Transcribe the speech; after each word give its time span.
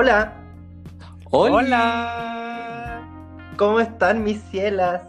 Hola, 0.00 0.32
Hola. 1.30 1.52
Hola. 1.52 3.52
¿cómo 3.58 3.80
están 3.80 4.24
mis 4.24 4.40
cielas? 4.44 5.02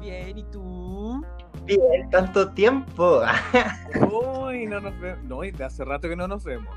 Bien, 0.00 0.36
¿y 0.36 0.42
tú? 0.50 1.24
Bien, 1.66 2.10
tanto 2.10 2.50
tiempo. 2.50 3.22
Uy, 4.10 4.66
no 4.66 4.80
nos 4.80 4.98
vemos. 4.98 5.22
No, 5.22 5.44
y 5.44 5.52
de 5.52 5.62
hace 5.62 5.84
rato 5.84 6.08
que 6.08 6.16
no 6.16 6.26
nos 6.26 6.42
vemos. 6.42 6.74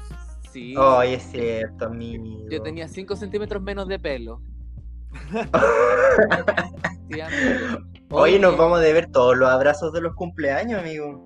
Sí. 0.52 0.76
Ay, 0.78 1.16
es 1.16 1.24
cierto, 1.24 1.86
amigo. 1.86 2.48
Yo 2.48 2.62
tenía 2.62 2.88
5 2.88 3.16
centímetros 3.16 3.64
menos 3.64 3.88
de 3.88 3.98
pelo. 3.98 4.40
Sí. 7.10 7.20
Hoy 8.10 8.40
nos 8.40 8.54
Oye, 8.54 8.58
vamos 8.58 8.80
a 8.80 8.82
ver 8.82 9.12
todos 9.12 9.38
los 9.38 9.48
abrazos 9.48 9.94
de 9.94 10.02
los 10.02 10.16
cumpleaños, 10.16 10.80
amigo. 10.80 11.25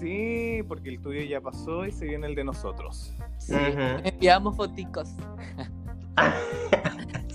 Sí, 0.00 0.62
porque 0.66 0.88
el 0.88 1.00
tuyo 1.02 1.20
ya 1.22 1.40
pasó 1.42 1.84
y 1.84 1.92
se 1.92 2.06
viene 2.06 2.26
el 2.26 2.34
de 2.34 2.42
nosotros. 2.44 3.14
sí, 3.38 3.54
Ujú. 3.54 4.00
enviamos 4.04 4.56
foticos. 4.56 5.10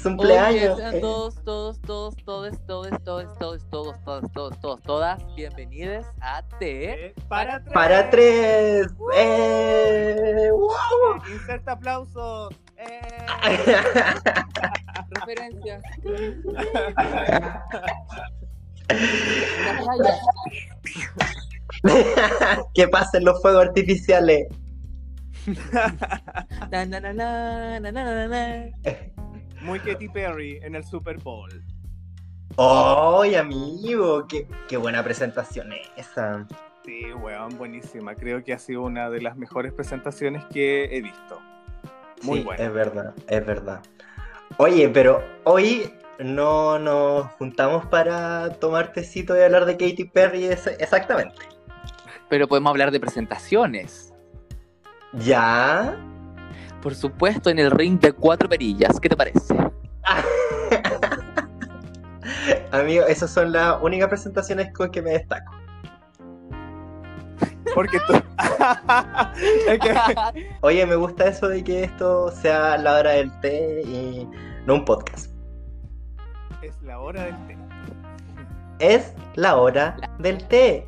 Cumpleaños. 0.02 0.78
Oye, 0.80 0.98
eh. 0.98 1.02
todos, 1.02 1.44
todos, 1.44 1.80
todos, 1.82 2.16
todos, 2.26 2.66
todos, 2.66 2.90
todos, 3.04 3.38
todos, 3.40 3.70
todos, 3.70 4.02
todos, 4.02 4.32
todos, 4.32 4.60
todos, 4.62 4.82
todas 4.84 5.36
bienvenidos 5.36 6.06
a 6.22 6.44
T. 6.60 7.08
Eh, 7.08 7.16
para 7.28 7.60
tres. 7.64 7.74
Para 7.74 8.10
tres. 8.10 8.88
¡Eh! 9.16 10.50
¡Wow! 10.52 10.70
Eh, 11.28 11.34
Inserta 11.34 11.72
aplausos. 11.74 12.54
Eh. 12.78 13.26
Referencia. 15.12 15.82
Que 22.74 22.88
pasen 22.88 23.26
los 23.26 23.42
fuegos 23.42 23.66
artificiales. 23.68 24.48
Na, 26.72 26.86
na, 26.86 27.00
na, 27.00 27.14
na, 27.14 27.80
na, 27.80 27.92
na, 27.92 27.92
na, 27.92 28.28
na. 28.28 28.66
Muy 29.62 29.80
Katy 29.80 30.10
Perry 30.10 30.60
en 30.64 30.76
el 30.76 30.84
Super 30.84 31.18
Bowl. 31.20 31.50
¡Ay, 32.58 33.36
amigo! 33.36 34.26
Qué, 34.28 34.48
¡Qué 34.68 34.78
buena 34.78 35.04
presentación 35.04 35.70
esa! 35.98 36.48
Sí, 36.86 37.12
weón, 37.14 37.58
buenísima. 37.58 38.16
Creo 38.16 38.44
que 38.44 38.54
ha 38.54 38.60
sido 38.60 38.84
una 38.84 39.10
de 39.10 39.22
las 39.22 39.36
mejores 39.38 39.74
presentaciones 39.74 40.44
que 40.46 40.86
he 40.86 41.02
visto. 41.02 41.40
Muy 42.24 42.40
sí, 42.40 42.44
buena. 42.46 42.64
es 42.64 42.74
verdad, 42.74 43.14
es 43.28 43.46
verdad. 43.46 43.82
Oye, 44.58 44.88
pero 44.90 45.22
hoy 45.44 45.92
no 46.20 46.80
nos 46.80 47.28
juntamos 47.34 47.86
para 47.88 48.52
tomar 48.60 48.94
tecito 48.94 49.38
y 49.38 49.42
hablar 49.42 49.66
de 49.66 49.74
Katy 49.78 50.06
Perry 50.06 50.46
es- 50.46 50.68
exactamente. 50.68 51.36
Pero 52.36 52.50
podemos 52.50 52.70
hablar 52.70 52.92
de 52.92 53.00
presentaciones. 53.00 54.14
¿Ya? 55.14 55.96
Por 56.82 56.94
supuesto, 56.94 57.50
en 57.50 57.60
el 57.60 57.72
ring 57.72 57.98
de 57.98 58.12
cuatro 58.12 58.50
perillas. 58.50 59.00
¿Qué 59.00 59.08
te 59.08 59.16
parece? 59.16 59.56
Amigo, 62.72 63.06
esas 63.06 63.32
son 63.32 63.54
las 63.54 63.82
únicas 63.82 64.10
presentaciones 64.10 64.74
con 64.74 64.92
que 64.92 65.02
me 65.02 65.12
destaco. 65.12 65.54
Porque 67.74 68.00
tú. 68.06 68.22
Oye, 70.60 70.86
me 70.86 70.98
gusta 70.98 71.30
eso 71.30 71.48
de 71.48 71.64
que 71.64 71.86
esto 71.86 72.32
sea 72.32 72.78
la 72.78 72.96
hora 72.96 73.12
del 73.12 73.32
té 73.40 73.82
y 73.86 74.28
no 74.66 74.74
un 74.74 74.84
podcast. 74.84 75.32
es 76.62 76.82
la 76.82 77.00
hora 77.00 77.24
del 77.24 77.48
té. 77.48 77.58
Es 78.80 79.14
la 79.36 79.56
hora 79.56 79.96
del 80.20 80.46
té. 80.50 80.86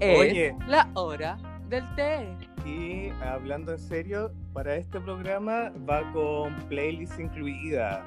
Es 0.00 0.18
Oye. 0.18 0.56
la 0.66 0.88
hora 0.94 1.38
del 1.68 1.84
té. 1.96 2.26
Y 2.66 3.08
hablando 3.24 3.72
en 3.72 3.78
serio, 3.78 4.32
para 4.52 4.76
este 4.76 5.00
programa 5.00 5.72
va 5.88 6.02
con 6.12 6.54
playlist 6.68 7.18
incluida. 7.18 8.04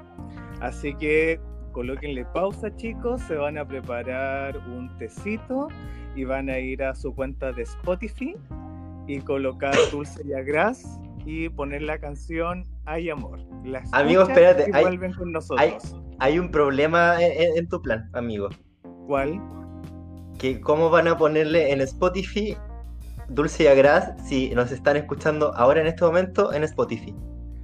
Así 0.61 0.93
que 0.95 1.39
colóquenle 1.71 2.23
pausa, 2.25 2.73
chicos. 2.75 3.21
Se 3.23 3.35
van 3.35 3.57
a 3.57 3.67
preparar 3.67 4.57
un 4.69 4.95
tecito 4.97 5.67
y 6.15 6.23
van 6.23 6.49
a 6.49 6.59
ir 6.59 6.83
a 6.83 6.95
su 6.95 7.13
cuenta 7.13 7.51
de 7.51 7.63
Spotify 7.63 8.35
y 9.07 9.19
colocar 9.19 9.73
Dulce 9.91 10.21
y 10.25 10.33
Agras 10.33 10.99
y 11.25 11.49
poner 11.49 11.81
la 11.81 11.97
canción 11.99 12.63
Hay 12.85 13.09
Amor. 13.09 13.39
La 13.65 13.83
Amigo, 13.91 14.21
escuchan 14.21 14.43
espérate, 14.43 14.71
Y 14.71 14.75
hay- 14.75 14.83
vuelven 14.83 15.13
con 15.13 15.31
nosotros. 15.31 15.95
Hay 16.19 16.39
un 16.39 16.49
problema 16.49 17.21
en, 17.21 17.41
en- 17.41 17.57
en 17.57 17.67
tu 17.67 17.81
plan, 17.81 18.09
amigo. 18.13 18.47
¿Cuál? 19.07 19.41
Que 20.37 20.59
cómo 20.61 20.89
van 20.89 21.07
a 21.07 21.17
ponerle 21.17 21.71
en 21.71 21.81
Spotify 21.81 22.57
Dulce 23.29 23.63
y 23.63 23.67
Agras 23.67 24.11
si 24.27 24.49
nos 24.53 24.71
están 24.71 24.97
escuchando 24.97 25.53
ahora 25.55 25.81
en 25.81 25.87
este 25.87 26.03
momento 26.05 26.53
en 26.53 26.63
Spotify. 26.63 27.15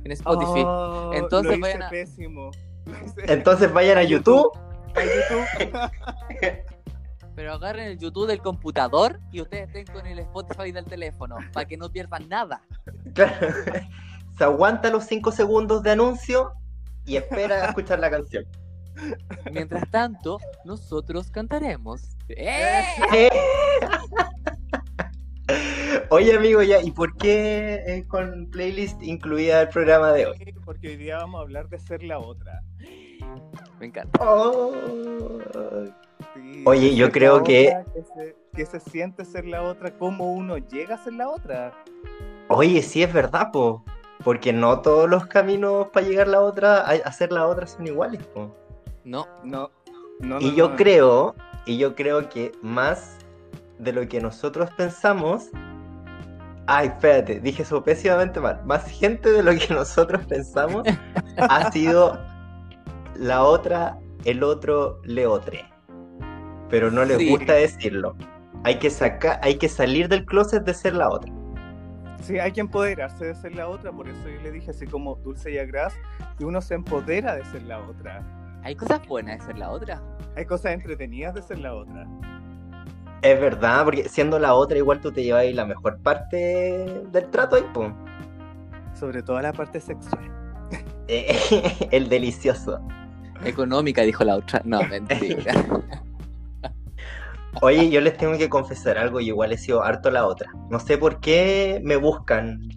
En 0.03 0.11
Spotify. 0.11 0.63
Oh, 0.65 1.11
Entonces 1.13 1.51
lo 1.51 1.53
hice 1.57 1.61
vayan 1.61 1.83
a- 1.83 1.89
pésimo. 1.89 2.51
Lo 2.85 2.93
hice 3.05 3.33
Entonces 3.33 3.71
vayan 3.73 3.97
a 3.97 4.03
YouTube. 4.03 4.51
a 4.95 5.01
YouTube. 5.03 5.91
Pero 7.35 7.53
agarren 7.53 7.87
el 7.87 7.97
YouTube 7.97 8.27
del 8.27 8.41
computador 8.41 9.19
y 9.31 9.41
ustedes 9.41 9.67
estén 9.67 9.85
con 9.95 10.05
el 10.05 10.19
Spotify 10.19 10.71
del 10.71 10.85
teléfono. 10.85 11.37
Para 11.53 11.65
que 11.65 11.77
no 11.77 11.89
pierdan 11.89 12.27
nada. 12.29 12.61
Claro. 13.13 13.47
Se 14.37 14.43
aguanta 14.43 14.89
los 14.89 15.05
5 15.05 15.31
segundos 15.31 15.83
de 15.83 15.91
anuncio 15.91 16.53
y 17.05 17.15
espera 17.17 17.63
a 17.63 17.67
escuchar 17.67 17.99
la 17.99 18.09
canción. 18.09 18.45
Mientras 19.51 19.89
tanto, 19.89 20.39
nosotros 20.65 21.31
cantaremos. 21.31 22.01
¡Eh! 22.29 22.83
¿Eh? 23.13 23.29
Oye 26.09 26.35
amigo, 26.35 26.61
ya, 26.61 26.81
¿y 26.81 26.91
por 26.91 27.15
qué 27.17 27.83
eh, 27.85 28.05
con 28.07 28.47
playlist 28.49 29.01
incluida 29.01 29.61
el 29.61 29.69
programa 29.69 30.11
de 30.13 30.27
hoy? 30.27 30.55
Porque 30.65 30.89
hoy 30.89 30.95
día 30.97 31.17
vamos 31.17 31.39
a 31.39 31.41
hablar 31.41 31.69
de 31.69 31.79
ser 31.79 32.03
la 32.03 32.19
otra. 32.19 32.61
Me 33.79 33.87
encanta. 33.87 34.19
Oh. 34.23 34.71
Sí, 36.33 36.63
Oye, 36.65 36.95
yo 36.95 37.11
creo 37.11 37.43
que- 37.43 37.73
que 37.93 38.03
se, 38.03 38.35
que 38.53 38.65
se 38.65 38.79
siente 38.79 39.25
ser 39.25 39.45
la 39.45 39.63
otra, 39.63 39.91
cómo 39.97 40.31
uno 40.33 40.57
llega 40.57 40.95
a 40.95 41.03
ser 41.03 41.13
la 41.13 41.29
otra. 41.29 41.73
Oye, 42.49 42.81
sí 42.81 43.03
es 43.03 43.11
verdad, 43.11 43.51
po. 43.51 43.83
Porque 44.23 44.53
no 44.53 44.81
todos 44.81 45.09
los 45.09 45.25
caminos 45.25 45.87
para 45.87 46.05
llegar 46.05 46.27
a 46.27 46.31
la 46.31 46.41
otra, 46.41 46.81
a 46.81 47.11
ser 47.11 47.31
la 47.31 47.47
otra 47.47 47.65
son 47.67 47.87
iguales, 47.87 48.23
po. 48.27 48.55
No, 49.03 49.27
No, 49.43 49.69
no, 50.19 50.39
Y 50.39 50.55
yo 50.55 50.69
no. 50.69 50.75
creo, 50.75 51.35
y 51.65 51.77
yo 51.77 51.95
creo 51.95 52.29
que 52.29 52.51
más 52.61 53.17
de 53.79 53.93
lo 53.93 54.07
que 54.07 54.21
nosotros 54.21 54.69
pensamos. 54.71 55.49
Ay, 56.67 56.87
espérate, 56.89 57.39
dije 57.39 57.63
eso 57.63 57.83
pésimamente 57.83 58.39
mal. 58.39 58.61
Más 58.65 58.85
gente 58.89 59.31
de 59.31 59.41
lo 59.43 59.51
que 59.51 59.67
nosotros 59.73 60.25
pensamos 60.27 60.83
ha 61.37 61.71
sido 61.71 62.19
la 63.15 63.43
otra, 63.43 63.97
el 64.25 64.43
otro, 64.43 65.01
leotre. 65.03 65.65
Pero 66.69 66.91
no 66.91 67.03
les 67.03 67.17
Sí. 67.17 67.29
gusta 67.29 67.53
decirlo. 67.53 68.15
Hay 68.63 68.77
que 68.77 68.89
sacar, 68.91 69.39
hay 69.41 69.55
que 69.57 69.67
salir 69.67 70.07
del 70.07 70.25
closet 70.25 70.63
de 70.63 70.73
ser 70.75 70.93
la 70.93 71.09
otra. 71.09 71.33
Sí, 72.21 72.37
hay 72.37 72.51
que 72.51 72.61
empoderarse 72.61 73.25
de 73.25 73.33
ser 73.35 73.55
la 73.55 73.67
otra, 73.67 73.91
por 73.91 74.07
eso 74.07 74.29
yo 74.29 74.39
le 74.43 74.51
dije 74.51 74.69
así 74.69 74.85
como 74.85 75.15
Dulce 75.15 75.51
y 75.51 75.57
Agras, 75.57 75.95
que 76.37 76.45
uno 76.45 76.61
se 76.61 76.75
empodera 76.75 77.35
de 77.35 77.43
ser 77.45 77.63
la 77.63 77.79
otra. 77.79 78.21
Hay 78.63 78.75
cosas 78.75 79.05
buenas 79.07 79.39
de 79.39 79.45
ser 79.45 79.57
la 79.57 79.71
otra. 79.71 80.01
Hay 80.35 80.45
cosas 80.45 80.73
entretenidas 80.73 81.33
de 81.33 81.41
ser 81.41 81.59
la 81.59 81.73
otra. 81.73 82.07
Es 83.21 83.39
verdad, 83.39 83.85
porque 83.85 84.09
siendo 84.09 84.39
la 84.39 84.53
otra, 84.53 84.77
igual 84.77 84.99
tú 84.99 85.11
te 85.11 85.23
llevas 85.23 85.41
ahí 85.41 85.53
la 85.53 85.65
mejor 85.65 85.99
parte 85.99 87.03
del 87.11 87.29
trato 87.29 87.55
ahí. 87.55 87.63
Sobre 88.99 89.21
todo 89.21 89.39
la 89.41 89.53
parte 89.53 89.79
sexual. 89.79 90.29
Eh, 91.07 91.87
el 91.91 92.09
delicioso. 92.09 92.79
Económica, 93.43 94.03
dijo 94.03 94.23
la 94.23 94.37
otra. 94.37 94.61
No, 94.63 94.81
mentira. 94.83 95.53
Oye, 97.61 97.89
yo 97.89 98.01
les 98.01 98.17
tengo 98.17 98.37
que 98.37 98.49
confesar 98.49 98.97
algo, 98.97 99.19
y 99.19 99.27
igual 99.27 99.51
he 99.51 99.57
sido 99.57 99.83
harto 99.83 100.09
la 100.09 100.25
otra. 100.25 100.51
No 100.69 100.79
sé 100.79 100.97
por 100.97 101.19
qué 101.19 101.81
me 101.83 101.97
buscan. 101.97 102.69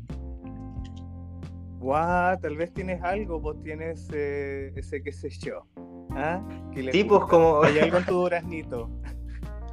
Guau, 1.84 2.38
tal 2.40 2.56
vez 2.56 2.72
tienes 2.72 3.02
algo, 3.02 3.38
vos 3.40 3.60
tienes 3.62 4.08
eh, 4.14 4.72
ese 4.75 5.02
qué 5.02 5.12
sé 5.12 5.28
yo. 5.28 5.66
¿Ah? 6.12 6.40
Que 6.72 6.90
Sí, 6.90 7.04
pues, 7.04 7.20
gusta. 7.20 7.26
como- 7.36 7.62
Hay 7.62 7.78
algo 7.78 7.98
en 7.98 8.04
tu 8.06 8.14
duraznito. 8.14 8.88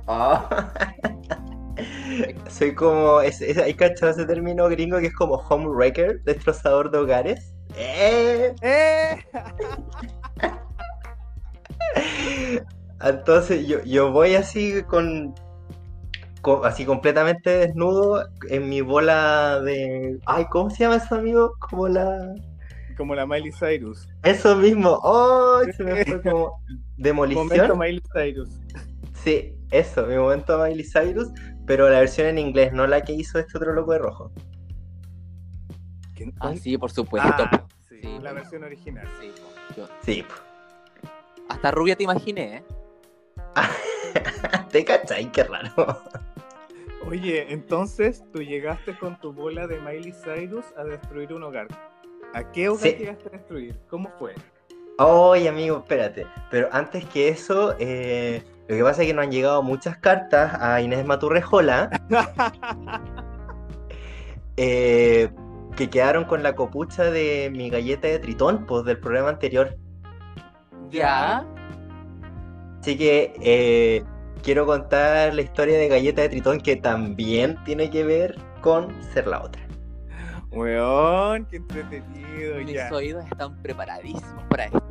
Ah. 0.07 0.73
Soy 2.49 2.75
como. 2.75 3.21
Es, 3.21 3.39
es- 3.41 3.57
¿Hay 3.57 3.73
cachado 3.75 4.11
ese 4.11 4.25
término 4.25 4.67
gringo 4.67 4.99
que 4.99 5.07
es 5.07 5.15
como 5.15 5.35
homewrecker, 5.35 6.21
destrozador 6.23 6.91
de 6.91 6.97
hogares? 6.97 7.55
¡Eh! 7.77 8.53
¡Eh! 8.61 9.17
Entonces 13.03 13.65
yo, 13.67 13.81
yo 13.85 14.11
voy 14.11 14.35
así 14.35 14.83
con, 14.83 15.33
co- 16.41 16.63
así 16.65 16.85
completamente 16.85 17.49
desnudo 17.49 18.25
en 18.49 18.69
mi 18.69 18.81
bola 18.81 19.59
de. 19.61 20.19
Ay, 20.25 20.45
¿cómo 20.49 20.69
se 20.69 20.83
llama 20.83 20.97
eso, 20.97 21.15
amigo? 21.15 21.53
Como 21.59 21.88
la. 21.88 22.33
Como 22.97 23.15
la 23.15 23.25
Miley 23.25 23.51
Cyrus. 23.51 24.07
Eso 24.23 24.55
mismo. 24.55 24.99
¡Ay! 25.03 25.71
se 25.73 25.83
me 25.83 26.05
fue 26.05 26.21
como. 26.21 26.61
Momento 26.67 26.85
Demolición. 26.97 27.79
Miley 27.79 28.01
Cyrus. 28.13 28.49
Sí, 29.23 29.55
eso, 29.71 30.05
mi 30.07 30.15
momento 30.15 30.57
Miley 30.63 30.83
Cyrus, 30.83 31.29
pero 31.65 31.89
la 31.89 31.99
versión 31.99 32.27
en 32.27 32.38
inglés, 32.39 32.73
no 32.73 32.85
la 32.87 33.01
que 33.01 33.13
hizo 33.13 33.39
este 33.39 33.57
otro 33.57 33.73
loco 33.73 33.94
de 33.94 33.99
rojo. 33.99 34.31
¿Quién- 36.15 36.33
Ah, 36.39 36.53
sí, 36.55 36.77
por 36.77 36.91
supuesto. 36.91 37.29
Ah, 37.37 37.63
sí, 37.87 37.99
Sí, 38.01 38.19
la 38.21 38.33
versión 38.33 38.63
original. 38.63 39.07
Sí. 39.19 39.31
Yo- 39.77 39.87
Sí. 40.03 40.23
Hasta 41.49 41.71
rubia 41.71 41.95
te 41.95 42.03
imaginé, 42.03 42.57
¿eh? 42.57 42.63
¿Te 44.71 44.85
cachai? 44.85 45.31
Qué 45.31 45.44
raro. 45.44 46.01
Oye, 47.07 47.51
entonces 47.51 48.24
tú 48.31 48.42
llegaste 48.42 48.98
con 48.98 49.19
tu 49.19 49.33
bola 49.33 49.68
de 49.68 49.80
Miley 49.80 50.13
Cyrus 50.13 50.65
a 50.77 50.83
destruir 50.83 51.33
un 51.33 51.44
hogar. 51.44 51.68
¿A 52.33 52.51
qué 52.51 52.69
hogar 52.69 52.83
Sí. 52.83 52.95
llegaste 53.00 53.27
a 53.27 53.31
destruir? 53.31 53.80
¿Cómo 53.89 54.09
fue? 54.19 54.36
Oye, 55.00 55.50
amigo, 55.50 55.77
espérate. 55.80 56.27
Pero 56.51 56.69
antes 56.71 57.03
que 57.06 57.30
eso, 57.30 57.75
eh, 57.80 58.44
lo 58.68 58.75
que 58.75 58.83
pasa 58.83 59.01
es 59.01 59.07
que 59.07 59.13
nos 59.13 59.25
han 59.25 59.31
llegado 59.31 59.63
muchas 59.63 59.98
cartas 59.98 60.53
a 60.62 60.80
Inés 60.81 61.06
Maturrejola 61.06 61.89
eh, 64.57 65.30
que 65.75 65.89
quedaron 65.89 66.25
con 66.25 66.44
la 66.44 66.54
copucha 66.56 67.06
de 67.06 67.51
mi 67.51 67.69
galleta 67.69 68.07
de 68.07 68.19
tritón, 68.19 68.65
pues 68.68 68.86
del 68.86 69.00
programa 69.00 69.30
anterior. 69.30 69.75
Ya. 70.89 71.45
Así 72.80 72.97
que 72.97 73.33
eh, 73.42 74.04
quiero 74.43 74.65
contar 74.65 75.33
la 75.33 75.41
historia 75.41 75.77
de 75.77 75.88
galleta 75.88 76.21
de 76.21 76.29
tritón 76.29 76.59
que 76.59 76.75
también 76.75 77.57
tiene 77.63 77.89
que 77.89 78.03
ver 78.03 78.35
con 78.61 78.91
ser 79.13 79.27
la 79.27 79.41
otra. 79.43 79.61
Weón, 80.51 81.45
qué 81.45 81.57
entretenido 81.57 82.55
Mis 82.57 82.73
ya. 82.73 82.89
oídos 82.91 83.23
están 83.25 83.61
preparadísimos 83.61 84.43
para 84.49 84.65
esto. 84.65 84.81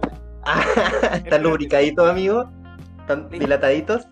¿Están 1.25 1.43
lubricaditos, 1.43 2.09
amigos? 2.09 2.47
¿Están 3.01 3.29
dilataditos? 3.29 4.07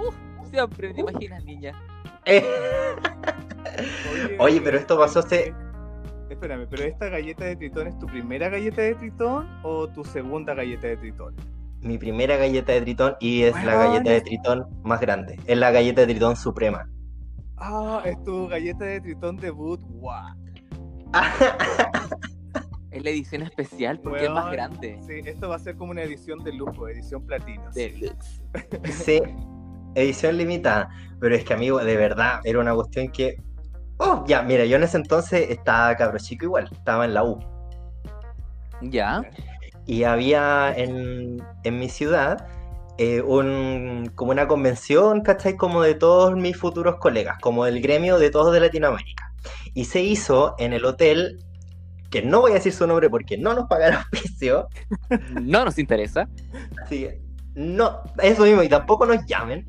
Uf, 0.00 0.14
siempre 0.48 0.94
te 0.94 1.00
imaginas, 1.00 1.44
niña. 1.44 1.72
Eh. 2.24 2.44
Oye, 4.38 4.60
pero 4.60 4.78
esto 4.78 4.98
pasó 4.98 5.20
hace- 5.20 5.52
Espérame, 6.30 6.66
pero 6.68 6.82
esta 6.84 7.08
galleta 7.08 7.44
de 7.44 7.56
tritón 7.56 7.88
es 7.88 7.98
tu 7.98 8.06
primera 8.06 8.48
galleta 8.48 8.82
de 8.82 8.94
tritón 8.94 9.48
o 9.62 9.88
tu 9.88 10.04
segunda 10.04 10.54
galleta 10.54 10.86
de 10.88 10.96
tritón? 10.98 11.34
Mi 11.80 11.98
primera 11.98 12.36
galleta 12.36 12.72
de 12.72 12.80
tritón 12.80 13.16
y 13.20 13.42
es 13.42 13.54
la 13.64 13.74
galleta 13.76 14.10
de 14.10 14.20
tritón 14.20 14.66
más 14.82 15.00
grande. 15.00 15.38
Es 15.46 15.58
la 15.58 15.70
galleta 15.70 16.00
de 16.00 16.08
tritón 16.08 16.36
suprema. 16.36 16.88
Ah, 17.56 18.02
es 18.04 18.22
tu 18.24 18.48
galleta 18.48 18.84
de 18.84 19.00
tritón 19.00 19.36
debut. 19.36 19.80
Wow. 19.82 20.34
Es 22.96 23.04
la 23.04 23.10
edición 23.10 23.42
especial 23.42 24.00
porque 24.00 24.24
es 24.24 24.30
más 24.30 24.50
grande. 24.50 24.98
Sí, 25.06 25.20
esto 25.26 25.50
va 25.50 25.56
a 25.56 25.58
ser 25.58 25.76
como 25.76 25.90
una 25.90 26.02
edición 26.02 26.42
de 26.42 26.54
lujo, 26.54 26.88
edición 26.88 27.26
platino. 27.26 27.70
sí. 27.70 27.90
Deluxe. 27.90 28.42
Sí, 29.04 29.20
edición 29.94 30.38
limitada. 30.38 30.88
Pero 31.20 31.34
es 31.34 31.44
que, 31.44 31.52
amigo, 31.52 31.78
de 31.84 31.94
verdad, 31.94 32.40
era 32.44 32.58
una 32.58 32.74
cuestión 32.74 33.08
que. 33.08 33.36
Oh, 33.98 34.24
ya, 34.26 34.40
mira, 34.42 34.64
yo 34.64 34.76
en 34.76 34.84
ese 34.84 34.96
entonces 34.96 35.50
estaba 35.50 35.94
cabro 35.94 36.18
chico 36.18 36.46
igual, 36.46 36.70
estaba 36.72 37.04
en 37.04 37.12
la 37.12 37.24
U. 37.24 37.38
Ya. 38.80 39.22
Y 39.86 40.02
había 40.04 40.74
en, 40.76 41.42
en 41.64 41.78
mi 41.78 41.88
ciudad 41.88 42.46
eh, 42.98 43.20
un, 43.22 44.10
como 44.14 44.32
una 44.32 44.48
convención, 44.48 45.20
¿cachai? 45.20 45.56
Como 45.56 45.82
de 45.82 45.94
todos 45.94 46.34
mis 46.34 46.56
futuros 46.56 46.96
colegas, 46.96 47.38
como 47.40 47.66
el 47.66 47.80
gremio 47.80 48.18
de 48.18 48.30
todos 48.30 48.52
de 48.52 48.60
Latinoamérica. 48.60 49.32
Y 49.74 49.84
se 49.84 50.02
hizo 50.02 50.54
en 50.58 50.72
el 50.72 50.84
hotel, 50.84 51.38
que 52.10 52.22
no 52.22 52.40
voy 52.40 52.52
a 52.52 52.54
decir 52.54 52.72
su 52.72 52.86
nombre 52.86 53.10
porque 53.10 53.36
no 53.36 53.54
nos 53.54 53.68
pagaron 53.68 53.98
auspicio. 54.12 54.68
No 55.42 55.64
nos 55.64 55.78
interesa. 55.78 56.28
Así 56.82 57.08
no, 57.56 58.02
eso 58.22 58.44
mismo, 58.44 58.62
y 58.62 58.68
tampoco 58.68 59.06
nos 59.06 59.24
llamen. 59.26 59.66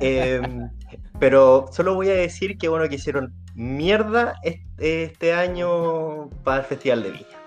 Em, 0.00 0.70
pero 1.18 1.66
solo 1.72 1.94
voy 1.94 2.10
a 2.10 2.14
decir 2.14 2.58
que 2.58 2.68
bueno 2.68 2.88
que 2.88 2.96
hicieron 2.96 3.34
mierda 3.54 4.34
este, 4.42 5.04
este 5.04 5.32
año 5.32 6.28
para 6.44 6.58
el 6.58 6.66
Festival 6.66 7.02
de 7.02 7.10
Viña. 7.10 7.41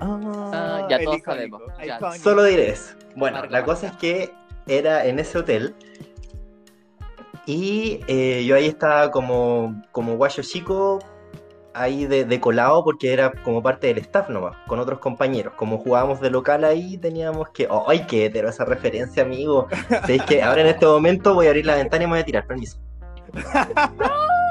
Ah, 0.00 0.86
ya 0.88 0.96
el 0.96 1.04
todos 1.04 1.18
icónico, 1.18 1.58
sabemos, 1.58 2.12
ya. 2.14 2.18
Solo 2.18 2.44
diré 2.44 2.70
eso. 2.70 2.94
Bueno, 3.16 3.38
Marca, 3.38 3.50
la 3.50 3.58
marca. 3.58 3.72
cosa 3.72 3.86
es 3.88 3.96
que 3.96 4.32
era 4.66 5.06
en 5.06 5.18
ese 5.18 5.38
hotel 5.38 5.74
y 7.46 8.00
eh, 8.08 8.44
yo 8.44 8.56
ahí 8.56 8.66
estaba 8.66 9.10
como, 9.10 9.82
como 9.90 10.16
guayo 10.16 10.42
chico, 10.42 10.98
ahí 11.72 12.04
de, 12.04 12.26
de 12.26 12.40
colado 12.40 12.84
porque 12.84 13.12
era 13.12 13.32
como 13.42 13.62
parte 13.62 13.86
del 13.86 13.98
staff 13.98 14.28
nomás, 14.28 14.54
con 14.66 14.78
otros 14.78 14.98
compañeros. 14.98 15.54
Como 15.56 15.78
jugábamos 15.78 16.20
de 16.20 16.30
local 16.30 16.64
ahí, 16.64 16.98
teníamos 16.98 17.48
que... 17.48 17.66
¡Ay, 17.86 18.04
qué 18.06 18.26
hetero 18.26 18.50
esa 18.50 18.66
referencia, 18.66 19.22
amigo! 19.22 19.66
¿Sabéis 19.88 20.24
que 20.24 20.42
ahora 20.42 20.60
en 20.60 20.66
este 20.66 20.84
momento 20.84 21.32
voy 21.32 21.46
a 21.46 21.48
abrir 21.48 21.64
la 21.64 21.76
ventana 21.76 22.04
y 22.04 22.06
me 22.06 22.12
voy 22.12 22.20
a 22.20 22.24
tirar, 22.24 22.46
permiso. 22.46 22.78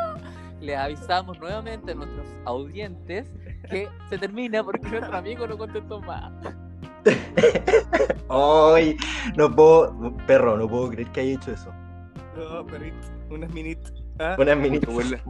Les 0.67 0.75
avisamos 0.75 1.39
nuevamente 1.39 1.93
a 1.93 1.95
nuestros 1.95 2.27
audientes 2.43 3.31
que 3.69 3.87
se 4.09 4.17
termina 4.17 4.61
porque 4.65 4.85
nuestro 4.89 5.15
amigo 5.15 5.47
no 5.47 5.57
contestó 5.57 6.01
más. 6.01 6.29
¡Ay! 8.29 8.97
No 9.37 9.49
puedo... 9.49 10.13
Perro, 10.27 10.57
no 10.57 10.67
puedo 10.67 10.89
creer 10.89 11.07
que 11.13 11.21
haya 11.21 11.35
hecho 11.35 11.53
eso. 11.53 11.73
No, 12.35 12.65
perrito, 12.65 12.97
unas 13.29 13.49
minitas. 13.53 13.93
¿ah? 14.19 14.35
Unas 14.37 14.57
mini... 14.57 14.79
Puta, 14.81 15.21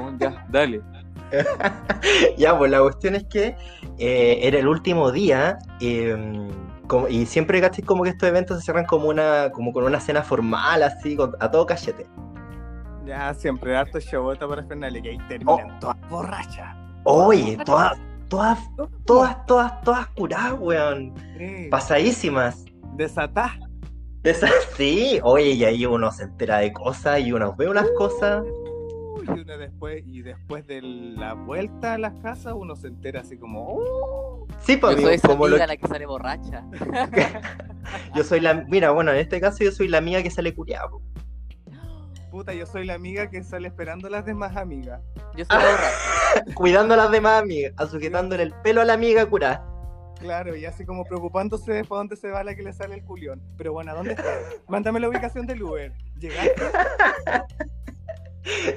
weón, 0.00 0.18
Ya, 0.18 0.44
dale. 0.50 0.82
Ya, 2.36 2.58
pues 2.58 2.72
la 2.72 2.80
cuestión 2.80 3.14
es 3.14 3.24
que 3.26 3.56
eh, 3.98 4.40
era 4.42 4.58
el 4.58 4.66
último 4.66 5.12
día 5.12 5.58
eh, 5.80 6.48
como- 6.88 7.06
y 7.06 7.24
siempre 7.26 7.60
¿cachai? 7.60 7.84
como 7.84 8.02
que 8.02 8.10
estos 8.10 8.28
eventos 8.28 8.58
se 8.58 8.64
cierran 8.64 8.84
como 8.84 9.08
una 9.10 9.50
como 9.52 9.72
con 9.72 9.84
una 9.84 10.00
cena 10.00 10.22
formal 10.24 10.82
así 10.82 11.14
con- 11.14 11.36
a 11.38 11.48
todo 11.52 11.66
cachete. 11.66 12.04
Ya, 13.06 13.34
siempre 13.34 13.76
harto 13.76 14.00
chabota 14.00 14.48
para 14.48 14.62
Fernández, 14.64 15.02
que 15.02 15.10
ahí 15.10 15.18
terminan 15.28 15.70
Oh. 15.76 15.78
todas 15.80 15.96
borrachas. 16.10 16.76
Oye, 17.04 17.58
todas, 17.64 17.98
todas, 18.28 18.58
todas, 19.04 19.44
todas, 19.46 19.80
todas 19.82 20.06
curadas, 20.08 20.54
weón. 20.58 21.12
Sí, 21.36 21.68
Pasadísimas. 21.70 22.64
Desatás. 22.96 23.52
De 24.22 24.30
esas, 24.30 24.50
sí, 24.76 25.20
oye, 25.22 25.50
y 25.50 25.64
ahí 25.64 25.84
uno 25.84 26.10
se 26.10 26.24
entera 26.24 26.58
de 26.58 26.72
cosas 26.72 27.20
y 27.20 27.32
uno 27.32 27.54
ve 27.54 27.68
unas 27.68 27.86
cosas. 27.98 28.42
Uy, 29.18 29.26
Y 29.28 29.40
uno 29.40 29.58
después, 29.58 30.02
y 30.06 30.22
después 30.22 30.66
de 30.66 30.80
la 30.80 31.34
vuelta 31.34 31.94
a 31.94 31.98
las 31.98 32.14
casas, 32.20 32.54
uno 32.56 32.74
se 32.74 32.86
entera 32.88 33.20
así 33.20 33.36
como, 33.36 33.74
"Uh". 33.74 34.46
Sí, 34.60 34.74
Yo 34.74 34.80
pues 34.80 34.94
soy 34.94 35.04
amigo, 35.04 35.10
esa 35.10 35.28
como 35.28 35.46
lo 35.46 35.54
amiga 35.56 35.66
la 35.66 35.76
que 35.76 35.86
sale 35.88 36.06
borracha. 36.06 36.64
yo 38.14 38.24
soy 38.24 38.40
la, 38.40 38.54
mira, 38.54 38.90
bueno, 38.92 39.10
en 39.12 39.18
este 39.18 39.40
caso 39.40 39.62
yo 39.62 39.72
soy 39.72 39.88
la 39.88 39.98
amiga 39.98 40.22
que 40.22 40.30
sale 40.30 40.54
curiada. 40.54 40.88
Puta, 42.34 42.52
yo 42.52 42.66
soy 42.66 42.84
la 42.84 42.94
amiga 42.94 43.30
que 43.30 43.44
sale 43.44 43.68
esperando 43.68 44.08
a 44.08 44.10
las 44.10 44.26
demás 44.26 44.56
amigas. 44.56 45.00
Yo 45.36 45.44
soy 45.44 45.56
la. 45.56 46.44
Cuidando 46.54 46.94
a 46.94 46.96
las 46.96 47.12
demás 47.12 47.40
amigas, 47.40 47.72
sujetándole 47.88 48.42
el 48.42 48.52
pelo 48.64 48.80
a 48.80 48.84
la 48.84 48.94
amiga 48.94 49.24
curada. 49.24 49.64
Claro, 50.18 50.56
y 50.56 50.64
así 50.64 50.84
como 50.84 51.04
preocupándose 51.04 51.72
de 51.72 51.84
para 51.84 52.00
dónde 52.00 52.16
se 52.16 52.30
va 52.30 52.42
la 52.42 52.56
que 52.56 52.64
le 52.64 52.72
sale 52.72 52.96
el 52.96 53.04
culión. 53.04 53.40
Pero 53.56 53.72
bueno, 53.72 53.92
¿a 53.92 53.94
dónde 53.94 54.14
está? 54.14 54.24
Mándame 54.66 54.98
la 54.98 55.10
ubicación 55.10 55.46
del 55.46 55.62
Uber. 55.62 55.92
¿Llegaste? 56.18 56.54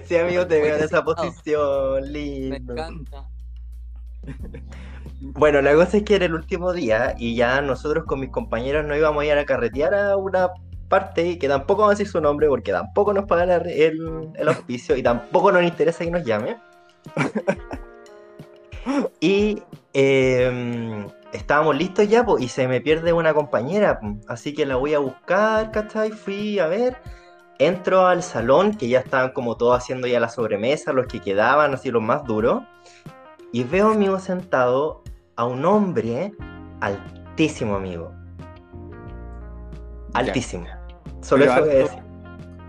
Sí, 0.05 0.15
amigo, 0.15 0.45
te 0.45 0.61
veo 0.61 0.75
en 0.77 0.83
esa 0.83 1.03
posición, 1.03 2.03
Me 2.03 2.09
lindo. 2.09 2.73
encanta. 2.73 3.27
Bueno, 5.19 5.63
la 5.63 5.73
cosa 5.73 5.97
es 5.97 6.03
que 6.03 6.15
era 6.15 6.25
el 6.25 6.35
último 6.35 6.73
día 6.73 7.15
y 7.17 7.35
ya 7.35 7.59
nosotros 7.61 8.05
con 8.05 8.19
mis 8.19 8.29
compañeros 8.29 8.85
no 8.85 8.95
íbamos 8.95 9.23
a 9.23 9.25
ir 9.25 9.31
a 9.31 9.45
carretear 9.45 9.95
a 9.95 10.15
una 10.15 10.51
parte 10.87 11.25
y 11.25 11.37
que 11.37 11.47
tampoco 11.47 11.81
vamos 11.81 11.95
a 11.95 11.97
decir 11.97 12.07
su 12.11 12.21
nombre 12.21 12.47
porque 12.47 12.71
tampoco 12.71 13.13
nos 13.13 13.25
pagan 13.25 13.49
el, 13.51 14.31
el- 14.35 14.47
auspicio 14.47 14.95
y 14.95 15.03
tampoco 15.03 15.51
nos 15.51 15.63
interesa 15.63 16.03
que 16.03 16.11
nos 16.11 16.23
llame. 16.23 16.57
Y 19.19 19.61
eh, 19.93 21.05
estábamos 21.33 21.75
listos 21.75 22.07
ya 22.07 22.25
po, 22.25 22.39
y 22.39 22.47
se 22.47 22.67
me 22.69 22.79
pierde 22.79 23.11
una 23.11 23.33
compañera, 23.33 23.99
po. 23.99 24.15
así 24.27 24.53
que 24.53 24.65
la 24.65 24.77
voy 24.77 24.93
a 24.93 24.99
buscar, 24.99 25.71
¿cachai? 25.71 26.11
Fui 26.11 26.59
a 26.59 26.67
ver. 26.67 26.95
Entro 27.59 28.05
al 28.05 28.21
salón, 28.21 28.75
que 28.75 28.87
ya 28.87 28.99
estaban 28.99 29.31
como 29.31 29.57
todos 29.57 29.75
haciendo 29.77 30.05
ya 30.07 30.19
la 30.19 30.29
sobremesa, 30.29 30.93
los 30.93 31.07
que 31.07 31.19
quedaban, 31.19 31.73
así 31.73 31.89
los 31.89 32.03
más 32.03 32.23
duros. 32.23 32.61
Y 33.51 33.63
veo 33.63 33.91
amigo 33.91 34.19
sentado 34.19 35.01
a 35.35 35.45
un 35.45 35.65
hombre 35.65 36.33
altísimo, 36.81 37.75
amigo. 37.75 38.11
Altísimo. 40.13 40.67
Solo 41.21 41.45
Pero 41.45 41.53
eso 41.53 41.61
voy 41.65 41.69
a 41.69 41.79
alto. 41.79 41.87
decir. 41.93 42.03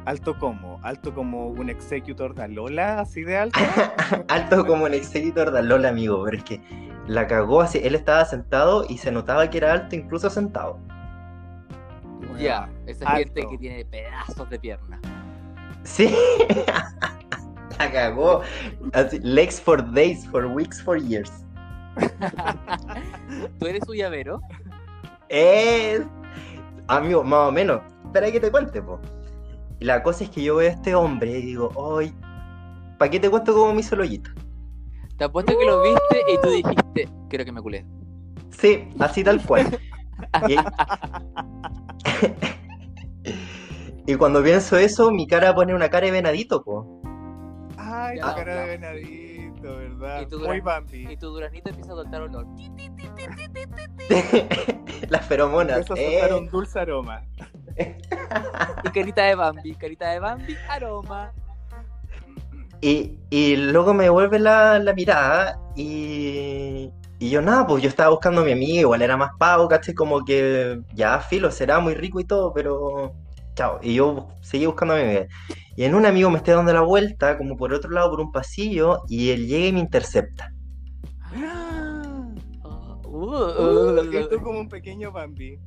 ¿Alto 0.05 0.38
como? 0.38 0.81
¿Alto 0.83 1.14
como 1.14 1.49
un 1.49 1.69
executor 1.69 2.35
de 2.35 2.45
Alola? 2.45 3.00
¿Así 3.00 3.25
de 3.25 3.37
alto? 3.37 3.59
Alto 4.28 4.64
como 4.67 4.87
el 4.87 4.95
executor 4.95 5.50
de 5.50 5.62
Lola, 5.62 5.90
amigo. 5.90 6.25
Pero 6.25 6.38
es 6.38 6.45
que 6.45 6.61
la 7.07 7.26
cagó 7.26 7.61
así. 7.61 7.78
Él 7.83 7.95
estaba 7.95 8.25
sentado 8.25 8.87
y 8.88 8.97
se 8.99 9.12
notaba 9.12 9.50
que 9.50 9.59
era 9.59 9.73
alto 9.73 9.97
incluso 9.97 10.31
sentado. 10.31 10.78
Ya, 12.38 12.71
esa 12.87 13.05
Alto. 13.07 13.19
gente 13.19 13.47
que 13.50 13.59
tiene 13.59 13.85
pedazos 13.85 14.49
de 14.49 14.59
pierna. 14.59 15.00
Sí. 15.83 16.14
la 17.78 17.93
cagó. 17.93 18.43
Así, 18.93 19.19
legs 19.21 19.61
for 19.61 19.83
days, 19.93 20.26
for 20.28 20.47
weeks, 20.47 20.83
for 20.83 20.97
years. 20.99 21.45
¿Tú 23.59 23.67
eres 23.67 23.83
su 23.85 23.93
llavero? 23.93 24.40
Es. 25.28 26.02
Amigo, 26.87 27.23
más 27.25 27.49
o 27.49 27.52
menos. 27.52 27.83
Espera 28.09 28.33
que 28.33 28.41
te 28.41 28.50
cuente, 28.50 28.81
po. 28.81 28.99
La 29.81 30.03
cosa 30.03 30.25
es 30.25 30.31
que 30.31 30.43
yo 30.43 30.57
veo 30.57 30.71
a 30.71 30.73
este 30.73 30.95
hombre 30.95 31.38
y 31.38 31.43
digo, 31.43 31.99
¡ay! 31.99 32.12
¿Para 32.99 33.11
qué 33.11 33.21
te 33.21 33.29
cuento 33.31 33.53
cómo 33.55 33.75
me 33.75 33.81
hizo 33.81 33.95
el 33.95 34.00
hoyito? 34.00 34.31
Te 35.19 35.25
apuesto 35.25 35.57
que 35.57 35.65
lo 35.67 35.83
viste 35.83 36.23
y 36.33 36.41
tú 36.41 36.50
dijiste, 36.50 37.09
quiero 37.29 37.45
que 37.45 37.53
me 37.53 37.61
culé. 37.61 37.85
Sí, 38.59 38.88
así 38.99 39.23
tal 39.23 39.45
cual. 39.45 39.79
Y, 40.49 40.57
y 44.12 44.15
cuando 44.17 44.43
pienso 44.43 44.77
eso, 44.79 45.11
mi 45.12 45.27
cara 45.27 45.55
pone 45.55 45.75
una 45.75 45.88
cara 45.91 46.07
de 46.07 46.12
venadito, 46.12 46.65
po. 46.65 47.00
Ay, 47.77 48.19
Ya, 48.19 48.27
la 48.27 48.35
cara 48.35 48.55
ya. 48.55 48.61
de 48.62 48.67
venadito, 48.79 49.77
¿verdad? 49.77 50.23
Y 50.23 50.27
tú 50.27 50.41
Muy 50.41 50.61
Bambi. 50.61 51.12
Y 51.12 51.17
tu 51.19 51.29
duranito 51.29 51.69
empieza 51.69 51.93
a 51.93 51.97
soltar 51.97 52.23
olor. 52.23 52.47
Las 55.09 55.27
feromonas. 55.27 55.77
Empezó 55.79 55.95
a 55.95 55.97
soltar 55.97 56.31
eh. 56.31 56.35
un 56.35 56.49
dulce 56.49 56.81
aroma. 56.81 57.23
Y 58.85 58.90
carita 58.90 59.25
de 59.25 59.35
Bambi, 59.35 59.75
carita 59.75 60.11
de 60.11 60.20
Bambi, 60.20 60.56
aroma. 60.68 61.32
Y, 62.80 63.18
y 63.30 63.56
luego 63.56 63.92
me 63.92 64.04
devuelve 64.04 64.38
la, 64.38 64.78
la 64.78 64.94
mirada 64.94 65.58
y, 65.75 66.90
y 67.18 67.30
yo 67.30 67.42
nada, 67.42 67.66
pues 67.66 67.82
yo 67.82 67.88
estaba 67.88 68.11
buscando 68.11 68.42
a 68.42 68.44
mi 68.44 68.52
amiga, 68.52 68.80
igual 68.80 69.02
era 69.02 69.16
más 69.16 69.30
pago, 69.38 69.66
¿cachai? 69.68 69.94
Como 69.94 70.25
que 70.25 70.80
ya, 70.94 71.18
filo, 71.20 71.50
será 71.50 71.80
muy 71.80 71.94
rico 71.94 72.20
y 72.20 72.25
todo, 72.25 72.52
pero 72.52 73.14
chao. 73.54 73.80
Y 73.82 73.94
yo 73.94 74.28
seguí 74.40 74.66
buscando 74.66 74.94
a 74.94 74.99
mi 74.99 75.02
amiga. 75.02 75.26
Y 75.76 75.85
en 75.85 75.94
un 75.94 76.06
amigo 76.06 76.30
me 76.30 76.38
estoy 76.38 76.54
dando 76.54 76.73
la 76.73 76.82
vuelta, 76.82 77.37
como 77.37 77.56
por 77.56 77.73
otro 77.73 77.90
lado, 77.90 78.11
por 78.11 78.20
un 78.20 78.30
pasillo, 78.30 79.02
y 79.08 79.30
él 79.30 79.49
llega 79.49 79.66
y 79.66 79.73
me 79.73 79.80
intercepta. 79.80 80.52
Uh, 83.11 83.99
y 84.12 84.28
tú 84.28 84.40
como 84.40 84.61
un 84.61 84.68
pequeño 84.68 85.11
Bambi. 85.11 85.58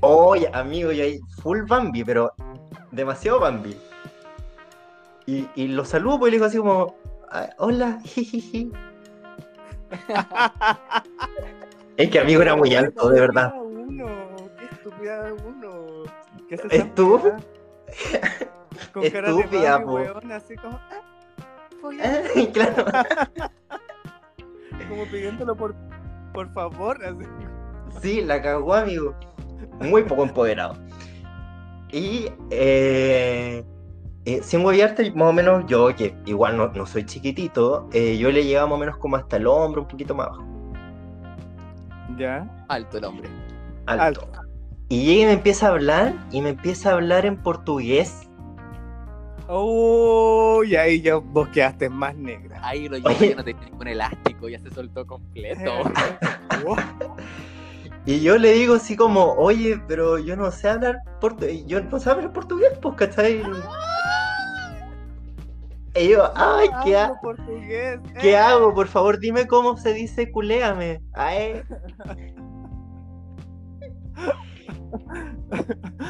Oye, 0.00 0.50
amigo, 0.52 0.92
yo 0.92 1.04
ahí 1.04 1.18
full 1.42 1.62
Bambi, 1.66 2.04
pero 2.04 2.32
demasiado 2.90 3.40
Bambi. 3.40 3.76
Y, 5.26 5.48
y 5.54 5.68
lo 5.68 5.84
saludo, 5.84 6.18
pues 6.20 6.28
y 6.28 6.30
le 6.32 6.36
digo 6.36 6.46
así 6.46 6.58
como, 6.58 6.94
"Ah, 7.30 7.48
hola, 7.58 8.00
jijiji. 8.04 8.70
Es 11.96 12.10
que 12.10 12.18
amigo 12.20 12.42
era 12.42 12.54
muy 12.54 12.74
alto, 12.74 13.08
de 13.08 13.20
verdad. 13.20 13.54
Uno, 13.58 14.06
qué 14.58 14.66
estúpida 14.66 15.32
uno. 15.46 16.02
¿Qué 16.48 16.56
es 16.56 16.64
esa 16.64 16.86
Con 18.92 19.08
cara 19.10 19.32
de 19.32 19.40
estúpida, 19.40 19.82
po. 19.82 19.94
weón, 19.94 20.30
así 20.32 20.54
como, 20.56 20.76
ah, 20.76 21.00
follar, 21.80 22.24
claro. 22.52 22.84
como 24.90 25.04
pidiéndolo 25.06 25.56
por, 25.56 25.74
por 26.34 26.52
favor. 26.52 27.02
Así. 27.02 27.24
Sí, 28.02 28.20
la 28.20 28.42
cagó, 28.42 28.74
amigo. 28.74 29.14
Muy 29.80 30.02
poco 30.04 30.22
empoderado. 30.22 30.74
Y 31.92 32.30
eh, 32.50 33.64
eh, 34.24 34.40
sin 34.42 34.64
hueviarte, 34.64 35.12
más 35.12 35.28
o 35.28 35.32
menos 35.32 35.64
yo, 35.66 35.94
que 35.94 36.16
igual 36.26 36.56
no, 36.56 36.68
no 36.68 36.84
soy 36.84 37.04
chiquitito, 37.06 37.88
eh, 37.92 38.18
yo 38.18 38.30
le 38.32 38.44
llegaba 38.44 38.66
más 38.66 38.76
o 38.76 38.80
menos 38.80 38.96
como 38.98 39.16
hasta 39.16 39.36
el 39.36 39.46
hombro, 39.46 39.82
un 39.82 39.88
poquito 39.88 40.14
más 40.14 40.26
abajo. 40.26 40.44
Ya, 42.18 42.66
Alto 42.68 42.98
el 42.98 43.04
hombre. 43.04 43.28
Alto. 43.86 44.22
alto. 44.22 44.40
Y 44.88 45.04
llega 45.04 45.22
y 45.22 45.26
me 45.26 45.32
empieza 45.32 45.66
a 45.66 45.70
hablar, 45.70 46.14
y 46.32 46.40
me 46.42 46.50
empieza 46.50 46.90
a 46.90 46.94
hablar 46.94 47.24
en 47.24 47.36
portugués. 47.36 48.28
Oh, 49.48 50.62
y 50.64 50.74
ahí 50.74 51.00
ya 51.00 51.16
vos 51.16 51.48
quedaste 51.48 51.88
más 51.88 52.16
negra. 52.16 52.58
Ahí 52.62 52.88
lo 52.88 52.96
llevo, 52.96 53.10
ya 53.10 53.36
no 53.36 53.44
tenía 53.44 53.64
ningún 53.64 53.86
elástico, 53.86 54.48
ya 54.48 54.58
se 54.58 54.70
soltó 54.70 55.06
completo. 55.06 55.82
Y 58.06 58.20
yo 58.20 58.38
le 58.38 58.52
digo 58.52 58.74
así 58.74 58.96
como, 58.96 59.32
oye, 59.34 59.80
pero 59.88 60.18
yo 60.18 60.36
no 60.36 60.50
sé 60.52 60.68
hablar 60.68 60.98
portugués, 61.20 61.64
yo 61.66 61.82
no 61.82 61.98
sé 61.98 62.08
hablar 62.10 62.32
portugués, 62.32 62.70
pues, 62.80 62.94
¿cachai? 62.96 63.42
Y 65.98 66.08
yo, 66.10 66.30
ay, 66.36 66.68
¿qué, 66.84 66.96
ha- 66.96 67.06
Hablo 67.06 67.18
portugués. 67.22 67.98
¿qué 68.20 68.30
eh. 68.32 68.36
hago? 68.36 68.72
Por 68.74 68.86
favor, 68.86 69.18
dime 69.18 69.46
cómo 69.46 69.76
se 69.76 69.92
dice 69.92 70.30
culéame. 70.30 71.00
Ay. 71.14 71.62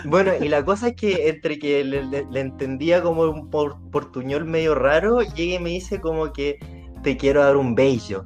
Bueno, 0.04 0.32
y 0.40 0.48
la 0.48 0.64
cosa 0.64 0.88
es 0.88 0.96
que 0.96 1.28
entre 1.28 1.58
que 1.58 1.84
le, 1.84 2.02
le- 2.04 2.26
le 2.30 2.40
entendía 2.40 3.02
como 3.02 3.22
un 3.22 3.50
por- 3.50 3.78
portuñol 3.90 4.44
medio 4.44 4.74
raro, 4.74 5.20
llega 5.22 5.54
y 5.56 5.58
me 5.58 5.70
dice 5.70 6.00
como 6.00 6.32
que 6.32 6.58
te 7.02 7.16
quiero 7.16 7.42
dar 7.42 7.56
un 7.56 7.74
bello. 7.74 8.24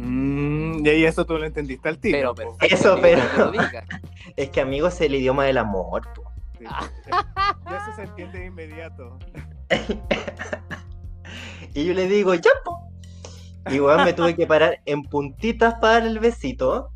Mm, 0.00 0.86
y 0.86 0.88
ahí 0.88 1.04
eso 1.04 1.24
tú 1.26 1.38
lo 1.38 1.44
entendiste 1.44 1.88
al 1.88 1.98
tiro. 1.98 2.34
Pero 2.34 2.56
Eso, 2.60 2.98
pero-. 3.00 3.22
Es 4.36 4.50
que 4.50 4.60
amigo 4.60 4.86
es 4.88 5.00
el 5.00 5.14
idioma 5.14 5.44
del 5.44 5.58
amor. 5.58 6.02
po. 6.14 6.30
Sí. 6.58 6.64
Y 6.64 7.74
eso 7.74 7.96
se 7.96 8.02
entiende 8.02 8.38
de 8.38 8.46
inmediato. 8.46 9.18
Y 11.74 11.84
yo 11.84 11.94
le 11.94 12.08
digo, 12.08 12.34
ya, 12.34 12.50
po. 12.64 12.90
Y 13.70 13.78
weón, 13.78 14.04
me 14.04 14.12
tuve 14.12 14.34
que 14.34 14.46
parar 14.46 14.80
en 14.86 15.02
puntitas 15.02 15.74
para 15.74 15.94
dar 15.94 16.06
el 16.06 16.18
besito. 16.18 16.90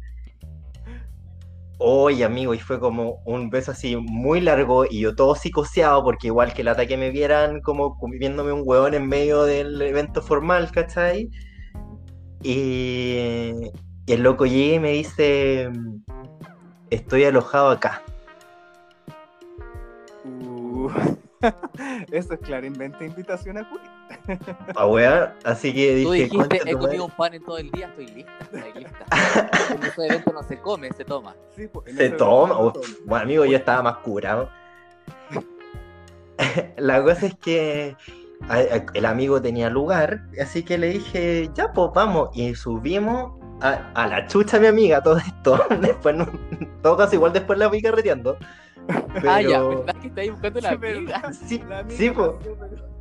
Oye, 1.78 2.24
amigo, 2.24 2.54
y 2.54 2.58
fue 2.58 2.80
como 2.80 3.20
un 3.24 3.50
beso 3.50 3.72
así 3.72 3.96
muy 3.96 4.40
largo 4.40 4.84
y 4.88 5.00
yo 5.00 5.14
todo 5.14 5.34
psicoseado 5.34 6.02
porque 6.04 6.28
igual 6.28 6.54
que 6.54 6.64
lata 6.64 6.86
que 6.86 6.96
me 6.96 7.10
vieran 7.10 7.60
como 7.60 7.98
viéndome 8.18 8.52
un 8.52 8.62
huevón 8.64 8.94
en 8.94 9.08
medio 9.08 9.42
del 9.44 9.80
evento 9.82 10.22
formal, 10.22 10.70
¿cachai? 10.70 11.28
Y, 12.42 13.70
y 14.06 14.12
el 14.12 14.22
loco 14.22 14.46
llega 14.46 14.74
y 14.76 14.80
me 14.80 14.90
dice, 14.92 15.70
estoy 16.90 17.24
alojado 17.24 17.70
acá. 17.70 18.02
Uh, 20.24 20.90
eso 22.12 22.34
es 22.34 22.40
claramente 22.40 23.04
invitación 23.06 23.58
a 23.58 23.64
Juli. 23.64 23.82
A 24.76 24.86
weón, 24.86 25.30
así 25.44 25.72
que 25.72 26.02
Tú 26.02 26.10
dije, 26.12 26.24
dijiste, 26.24 26.36
"Concha 26.36 26.56
he 26.56 26.58
tu 26.58 26.64
madre". 26.66 26.78
comido 26.78 27.04
un 27.06 27.10
pan 27.12 27.34
en 27.34 27.44
todo 27.44 27.58
el 27.58 27.70
día, 27.70 27.86
estoy 27.86 28.06
lista, 28.08 28.32
estoy 28.40 28.72
lista. 28.82 29.06
En 29.74 29.82
ese 29.84 30.06
evento 30.06 30.32
no 30.32 30.42
se 30.42 30.58
come, 30.60 30.92
se 30.92 31.04
toma. 31.04 31.34
Sí, 31.56 31.68
en 31.86 31.96
Se 31.96 32.10
toma. 32.10 32.54
bueno, 33.06 33.24
amigo, 33.24 33.44
yo 33.46 33.56
estaba 33.56 33.82
más 33.82 33.96
curado. 33.98 34.50
La 36.76 37.02
cosa 37.02 37.26
es 37.26 37.34
que 37.36 37.96
a- 38.48 38.54
a- 38.56 38.86
el 38.94 39.06
amigo 39.06 39.40
tenía 39.40 39.70
lugar, 39.70 40.22
así 40.40 40.62
que 40.62 40.78
le 40.78 40.88
dije, 40.88 41.50
ya, 41.54 41.72
pues 41.72 41.90
vamos. 41.94 42.30
Y 42.34 42.54
subimos 42.54 43.32
a, 43.60 43.90
a 43.94 44.06
la 44.08 44.26
chucha, 44.26 44.58
mi 44.58 44.66
amiga, 44.66 45.02
todo 45.02 45.16
esto. 45.18 45.58
Después, 45.80 46.16
no, 46.16 46.26
en 46.60 46.70
todo 46.82 46.96
caso, 46.96 47.14
igual 47.14 47.32
después 47.32 47.58
la 47.58 47.68
fui 47.68 47.80
carreteando. 47.82 48.36
Ah, 49.28 49.40
ya, 49.40 49.58
Pero- 49.60 49.84
¿verdad 49.84 49.94
que 50.00 50.08
estáis 50.08 50.30
buscando 50.32 50.60
la 50.60 50.68
Sí, 50.70 50.74
amiga? 50.74 51.00
¿verdad? 51.22 51.32
Sí, 51.46 51.62
La 51.68 51.78
amiga 51.80 51.96
sí, 51.98 52.10
po. 52.10 52.38
pero- 52.42 52.92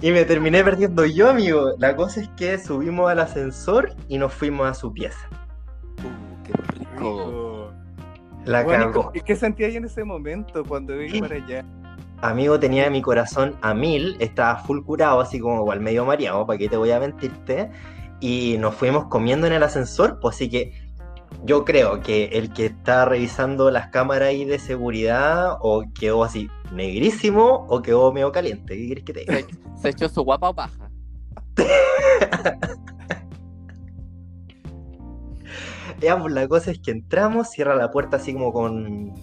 Y 0.00 0.10
me 0.10 0.24
terminé 0.24 0.64
perdiendo 0.64 1.04
yo, 1.04 1.30
amigo. 1.30 1.74
La 1.78 1.94
cosa 1.94 2.20
es 2.22 2.28
que 2.30 2.58
subimos 2.58 3.08
al 3.08 3.20
ascensor 3.20 3.92
y 4.08 4.18
nos 4.18 4.32
fuimos 4.34 4.66
a 4.68 4.74
su 4.74 4.92
pieza. 4.92 5.28
Uh, 5.98 6.42
qué 6.44 6.52
rico. 6.80 7.70
La 8.46 8.64
Bueno, 8.64 8.82
¿y 8.84 8.86
cagó. 8.88 8.92
cómo- 9.04 9.10
¿y 9.14 9.20
qué 9.20 9.36
sentía 9.36 9.68
ahí 9.68 9.76
en 9.76 9.84
ese 9.84 10.02
momento 10.02 10.64
cuando 10.64 11.00
iba 11.00 11.28
para 11.28 11.36
allá? 11.44 11.64
Amigo, 12.22 12.58
tenía 12.58 12.88
mi 12.90 13.02
corazón 13.02 13.56
a 13.60 13.74
mil, 13.74 14.16
estaba 14.20 14.56
full 14.56 14.82
curado, 14.82 15.20
así 15.20 15.38
como 15.38 15.60
igual 15.60 15.80
medio 15.80 16.04
mareado, 16.04 16.46
¿para 16.46 16.58
qué 16.58 16.68
te 16.68 16.76
voy 16.76 16.90
a 16.90 17.00
mentirte? 17.00 17.70
Y 18.20 18.56
nos 18.58 18.74
fuimos 18.74 19.06
comiendo 19.06 19.46
en 19.46 19.52
el 19.52 19.62
ascensor, 19.62 20.18
pues 20.20 20.36
así 20.36 20.48
que 20.48 20.72
yo 21.44 21.64
creo 21.64 22.00
que 22.00 22.26
el 22.32 22.52
que 22.52 22.66
está 22.66 23.04
revisando 23.04 23.70
las 23.70 23.88
cámaras 23.88 24.28
ahí 24.30 24.44
de 24.44 24.58
seguridad 24.58 25.56
o 25.60 25.84
quedó 25.98 26.24
así 26.24 26.48
negrísimo 26.72 27.66
o 27.68 27.82
quedó 27.82 28.12
medio 28.12 28.32
caliente. 28.32 28.76
¿Qué 28.76 28.86
quieres 28.86 29.04
que 29.04 29.12
te 29.12 29.20
diga? 29.20 29.34
Se, 29.34 29.82
se 29.82 29.88
echó 29.90 30.08
su 30.08 30.22
guapa 30.22 30.52
paja. 30.52 30.90
Ya, 36.00 36.18
pues 36.20 36.32
la 36.34 36.46
cosa 36.46 36.70
es 36.72 36.78
que 36.78 36.90
entramos, 36.90 37.50
cierra 37.50 37.74
la 37.74 37.90
puerta 37.90 38.18
así 38.18 38.34
como 38.34 38.52
con, 38.52 39.14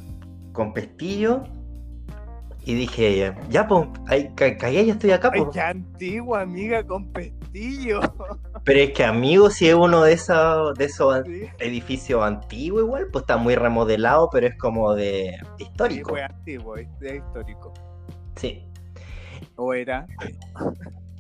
con 0.54 0.74
pestillo. 0.74 1.44
Y 2.66 2.76
dije, 2.76 3.36
ya, 3.50 3.68
pues, 3.68 3.88
cagué, 4.36 4.86
ya 4.86 4.94
estoy 4.94 5.12
acá, 5.12 5.32
pues. 5.32 5.50
qué 5.52 5.60
antigua 5.60 6.42
amiga 6.42 6.82
con 6.86 7.12
pestillo. 7.12 8.00
Pero 8.64 8.80
es 8.80 8.92
que 8.92 9.04
amigo, 9.04 9.50
si 9.50 9.68
es 9.68 9.76
uno 9.76 10.04
de 10.04 10.14
esos, 10.14 10.74
de 10.76 10.86
esos 10.86 11.24
Sí, 11.26 11.50
edificios 11.60 12.24
antiguos 12.24 12.84
igual, 12.84 13.08
pues 13.12 13.24
está 13.24 13.36
muy 13.36 13.56
remodelado, 13.56 14.30
pero 14.32 14.48
es 14.48 14.58
como 14.58 14.96
de 14.96 15.38
sí, 15.58 15.66
histórico. 15.66 16.12
fue 16.12 16.24
antiguo, 16.24 16.78
es 16.78 16.88
es 17.02 17.16
histórico. 17.16 17.74
Sí. 18.38 18.66
O 19.58 19.74
era. 19.74 20.08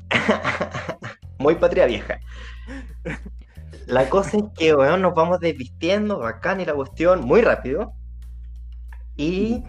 muy 1.39 1.55
patria 1.55 1.85
vieja. 1.85 2.19
La 3.85 4.09
cosa 4.09 4.37
es 4.37 4.43
que, 4.57 4.73
weón, 4.73 5.01
nos 5.01 5.13
vamos 5.13 5.41
desvistiendo, 5.41 6.19
bacán 6.19 6.61
y 6.61 6.65
la 6.65 6.73
cuestión, 6.73 7.21
muy 7.25 7.41
rápido. 7.41 7.93
Y 9.17 9.61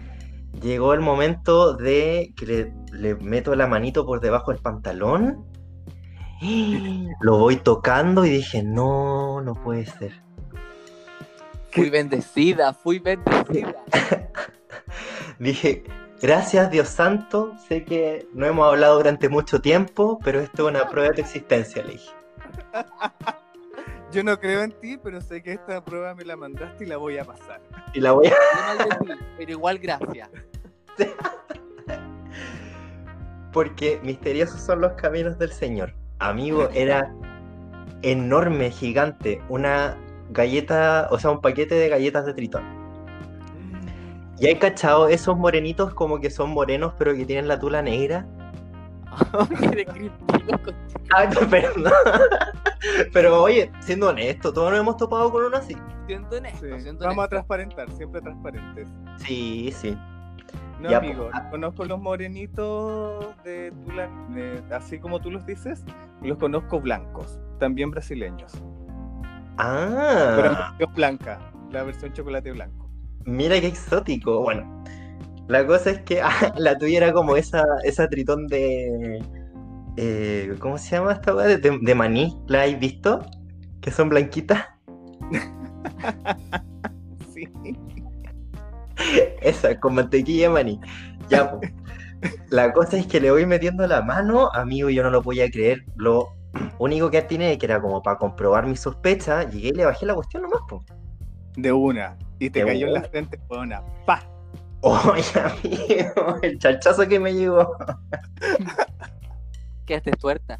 llegó 0.61 0.93
el 0.93 0.99
momento 0.99 1.73
de 1.73 2.33
que 2.35 2.45
le, 2.45 2.73
le 2.91 3.15
meto 3.15 3.55
la 3.55 3.67
manito 3.67 4.05
por 4.05 4.21
debajo 4.21 4.51
del 4.51 4.61
pantalón. 4.61 5.45
Lo 7.21 7.37
voy 7.37 7.57
tocando 7.57 8.25
y 8.25 8.29
dije, 8.29 8.63
no, 8.63 9.41
no 9.41 9.53
puede 9.53 9.85
ser. 9.85 10.21
Fui 11.71 11.89
bendecida, 11.89 12.73
fui 12.73 12.99
bendecida. 12.99 13.75
Dije, 15.39 15.83
Gracias, 16.21 16.71
Dios 16.71 16.89
santo. 16.89 17.53
Sé 17.67 17.83
que 17.83 18.27
no 18.33 18.45
hemos 18.45 18.67
hablado 18.67 18.97
durante 18.97 19.29
mucho 19.29 19.61
tiempo, 19.61 20.19
pero 20.23 20.39
esto 20.39 20.67
es 20.67 20.75
una 20.75 20.89
prueba 20.89 21.09
de 21.09 21.15
tu 21.15 21.21
existencia, 21.21 21.83
le 21.83 21.93
dije. 21.93 22.09
Yo 24.15 24.23
no 24.23 24.39
creo 24.39 24.63
en 24.63 24.71
ti, 24.71 24.97
pero 24.97 25.19
sé 25.19 25.43
que 25.43 25.51
esta 25.51 25.83
prueba 25.83 26.15
me 26.15 26.23
la 26.23 26.37
mandaste 26.37 26.85
y 26.85 26.87
la 26.87 26.95
voy 26.95 27.17
a 27.17 27.25
pasar. 27.25 27.59
Y 27.93 27.99
la 27.99 28.13
voy 28.13 28.27
a... 28.27 28.33
Pero 29.37 29.51
igual 29.51 29.77
gracias. 29.77 30.29
Porque 33.51 33.99
misteriosos 34.03 34.61
son 34.61 34.79
los 34.79 34.93
caminos 34.93 35.37
del 35.37 35.51
Señor. 35.51 35.93
Amigo, 36.19 36.69
era 36.73 37.13
enorme, 38.03 38.71
gigante. 38.71 39.41
Una 39.49 39.97
galleta, 40.29 41.09
o 41.11 41.19
sea, 41.19 41.31
un 41.31 41.41
paquete 41.41 41.75
de 41.75 41.89
galletas 41.89 42.25
de 42.25 42.33
tritón. 42.33 42.63
¿Y 44.39 44.47
hay 44.47 44.55
cachado 44.59 45.09
esos 45.09 45.35
morenitos 45.35 45.93
como 45.93 46.21
que 46.21 46.29
son 46.29 46.51
morenos 46.51 46.93
pero 46.97 47.13
que 47.13 47.25
tienen 47.25 47.49
la 47.49 47.59
tula 47.59 47.81
negra? 47.81 48.25
Qué 49.59 49.67
descriptivo, 49.85 50.57
concha. 50.63 50.99
Ay, 51.15 51.27
perdón. 51.49 51.93
Pero 53.13 53.43
oye, 53.43 53.71
siendo 53.79 54.09
honesto, 54.09 54.53
todos 54.53 54.71
nos 54.71 54.79
hemos 54.79 54.97
topado 54.97 55.31
con 55.31 55.43
uno 55.45 55.57
así. 55.57 55.75
Siento 56.07 56.37
honesto, 56.37 56.65
Sí, 56.79 56.89
Vamos 56.99 57.25
a 57.25 57.27
transparentar, 57.27 57.89
siempre 57.91 58.21
transparentes. 58.21 58.87
Sí, 59.17 59.71
sí. 59.75 59.97
No, 60.79 60.89
Ya, 60.91 60.97
amigo, 60.97 61.29
pues, 61.31 61.43
conozco 61.51 61.85
los 61.85 61.99
morenitos 61.99 63.25
de 63.43 63.71
Tula, 63.85 64.09
de- 64.29 64.61
así 64.75 64.99
como 64.99 65.19
tú 65.21 65.31
los 65.31 65.45
dices, 65.45 65.83
los 66.21 66.37
conozco 66.37 66.79
blancos, 66.81 67.39
también 67.59 67.91
brasileños. 67.91 68.51
Pero 68.53 68.63
Ah, 69.57 70.69
versión 70.77 70.93
blanca, 70.95 71.39
la 71.71 71.83
versión 71.83 72.11
chocolate 72.13 72.51
blanco. 72.51 72.89
mira 73.23 73.59
qué 73.61 73.67
exótico. 73.67 74.41
Bueno, 74.41 74.83
la 75.47 75.65
cosa 75.67 75.91
es 75.91 76.01
que 76.03 76.21
ah, 76.23 76.53
la 76.57 76.77
tuya 76.77 76.97
era 76.97 77.13
como 77.13 77.35
esa, 77.37 77.63
esa 77.83 78.07
tritón 78.09 78.47
de. 78.47 79.23
eh, 79.97 80.55
¿Cómo 80.59 80.77
se 80.77 80.91
llama 80.97 81.13
esta 81.13 81.35
weá? 81.35 81.47
De, 81.47 81.57
de 81.81 81.95
maní. 81.95 82.41
¿La 82.47 82.61
habéis 82.63 82.79
visto? 82.79 83.21
Que 83.81 83.91
son 83.91 84.09
blanquitas. 84.09 84.65
Sí. 87.33 87.49
Esa, 89.41 89.79
con 89.79 89.95
mantequilla 89.95 90.47
de 90.47 90.53
maní. 90.53 90.81
Ya, 91.29 91.49
po. 91.51 91.67
La 92.49 92.73
cosa 92.73 92.97
es 92.97 93.07
que 93.07 93.19
le 93.21 93.31
voy 93.31 93.45
metiendo 93.45 93.85
la 93.87 94.01
mano, 94.01 94.49
amigo, 94.53 94.89
yo 94.89 95.03
no 95.03 95.11
lo 95.11 95.21
podía 95.23 95.49
creer. 95.51 95.85
Lo 95.95 96.37
único 96.79 97.11
que 97.11 97.21
tiene 97.23 97.57
que 97.57 97.65
era 97.67 97.81
como 97.81 98.01
para 98.03 98.17
comprobar 98.17 98.67
mi 98.67 98.75
sospecha, 98.77 99.43
llegué 99.49 99.69
y 99.69 99.73
le 99.73 99.85
bajé 99.85 100.05
la 100.05 100.15
cuestión 100.15 100.43
nomás, 100.43 100.61
po. 100.69 100.85
De 101.57 101.71
una. 101.71 102.17
Y 102.39 102.49
te 102.51 102.63
De 102.63 102.65
cayó 102.65 102.87
en 102.87 102.93
la 102.93 103.01
una. 103.01 103.09
frente 103.09 103.39
con 103.47 103.59
una 103.61 103.83
pa. 104.05 104.27
Oye, 104.87 105.23
amigo, 105.35 106.37
el 106.43 106.59
chachazo 106.59 107.07
que 107.07 107.19
me 107.19 107.33
llegó. 107.33 107.75
Quedaste 109.85 110.11
tuerta. 110.11 110.59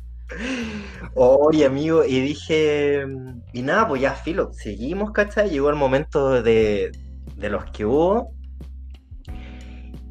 Oye, 1.14 1.66
amigo, 1.66 2.04
y 2.04 2.22
dije, 2.22 3.06
y 3.54 3.62
nada, 3.62 3.88
pues 3.88 4.02
ya 4.02 4.14
filo, 4.16 4.52
seguimos, 4.52 5.12
¿cachai? 5.12 5.52
Llegó 5.52 5.70
el 5.70 5.76
momento 5.76 6.42
de, 6.42 6.92
de 7.36 7.50
los 7.50 7.66
que 7.66 7.86
hubo. 7.86 8.32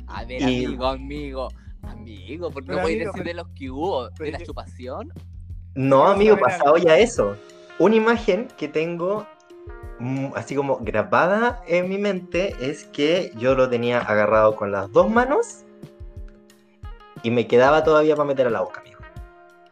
A 0.06 0.24
ver, 0.24 0.42
Y- 0.42 0.64
amigo, 0.64 0.86
amigo. 0.86 1.48
Amigo, 1.82 2.50
¿por 2.50 2.64
qué 2.64 2.70
no 2.72 2.80
puedes 2.82 2.96
amigo, 2.96 3.12
decir 3.12 3.24
de 3.24 3.34
los 3.34 3.48
que 3.48 3.70
hubo? 3.70 4.08
¿De 4.10 4.30
la 4.30 4.38
chupación? 4.38 5.12
No, 5.74 6.06
amigo, 6.06 6.38
pasado 6.38 6.76
ya 6.76 6.96
eso. 6.96 7.36
Una 7.80 7.96
imagen 7.96 8.46
que 8.56 8.68
tengo 8.68 9.26
así 10.34 10.56
como 10.56 10.78
grabada 10.78 11.62
en 11.66 11.88
mi 11.88 11.98
mente 11.98 12.56
es 12.60 12.84
que 12.84 13.32
yo 13.36 13.54
lo 13.54 13.68
tenía 13.68 14.00
agarrado 14.00 14.56
con 14.56 14.72
las 14.72 14.90
dos 14.92 15.10
manos 15.10 15.64
y 17.22 17.30
me 17.30 17.46
quedaba 17.46 17.84
todavía 17.84 18.16
para 18.16 18.26
meter 18.26 18.46
a 18.46 18.50
la 18.50 18.60
boca, 18.60 18.80
amigo. 18.80 19.00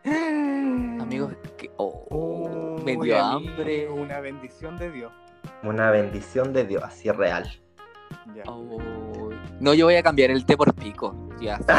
Amigo, 1.03 1.31
que... 1.59 1.71
oh, 1.77 2.07
Uy, 2.09 2.83
me 2.85 2.93
dio 3.05 3.23
amigo, 3.23 3.51
hambre. 3.51 3.89
Una 3.89 4.21
bendición 4.21 4.79
de 4.79 4.91
Dios. 4.91 5.13
Una 5.63 5.91
bendición 5.91 6.53
de 6.53 6.65
Dios, 6.65 6.83
así 6.83 7.11
real. 7.11 7.51
Ya. 8.35 8.45
Oh, 8.47 9.22
No, 9.63 9.73
yo 9.75 9.87
voy 9.87 9.95
a 9.95 10.03
cambiar 10.03 10.33
el 10.33 10.45
té 10.45 10.57
por 10.57 10.75
pico. 10.75 11.15
Ya. 11.41 11.61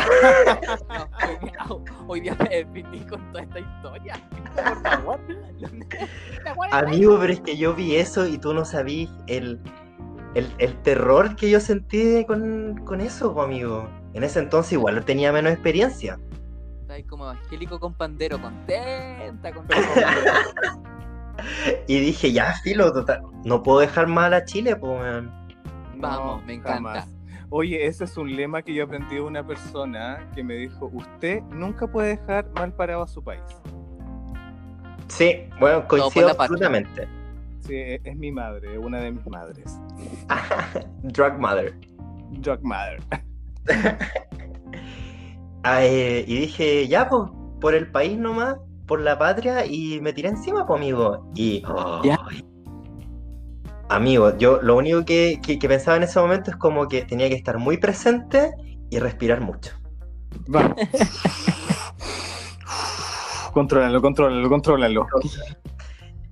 No, 0.87 1.09
hoy, 1.27 1.41
día, 1.41 1.65
hoy 2.07 2.21
día 2.21 2.35
me 2.39 2.63
definí 2.63 3.01
con 3.01 3.21
toda 3.31 3.43
esta 3.43 3.59
historia. 3.59 4.15
Por 4.55 4.81
favor. 4.81 5.19
Amigo, 6.71 7.17
pero 7.19 7.33
es 7.33 7.41
que 7.41 7.57
yo 7.57 7.73
vi 7.73 7.97
eso 7.97 8.25
y 8.25 8.37
tú 8.37 8.53
no 8.53 8.63
sabías 8.63 9.11
el, 9.27 9.59
el, 10.33 10.49
el 10.59 10.81
terror 10.83 11.35
que 11.35 11.49
yo 11.49 11.59
sentí 11.59 12.23
con, 12.25 12.77
con 12.85 13.01
eso, 13.01 13.41
amigo. 13.41 13.89
En 14.13 14.23
ese 14.23 14.39
entonces 14.39 14.71
igual 14.73 15.03
tenía 15.03 15.33
menos 15.33 15.51
experiencia. 15.51 16.17
Está 16.81 16.93
ahí 16.93 17.03
como 17.03 17.25
evangélico 17.25 17.81
con 17.81 17.95
pandero, 17.95 18.41
contenta 18.41 19.51
con 19.51 19.67
Y 21.87 21.99
dije, 21.99 22.31
ya, 22.31 22.53
filo, 22.63 22.93
total, 22.93 23.23
no 23.43 23.61
puedo 23.61 23.79
dejar 23.79 24.07
mal 24.07 24.33
a 24.33 24.45
Chile, 24.45 24.77
pues, 24.77 25.01
weón. 25.01 25.31
Vamos, 25.97 26.45
me 26.45 26.53
encanta. 26.53 26.75
jamás. 26.75 27.22
Oye, 27.55 27.85
ese 27.85 28.05
es 28.05 28.17
un 28.17 28.35
lema 28.35 28.63
que 28.63 28.73
yo 28.73 28.83
aprendí 28.83 29.13
de 29.13 29.21
una 29.21 29.45
persona 29.45 30.27
que 30.33 30.43
me 30.43 30.55
dijo, 30.55 30.89
usted 30.91 31.43
nunca 31.51 31.85
puede 31.85 32.17
dejar 32.17 32.49
mal 32.55 32.73
parado 32.73 33.03
a 33.03 33.07
su 33.07 33.23
país. 33.23 33.43
Sí, 35.07 35.43
bueno, 35.59 35.87
coincido 35.87 36.29
absolutamente. 36.29 37.07
Sí, 37.59 37.75
e- 37.75 38.01
es 38.03 38.15
mi 38.15 38.31
madre, 38.31 38.79
una 38.79 39.01
de 39.01 39.11
mis 39.11 39.27
madres. 39.27 39.79
Drug 41.03 41.33
Mother. 41.37 41.75
Drug 42.31 42.59
Mother. 42.63 42.99
Ah, 45.65 45.85
eh, 45.85 46.25
y 46.27 46.39
dije, 46.41 46.89
ya, 46.89 47.07
pues, 47.07 47.29
por 47.61 47.73
el 47.73 47.89
país 47.89 48.17
nomás, 48.17 48.57
por 48.85 48.99
la 48.99 49.17
patria, 49.17 49.65
y 49.65 50.01
me 50.01 50.11
tiré 50.11 50.27
encima, 50.27 50.67
pues, 50.67 50.77
amigo. 50.77 51.31
Y. 51.35 51.61
Ya. 52.03 52.17
ay. 52.29 52.43
Amigo, 53.93 54.35
yo 54.37 54.59
lo 54.61 54.75
único 54.75 55.05
que, 55.05 55.39
que- 55.45 55.59
que 55.59 55.67
pensaba 55.67 55.97
en 55.97 56.03
ese 56.03 56.19
momento 56.19 56.49
es 56.49 56.57
como 56.57 56.87
que 56.87 57.03
tenía 57.03 57.29
que 57.29 57.35
estar 57.35 57.59
muy 57.59 57.77
presente 57.77 58.51
y 58.89 58.97
respirar 58.97 59.39
mucho. 59.39 59.71
Va. 60.53 60.75
contrólalo, 63.53 64.01
contrólalo, 64.01 64.49
contrólalo. 64.49 65.05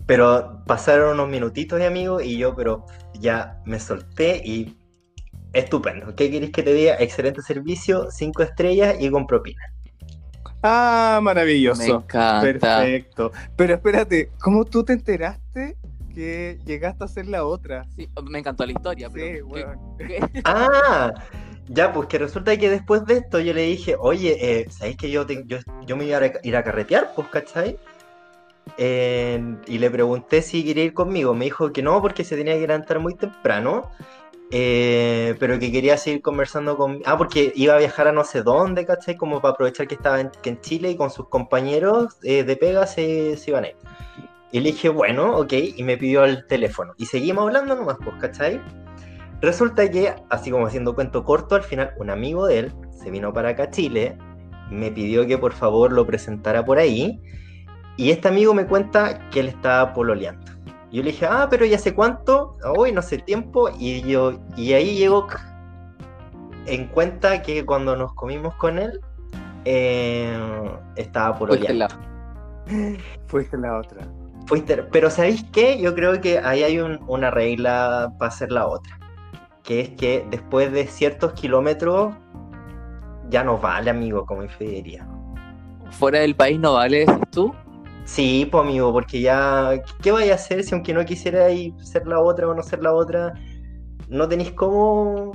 Pero 0.08 0.64
pasaron 0.66 1.14
unos 1.14 1.30
minutitos, 1.30 1.80
y 1.80 1.84
amigo, 1.84 2.20
y 2.20 2.38
yo, 2.38 2.56
pero 2.56 2.86
ya 3.20 3.62
me 3.66 3.80
solté 3.80 4.42
y. 4.44 4.76
Estupendo. 5.54 6.16
¿Qué 6.16 6.32
queréis 6.32 6.52
que 6.52 6.64
te 6.64 6.74
diga? 6.74 6.96
Excelente 6.98 7.42
servicio, 7.42 8.10
cinco 8.10 8.42
estrellas 8.42 8.96
y 9.00 9.10
con 9.12 9.28
propina. 9.28 9.62
Ah, 10.64 11.18
Me 11.20 11.26
maravilloso. 11.26 11.84
encanta. 11.84 12.42
Perfecto. 12.42 13.32
Pero 13.58 13.74
espérate, 13.76 14.32
¿cómo 14.40 14.64
tú 14.66 14.84
te 14.84 14.94
enteraste 14.94 15.76
que 16.14 16.60
llegaste 16.66 17.04
a 17.04 17.08
ser 17.08 17.28
la 17.28 17.46
otra? 17.46 17.86
Sí, 17.96 18.08
me 18.24 18.40
encantó 18.40 18.66
la 18.66 18.72
historia, 18.74 19.08
Sí, 19.10 19.14
pero. 19.16 19.48
weón. 19.48 19.80
¿qué- 19.98 20.08
qué? 20.08 20.42
Ah, 20.46 21.14
ya, 21.68 21.94
pues 21.94 22.08
que 22.08 22.18
resulta 22.18 22.58
que 22.58 22.70
después 22.70 23.06
de 23.06 23.18
esto 23.18 23.40
yo 23.40 23.54
le 23.54 23.62
dije, 23.64 23.96
oye, 24.00 24.38
eh, 24.40 24.68
¿sabéis 24.70 24.98
que 24.98 25.10
yo, 25.12 25.26
te- 25.26 25.44
yo, 25.46 25.58
yo 25.86 25.96
me 25.96 26.06
iba 26.06 26.18
a 26.18 26.32
ir 26.44 26.56
a 26.56 26.64
carretear, 26.64 27.12
pues, 27.16 27.28
¿cachai? 27.30 27.78
Eh, 28.78 29.42
y 29.68 29.78
le 29.80 29.90
pregunté 29.92 30.42
si 30.42 30.64
quería 30.64 30.84
ir 30.86 30.94
conmigo. 30.94 31.34
Me 31.34 31.46
dijo 31.46 31.72
que 31.72 31.82
no, 31.82 32.02
porque 32.02 32.24
se 32.24 32.36
tenía 32.36 32.54
que 32.56 32.62
levantar 32.68 33.00
muy 33.00 33.16
temprano, 33.16 33.90
eh, 34.52 35.36
pero 35.40 35.60
que 35.60 35.72
quería 35.72 35.98
seguir 35.98 36.22
conversando 36.22 36.78
con... 36.78 37.02
Ah, 37.06 37.18
porque 37.18 37.52
iba 37.56 37.76
a 37.76 37.78
viajar 37.80 38.08
a 38.08 38.12
no 38.12 38.24
sé 38.24 38.44
dónde, 38.44 38.86
¿cachai? 38.86 39.16
Como 39.16 39.42
para 39.42 39.54
aprovechar 39.54 39.88
que 39.88 39.96
estaba 39.96 40.20
en, 40.20 40.32
que 40.42 40.50
en 40.52 40.62
Chile 40.62 40.92
y 40.92 40.96
con 40.98 41.10
sus 41.10 41.28
compañeros 41.30 42.18
eh, 42.24 42.44
de 42.44 42.56
pega 42.58 42.86
se, 42.88 43.38
se 43.38 43.52
iban 43.52 43.66
a 43.66 43.68
ir. 43.70 43.76
Y 44.52 44.60
le 44.60 44.72
dije, 44.72 44.90
bueno, 44.90 45.38
ok, 45.38 45.54
y 45.78 45.84
me 45.84 45.98
pidió 45.98 46.26
el 46.26 46.46
teléfono. 46.48 46.94
Y 46.98 47.06
seguimos 47.06 47.44
hablando 47.46 47.76
nomás, 47.76 47.98
pues, 48.04 48.16
¿cachai? 48.20 48.62
Resulta 49.42 49.90
que, 49.90 50.14
así 50.30 50.52
como 50.52 50.68
haciendo 50.68 50.94
cuento 50.94 51.24
corto, 51.24 51.56
al 51.56 51.64
final 51.64 51.94
un 51.98 52.10
amigo 52.10 52.46
de 52.48 52.60
él 52.60 52.74
se 52.92 53.10
vino 53.10 53.32
para 53.34 53.50
acá 53.50 53.64
a 53.64 53.70
Chile, 53.70 54.18
me 54.70 54.92
pidió 54.92 55.26
que 55.26 55.38
por 55.38 55.54
favor 55.54 55.92
lo 55.92 56.06
presentara 56.06 56.64
por 56.64 56.78
ahí, 56.78 57.20
y 57.98 58.12
este 58.12 58.28
amigo 58.28 58.54
me 58.54 58.66
cuenta 58.68 59.30
que 59.30 59.40
él 59.40 59.48
estaba 59.48 59.94
pololeando. 59.94 60.52
Y 60.92 60.98
yo 60.98 61.04
le 61.04 61.12
dije, 61.12 61.26
ah, 61.30 61.48
pero 61.50 61.66
¿y 61.66 61.74
hace 61.74 61.96
cuánto? 61.96 62.58
Hoy 62.78 62.92
no 62.92 63.02
sé 63.02 63.18
tiempo, 63.20 63.70
y 63.80 64.02
yo, 64.02 64.34
y 64.58 64.74
ahí 64.74 64.98
llegó 64.98 65.28
en 66.66 66.88
cuenta 66.90 67.42
que 67.42 67.66
cuando 67.66 67.96
nos 67.96 68.14
comimos 68.14 68.54
con 68.56 68.78
él, 68.78 69.00
eh, 69.66 70.38
estaba 70.96 71.34
Fuiste 71.38 71.66
pololeando. 71.66 71.88
la- 72.68 72.98
Fuiste 73.28 73.58
la 73.58 73.80
otra. 73.80 74.08
Fuiste- 74.52 74.84
pero 74.92 75.10
¿sabéis 75.10 75.46
qué? 75.54 75.80
Yo 75.80 75.96
creo 75.96 76.20
que 76.20 76.40
ahí 76.40 76.62
hay 76.64 76.78
un- 76.80 77.00
una 77.08 77.32
regla 77.32 78.12
para 78.20 78.28
hacer 78.28 78.52
la 78.52 78.68
otra. 78.68 79.00
Que 79.64 79.80
es 79.80 79.90
que 79.92 80.28
después 80.30 80.74
de 80.74 80.88
ciertos 80.88 81.32
kilómetros 81.32 82.14
ya 83.30 83.46
no 83.46 83.58
vale, 83.60 83.90
amigo, 83.90 84.26
como 84.26 84.44
diría. 84.60 85.08
Fuera 85.92 86.20
del 86.20 86.36
país 86.36 86.60
no 86.60 86.74
vale, 86.74 87.06
decís 87.06 87.16
tú. 87.32 87.54
Sí, 88.04 88.46
pues 88.52 88.66
amigo, 88.66 88.92
porque 88.92 89.22
ya, 89.22 89.70
¿qué 90.02 90.12
vaya 90.12 90.34
a 90.34 90.36
hacer 90.36 90.66
si 90.66 90.76
aunque 90.76 90.94
no 90.94 91.06
quisiera 91.06 91.46
ahí 91.46 91.74
ser 91.82 92.06
la 92.06 92.20
otra 92.20 92.50
o 92.50 92.54
no 92.54 92.62
ser 92.62 92.84
la 92.84 92.94
otra, 92.94 93.34
no 94.10 94.28
tenéis 94.28 94.52
cómo... 94.52 95.32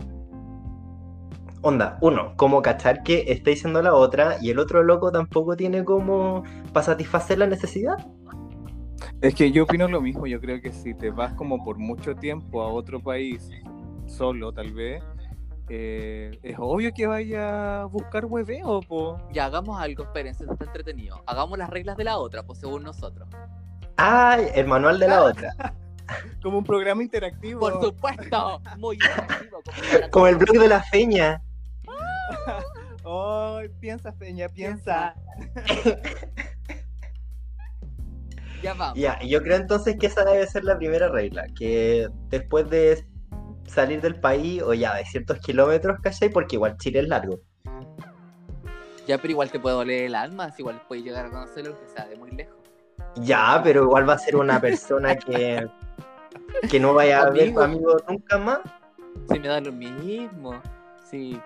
onda, 1.63 1.97
uno, 2.03 2.35
como 2.37 2.61
cachar 2.61 3.03
que 3.03 3.25
está 3.29 3.49
diciendo 3.49 3.81
la 3.81 3.95
otra 3.95 4.37
y 4.43 4.51
el 4.51 4.59
otro 4.59 4.83
loco 4.83 5.11
tampoco 5.11 5.57
tiene 5.57 5.85
como 5.87 6.43
para 6.75 6.85
satisfacer 6.85 7.39
la 7.39 7.47
necesidad. 7.47 7.97
Es 9.21 9.35
que 9.35 9.51
yo 9.51 9.65
opino 9.65 9.89
lo 9.89 10.01
mismo, 10.01 10.27
yo 10.27 10.41
creo 10.41 10.61
que 10.61 10.73
si 10.73 10.95
te 10.95 11.11
vas 11.11 11.33
como 11.35 11.65
por 11.65 11.79
mucho 11.79 12.15
tiempo 12.15 12.63
a 12.63 12.69
otro 12.69 13.01
país, 13.01 13.51
solo 14.07 14.53
tal 14.53 14.73
vez, 14.73 15.03
eh, 15.69 16.39
es 16.43 16.57
obvio 16.59 16.93
que 16.95 17.07
vaya 17.07 17.81
a 17.81 17.85
buscar 17.87 18.27
hueveo, 18.27 18.81
po. 18.83 19.19
Ya, 19.33 19.47
hagamos 19.47 19.81
algo, 19.81 20.05
espérense, 20.05 20.45
está 20.45 20.65
entretenido. 20.65 21.23
Hagamos 21.27 21.59
las 21.59 21.71
reglas 21.71 21.97
de 21.97 22.05
la 22.05 22.19
otra, 22.19 22.43
pues 22.43 22.61
según 22.61 22.85
nosotros. 22.85 23.29
Ay, 23.97 24.49
el 24.55 24.67
manual 24.67 24.99
de 24.99 25.09
la 25.09 25.23
otra. 25.25 25.55
Como 26.43 26.59
un 26.59 26.65
programa 26.65 27.03
interactivo. 27.03 27.61
Por 27.61 27.83
supuesto, 27.83 28.61
muy 28.79 28.97
interactivo. 28.97 29.61
como 29.63 30.11
Como 30.11 30.27
el 30.29 30.37
blog 30.37 30.59
de 30.59 30.69
la 30.69 30.83
feña. 30.83 31.43
Ay, 33.09 33.69
piensa, 33.81 34.13
Peña, 34.13 34.49
piensa. 34.49 35.15
Ya 38.67 38.75
vamos. 38.75 38.99
Ya, 38.99 39.17
y 39.23 39.29
yo 39.29 39.41
creo 39.43 39.57
entonces 39.57 39.97
que 39.97 40.07
esa 40.07 40.25
debe 40.25 40.45
ser 40.49 40.65
la 40.65 40.77
primera 40.77 41.09
regla, 41.09 41.47
que 41.57 42.09
después 42.31 42.69
de 42.69 43.07
salir 43.65 44.01
del 44.01 44.19
país 44.19 44.61
o 44.61 44.75
ya 44.75 44.97
de 44.97 45.05
ciertos 45.05 45.39
kilómetros, 45.39 46.01
¿cachai? 46.03 46.31
Porque 46.31 46.57
igual 46.57 46.77
Chile 46.77 46.99
es 46.99 47.09
largo. 47.09 47.39
Ya, 49.07 49.19
pero 49.19 49.31
igual 49.31 49.53
te 49.53 49.61
puede 49.61 49.77
doler 49.77 50.03
el 50.07 50.17
alma, 50.17 50.51
si 50.51 50.63
igual 50.63 50.83
puedes 50.89 51.05
llegar 51.05 51.27
a 51.27 51.31
conocerlo, 51.31 51.77
aunque 51.77 51.89
sea 51.89 52.07
de 52.07 52.17
muy 52.17 52.33
lejos. 52.33 52.57
Ya, 53.21 53.61
pero 53.63 53.85
igual 53.85 54.09
va 54.09 54.15
a 54.15 54.19
ser 54.19 54.35
una 54.35 54.61
persona 54.61 55.15
que, 55.15 55.65
que 56.69 56.81
no 56.81 56.93
vaya 56.93 57.23
a 57.23 57.31
ver 57.31 57.43
Amigo. 57.43 57.63
amigo 57.63 57.97
nunca 58.09 58.37
más. 58.37 58.59
Si 59.31 59.39
me 59.39 59.47
da 59.47 59.61
lo 59.61 59.71
mismo. 59.71 60.61
Sí. 61.09 61.41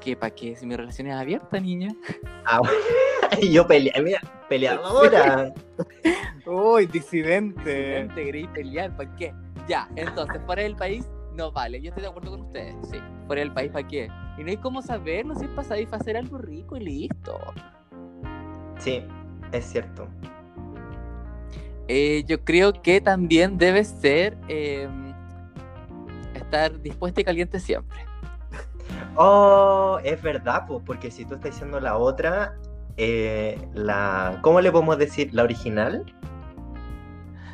¿Qué, 0.00 0.16
para 0.16 0.34
qué? 0.34 0.56
Si 0.56 0.64
mi 0.64 0.74
relación 0.74 1.08
es 1.08 1.16
abierta, 1.16 1.60
niña. 1.60 1.94
Ah, 2.46 2.60
bueno. 2.60 2.78
Y 3.40 3.52
yo 3.52 3.66
peleé, 3.66 4.00
mira, 4.02 4.20
peleadora. 4.48 5.52
Uy, 6.46 6.86
disidente. 6.86 8.08
Te 8.14 8.24
queréis 8.24 8.48
pelear, 8.48 8.96
¿para 8.96 9.14
qué? 9.16 9.34
Ya, 9.68 9.88
entonces, 9.96 10.40
fuera 10.44 10.62
del 10.62 10.76
país, 10.76 11.08
no 11.34 11.50
vale. 11.52 11.80
Yo 11.80 11.88
estoy 11.88 12.02
de 12.02 12.08
acuerdo 12.08 12.30
con 12.32 12.42
ustedes, 12.42 12.74
sí. 12.90 12.98
Fuera 13.26 13.40
del 13.40 13.52
país, 13.52 13.70
¿para 13.72 13.86
qué? 13.86 14.10
Y 14.38 14.44
no 14.44 14.50
hay 14.50 14.56
cómo 14.56 14.82
saberlo, 14.82 15.34
si 15.34 15.44
es 15.44 15.50
para 15.50 15.68
satisfacer 15.68 16.16
algo 16.16 16.38
rico 16.38 16.76
y 16.76 16.80
listo. 16.80 17.38
Sí, 18.78 19.02
es 19.52 19.64
cierto. 19.64 20.08
Eh, 21.88 22.24
yo 22.26 22.42
creo 22.44 22.72
que 22.72 23.00
también 23.00 23.58
debe 23.58 23.84
ser 23.84 24.36
eh, 24.48 24.88
estar 26.34 26.80
dispuesta 26.80 27.20
y 27.20 27.24
caliente 27.24 27.60
siempre. 27.60 27.98
Oh, 29.16 29.98
es 30.02 30.20
verdad, 30.20 30.64
pues, 30.66 30.82
porque 30.84 31.10
si 31.10 31.24
tú 31.24 31.34
estás 31.34 31.52
diciendo 31.52 31.78
la 31.78 31.96
otra, 31.96 32.56
eh, 32.96 33.68
la, 33.74 34.38
¿cómo 34.42 34.60
le 34.60 34.70
podemos 34.72 34.98
decir? 34.98 35.32
¿La 35.34 35.42
original? 35.44 36.04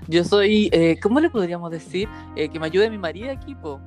Yo 0.08 0.24
soy, 0.24 0.68
eh, 0.72 0.98
¿cómo 1.00 1.20
le 1.20 1.30
podríamos 1.30 1.70
decir? 1.70 2.08
Eh, 2.36 2.48
que 2.48 2.58
me 2.58 2.66
ayude 2.66 2.90
mi 2.90 2.98
marido 2.98 3.30
aquí, 3.30 3.54
po. 3.54 3.80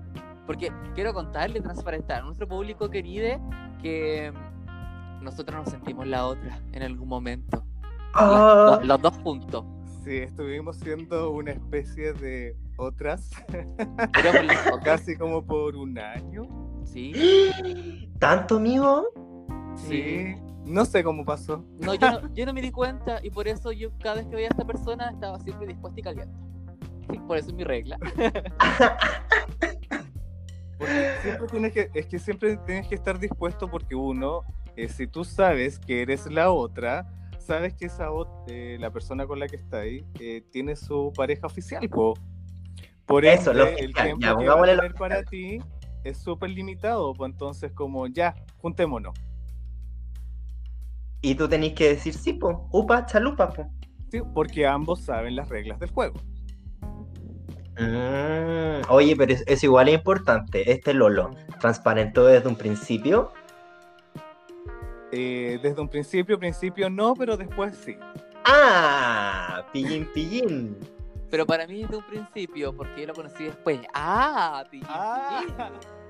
Porque 0.46 0.72
quiero 0.96 1.14
contarle, 1.14 1.62
transparentar 1.62 2.22
a 2.22 2.26
nuestro 2.26 2.48
público 2.48 2.90
querido 2.90 3.40
que 3.82 4.32
nosotros 5.22 5.58
nos 5.64 5.70
sentimos 5.70 6.08
la 6.08 6.26
otra 6.26 6.60
en 6.72 6.84
algún 6.84 7.08
momento. 7.08 7.64
Do- 8.18 8.82
los 8.84 9.02
dos 9.02 9.14
juntos. 9.24 9.66
Sí, 10.04 10.18
estuvimos 10.18 10.78
siendo 10.78 11.32
una 11.32 11.52
especie 11.52 12.14
de 12.14 12.56
otras, 12.78 13.30
casi 14.84 15.16
como 15.18 15.46
por 15.46 15.76
un 15.76 15.98
año. 15.98 16.48
Sí, 16.86 17.14
¿Tanto, 18.20 18.58
amigo? 18.58 19.06
Sí. 19.76 20.36
No 20.66 20.86
sé 20.86 21.04
cómo 21.04 21.26
pasó. 21.26 21.66
No, 21.80 21.94
yo 21.96 22.12
no, 22.12 22.34
yo 22.34 22.46
no 22.46 22.54
me 22.54 22.62
di 22.62 22.72
cuenta 22.72 23.20
y 23.24 23.30
por 23.30 23.48
eso 23.48 23.72
yo 23.72 23.90
cada 24.00 24.16
vez 24.16 24.28
que 24.28 24.36
veía 24.36 24.48
a 24.48 24.52
esta 24.52 24.66
persona 24.66 25.10
estaba 25.10 25.40
siempre 25.40 25.68
dispuesta 25.68 26.00
y 26.00 26.04
caliente. 26.04 26.38
Por 27.28 27.38
eso 27.38 27.50
es 27.50 27.54
mi 27.54 27.64
regla. 27.64 28.00
Porque 30.78 31.14
siempre 31.22 31.48
tienes 31.48 31.74
que, 31.74 31.92
es 31.94 32.06
que 32.08 32.20
siempre 32.20 32.58
tienes 32.66 32.88
que 32.88 32.96
estar 32.96 33.20
dispuesto 33.20 33.70
porque 33.70 33.96
uno, 33.96 34.42
eh, 34.76 34.90
si 34.90 35.08
tú 35.08 35.24
sabes 35.24 35.80
que 35.80 36.02
eres 36.02 36.26
la 36.30 36.52
otra, 36.52 37.08
sabes 37.40 37.74
que 37.74 37.86
esa 37.86 38.10
eh, 38.48 38.76
la 38.80 38.92
persona 38.92 39.26
con 39.26 39.40
la 39.40 39.48
que 39.48 39.56
está 39.56 39.78
ahí 39.78 40.06
eh, 40.20 40.44
tiene 40.52 40.76
su 40.76 41.14
pareja 41.16 41.48
oficial, 41.48 41.88
po. 41.88 42.16
Por 43.06 43.24
Eso, 43.24 43.52
ende, 43.52 43.64
lo 43.64 43.70
el 43.78 43.94
tiempo 43.94 44.20
ya, 44.20 44.36
que 44.36 44.48
va 44.48 44.60
a 44.60 44.64
tener 44.64 44.94
para 44.96 45.24
ti 45.24 45.60
es 46.04 46.18
súper 46.18 46.50
limitado, 46.50 47.14
pues 47.14 47.32
entonces 47.32 47.72
como 47.72 48.08
ya, 48.08 48.36
juntémonos. 48.58 49.14
Y 51.24 51.36
tú 51.36 51.48
tenés 51.48 51.74
que 51.74 51.88
decir 51.88 52.14
sí, 52.14 52.34
po. 52.34 52.68
Upa, 52.72 53.06
chalupa, 53.06 53.50
po. 53.50 53.72
¿sí? 54.12 54.22
Porque 54.34 54.68
ambos 54.68 55.02
saben 55.02 55.38
las 55.38 55.48
reglas 55.48 55.80
del 55.80 55.90
juego. 55.90 56.20
Mm, 57.80 58.82
oye, 58.90 59.16
pero 59.16 59.34
es, 59.34 59.44
es 59.48 59.64
igual 59.64 59.88
es 59.88 59.96
importante. 59.96 60.70
Este 60.70 60.94
Lolo, 60.94 61.32
¿transparentó 61.62 62.26
desde 62.26 62.50
un 62.50 62.58
principio? 62.58 63.32
Eh, 65.14 65.60
desde 65.64 65.80
un 65.80 65.88
principio, 65.88 66.38
principio 66.38 66.90
no, 66.90 67.14
pero 67.16 67.38
después 67.38 67.74
sí. 67.78 67.96
¡Ah! 68.46 69.64
Pillín, 69.72 70.06
pillín. 70.14 70.78
Pero 71.32 71.46
para 71.46 71.66
mí 71.66 71.84
desde 71.84 71.96
un 71.96 72.04
principio, 72.04 72.76
porque 72.76 73.02
yo 73.02 73.08
lo 73.08 73.14
conocí 73.14 73.46
después. 73.46 73.80
¡Ah! 73.94 74.66
pillín, 74.70 74.88
Ah, 74.90 75.42
pillín. 75.46 76.03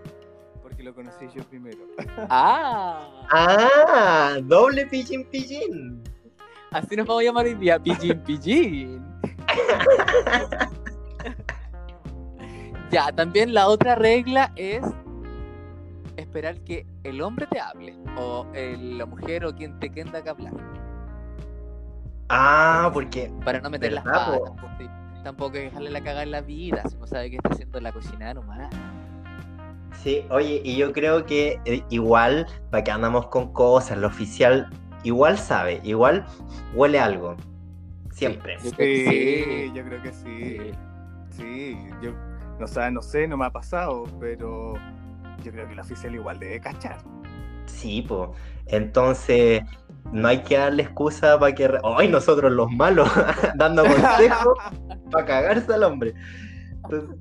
Porque 0.74 0.84
lo 0.84 0.96
conocí 0.96 1.26
yo 1.36 1.44
primero. 1.44 1.78
¡Ah! 2.30 3.08
¡Ah! 3.32 4.38
Doble 4.44 4.88
pillín, 4.88 5.24
pillín. 5.30 6.02
Así 6.72 6.96
nos 6.96 7.06
vamos 7.06 7.22
a 7.22 7.26
llamar 7.26 7.46
hoy 7.46 7.54
día, 7.54 7.78
pillín, 7.78 8.20
pillín. 8.22 9.06
ya, 12.92 13.12
también 13.12 13.54
la 13.54 13.68
otra 13.68 13.94
regla 13.96 14.52
es 14.56 14.84
esperar 16.18 16.60
que 16.62 16.88
el 17.04 17.22
hombre 17.22 17.46
te 17.48 17.60
hable 17.60 17.96
o 18.18 18.48
el- 18.56 18.98
la 18.98 19.06
mujer 19.06 19.46
o 19.46 19.54
quien 19.56 19.80
te 19.80 19.90
tenga 19.90 20.24
que 20.24 20.30
hablar 20.30 20.54
Ah, 22.30 22.90
porque. 22.92 23.32
para 23.46 23.62
no 23.62 23.70
meter 23.70 23.94
las 23.94 24.04
¿Verdad, 24.04 24.40
patas. 24.40 24.90
Tampoco 25.24 25.52
hay 25.56 25.60
que 25.60 25.66
dejarle 25.66 25.90
la 25.92 26.02
cagada 26.02 26.24
en 26.24 26.32
la 26.32 26.42
vida 26.42 26.82
si 26.90 26.98
no 26.98 27.06
sabe 27.08 27.30
que 27.30 27.36
está 27.38 27.50
haciendo 27.50 27.80
la 27.80 27.92
cocinada 27.92 28.34
nomás. 28.34 28.70
Sí, 30.02 30.26
oye, 30.30 30.62
y 30.64 30.76
yo 30.78 30.92
creo 30.92 31.26
que 31.26 31.60
eh, 31.66 31.84
igual, 31.90 32.48
para 32.72 32.84
que 32.84 32.92
andamos 32.92 33.28
con 33.28 33.54
cosas, 33.54 33.98
lo 33.98 34.08
oficial 34.08 34.70
igual 35.04 35.38
sabe, 35.38 35.80
igual 35.84 36.26
huele 36.74 37.00
algo. 37.00 37.36
Siempre. 38.12 38.58
Sí, 38.60 38.70
yo 38.70 38.76
creo 38.76 38.78
que 38.78 39.06
Sí, 39.06 39.44
sí. 39.46 39.72
yo 39.74 39.84
creo 39.86 40.02
que 40.02 40.14
sí. 40.14 40.58
Sí. 40.58 40.72
Sí, 41.38 41.78
yo 42.02 42.12
no, 42.60 42.68
sé, 42.68 42.92
no 42.92 43.02
sé, 43.02 43.28
no 43.28 43.38
me 43.38 43.46
ha 43.46 43.52
pasado, 43.52 44.04
pero 44.20 44.76
yo 45.44 45.52
creo 45.52 45.68
que 45.68 45.74
el 45.74 45.80
oficial 45.80 46.14
igual 46.14 46.40
debe 46.40 46.60
cachar. 46.60 46.98
Sí, 47.66 48.06
pues. 48.08 48.30
Entonces, 48.68 49.64
no 50.12 50.28
hay 50.28 50.44
que 50.44 50.58
darle 50.58 50.84
excusa 50.84 51.40
para 51.40 51.56
que. 51.56 51.70
¡Ay, 51.98 52.08
nosotros 52.08 52.52
los 52.52 52.70
malos! 52.72 53.10
dando 53.56 53.84
consejos 53.84 54.58
para 55.12 55.26
cagarse 55.26 55.74
al 55.74 55.84
hombre. 55.84 56.14
Entonces, 56.84 57.18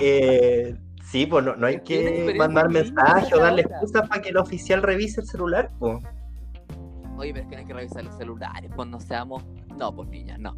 eh, 0.00 0.74
sí, 1.04 1.26
pues 1.26 1.44
no, 1.44 1.54
no 1.56 1.66
hay 1.66 1.80
que 1.82 2.34
mandar 2.38 2.64
muy 2.66 2.74
mensajes 2.82 3.32
o 3.32 3.38
darle 3.38 3.62
excusas 3.62 4.08
para 4.08 4.20
que 4.22 4.30
el 4.30 4.36
oficial 4.36 4.82
revise 4.82 5.20
el 5.20 5.26
celular, 5.26 5.70
pues. 5.78 6.02
Oye, 7.16 7.32
pero 7.32 7.44
es 7.44 7.48
que 7.48 7.54
no 7.54 7.60
hay 7.60 7.66
que 7.66 7.74
revisar 7.74 8.04
los 8.04 8.16
celulares 8.16 8.70
cuando 8.74 8.98
seamos. 9.00 9.44
No, 9.78 9.94
pues 9.94 10.08
niñas, 10.08 10.38
no. 10.40 10.56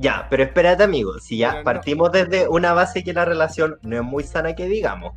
Ya, 0.00 0.26
pero 0.28 0.42
espérate, 0.42 0.82
amigo. 0.82 1.18
Si 1.20 1.38
ya 1.38 1.50
Pero 1.50 1.60
no. 1.60 1.64
partimos 1.64 2.10
desde 2.12 2.48
una 2.48 2.72
base 2.72 3.04
que 3.04 3.12
la 3.12 3.24
relación 3.24 3.78
no 3.82 3.96
es 3.96 4.02
muy 4.02 4.24
sana, 4.24 4.54
que 4.56 4.66
digamos. 4.66 5.12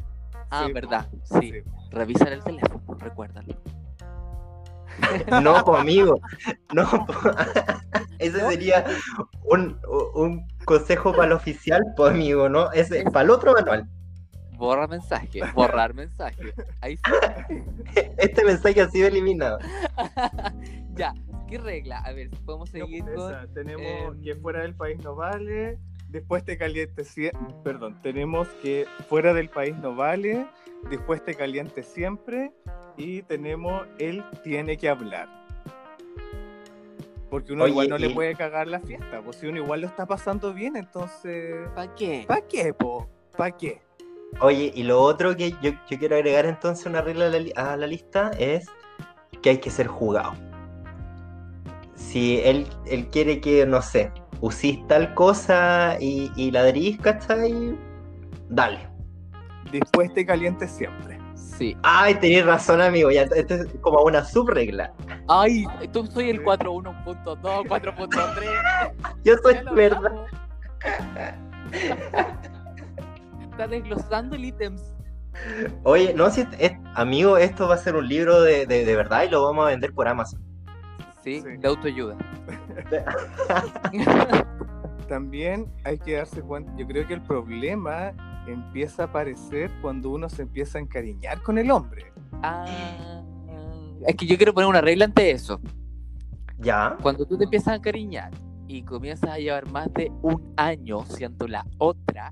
Ah, 0.52 0.66
Sí, 0.68 0.74
verdad. 0.74 1.08
po, 1.10 1.40
Sí. 1.42 1.52
Revisar 1.90 2.32
el 2.32 2.44
teléfono, 2.44 2.82
recuérdalo. 3.00 3.56
No, 5.44 5.64
pues, 5.66 5.82
amigo. 5.82 6.20
No, 6.74 6.86
po. 7.06 7.14
Ese 8.20 8.40
sería 8.50 8.86
un, 9.46 9.80
un 10.16 10.48
consejo 10.66 11.12
para 11.12 11.26
el 11.28 11.32
oficial, 11.34 11.84
pues, 11.96 12.12
amigo, 12.12 12.50
¿no? 12.50 12.72
Ese, 12.72 13.04
para 13.12 13.24
el 13.26 13.30
otro 13.32 13.54
manual. 13.54 13.88
Borra 14.58 14.88
mensaje, 14.88 15.42
borrar 15.54 15.94
mensaje. 15.94 16.54
Ahí 16.82 16.98
sí. 16.98 17.64
Este 18.18 18.44
mensaje 18.44 18.82
ha 18.82 18.90
sido 18.90 19.08
eliminado. 19.08 19.60
ya, 20.96 21.14
¿qué 21.48 21.58
regla? 21.58 22.00
A 22.00 22.12
ver, 22.12 22.30
podemos 22.46 22.74
No, 22.74 22.86
seguir 22.86 23.04
esa, 23.10 23.42
con. 23.46 23.54
tenemos 23.54 24.16
em, 24.16 24.22
que 24.24 24.36
fuera 24.36 24.62
del 24.62 24.76
país 24.76 25.00
no 25.04 25.16
vale, 25.16 25.78
después 26.10 26.44
te 26.44 26.58
caliente 26.58 27.04
siempre, 27.04 27.54
perdón, 27.64 28.00
tenemos 28.02 28.48
que 28.62 28.86
fuera 29.10 29.34
del 29.34 29.50
país 29.50 29.76
no 29.78 29.96
vale, 29.96 30.48
después 30.90 31.24
te 31.24 31.36
caliente 31.36 31.84
siempre 31.84 32.52
y 32.98 33.22
tenemos 33.24 33.86
él 34.00 34.24
tiene 34.44 34.78
que 34.78 34.90
hablar. 34.90 35.30
Porque 37.30 37.52
uno 37.52 37.66
Oye, 37.66 37.72
igual 37.72 37.90
no 37.90 37.98
le 37.98 38.10
puede 38.10 38.36
cagar 38.36 38.68
la 38.68 38.80
fiesta, 38.80 39.22
pues 39.22 39.36
si 39.38 39.48
uno 39.48 39.58
igual 39.58 39.82
lo 39.82 39.88
está 39.88 40.06
pasando 40.06 40.54
bien, 40.54 40.78
entonces 40.78 41.68
¿Para 41.76 41.94
qué? 41.94 42.24
¿para 42.26 42.42
qué, 42.48 42.74
po? 42.74 43.08
¿Para 43.36 43.52
qué? 43.56 43.82
Oye, 44.42 44.72
y 44.76 44.84
lo 44.84 45.02
otro 45.02 45.36
que 45.36 45.52
yo, 45.62 45.72
yo 45.90 45.98
quiero 45.98 46.16
agregar 46.16 46.46
entonces 46.46 46.86
una 46.86 47.02
regla 47.02 47.26
a 47.26 47.30
la, 47.30 47.40
li- 47.40 47.54
a 47.56 47.76
la 47.78 47.88
lista 47.88 48.32
es 48.38 48.68
que 49.42 49.52
hay 49.52 49.58
que 49.58 49.70
ser 49.72 49.88
jugado. 49.88 50.34
Si 51.96 52.40
él, 52.42 52.68
él 52.86 53.08
quiere 53.08 53.42
que, 53.42 53.66
no 53.66 53.82
sé, 53.82 54.12
usís 54.42 54.86
tal 54.88 55.14
cosa 55.16 55.98
y, 56.00 56.32
y 56.36 56.52
ladrís, 56.52 57.00
¿cachai? 57.00 57.76
Dale. 58.50 58.88
Dispuesta 59.72 60.20
y 60.20 60.26
caliente 60.26 60.68
siempre. 60.68 61.20
Sí. 61.36 61.76
Ay, 61.82 62.14
tenés 62.16 62.46
razón, 62.46 62.82
amigo. 62.82 63.10
Ya, 63.10 63.24
esto 63.24 63.56
es 63.56 63.68
como 63.82 64.02
una 64.04 64.24
subregla. 64.24 64.94
Ay, 65.28 65.66
tú 65.92 66.06
soy 66.06 66.30
el 66.30 66.44
4.1.2, 66.44 67.66
4.3. 67.68 68.92
Yo 69.24 69.36
soy 69.44 69.58
verdad. 69.76 70.12
Está 73.58 73.68
desglosando 73.68 74.36
el 74.36 74.46
ítems. 74.46 74.94
Oye, 75.84 76.14
no, 76.14 76.30
si 76.30 76.42
es- 76.42 76.48
es- 76.60 76.74
amigo, 76.94 77.38
esto 77.40 77.68
va 77.68 77.74
a 77.74 77.78
ser 77.80 77.96
un 77.96 78.08
libro 78.08 78.40
de, 78.42 78.68
de, 78.68 78.86
de 78.86 78.96
verdad 78.96 79.24
y 79.24 79.30
lo 79.32 79.44
vamos 79.44 79.66
a 79.66 79.70
vender 79.70 79.94
por 79.96 80.08
Amazon. 80.08 80.40
Sí, 81.24 81.42
Sí. 81.42 81.58
de 81.58 81.68
autoayuda. 81.68 82.16
También 85.10 85.74
hay 85.84 85.98
que 85.98 86.14
darse 86.18 86.42
cuenta, 86.44 86.72
yo 86.78 86.86
creo 86.86 87.08
que 87.08 87.16
el 87.16 87.22
problema 87.24 88.14
empieza 88.48 89.04
a 89.04 89.06
aparecer 89.08 89.72
cuando 89.82 90.12
uno 90.12 90.30
se 90.30 90.44
empieza 90.44 90.78
a 90.78 90.82
encariñar 90.82 91.42
con 91.42 91.58
el 91.58 91.72
hombre. 91.72 92.06
Ah, 92.44 93.24
es 94.06 94.16
que 94.16 94.28
yo 94.28 94.38
quiero 94.38 94.54
poner 94.54 94.70
una 94.70 94.82
regla 94.82 95.06
ante 95.06 95.32
eso. 95.32 95.60
¿Ya? 96.60 96.96
Cuando 97.02 97.26
tú 97.26 97.40
te 97.40 97.46
empiezas 97.46 97.70
a 97.70 97.76
encariñar 97.78 98.30
y 98.68 98.84
comienzas 98.84 99.32
a 99.32 99.38
llevar 99.38 99.68
más 99.72 99.92
de 99.94 100.12
un 100.22 100.54
año 100.58 101.04
siendo 101.06 101.48
la 101.48 101.66
otra, 101.80 102.30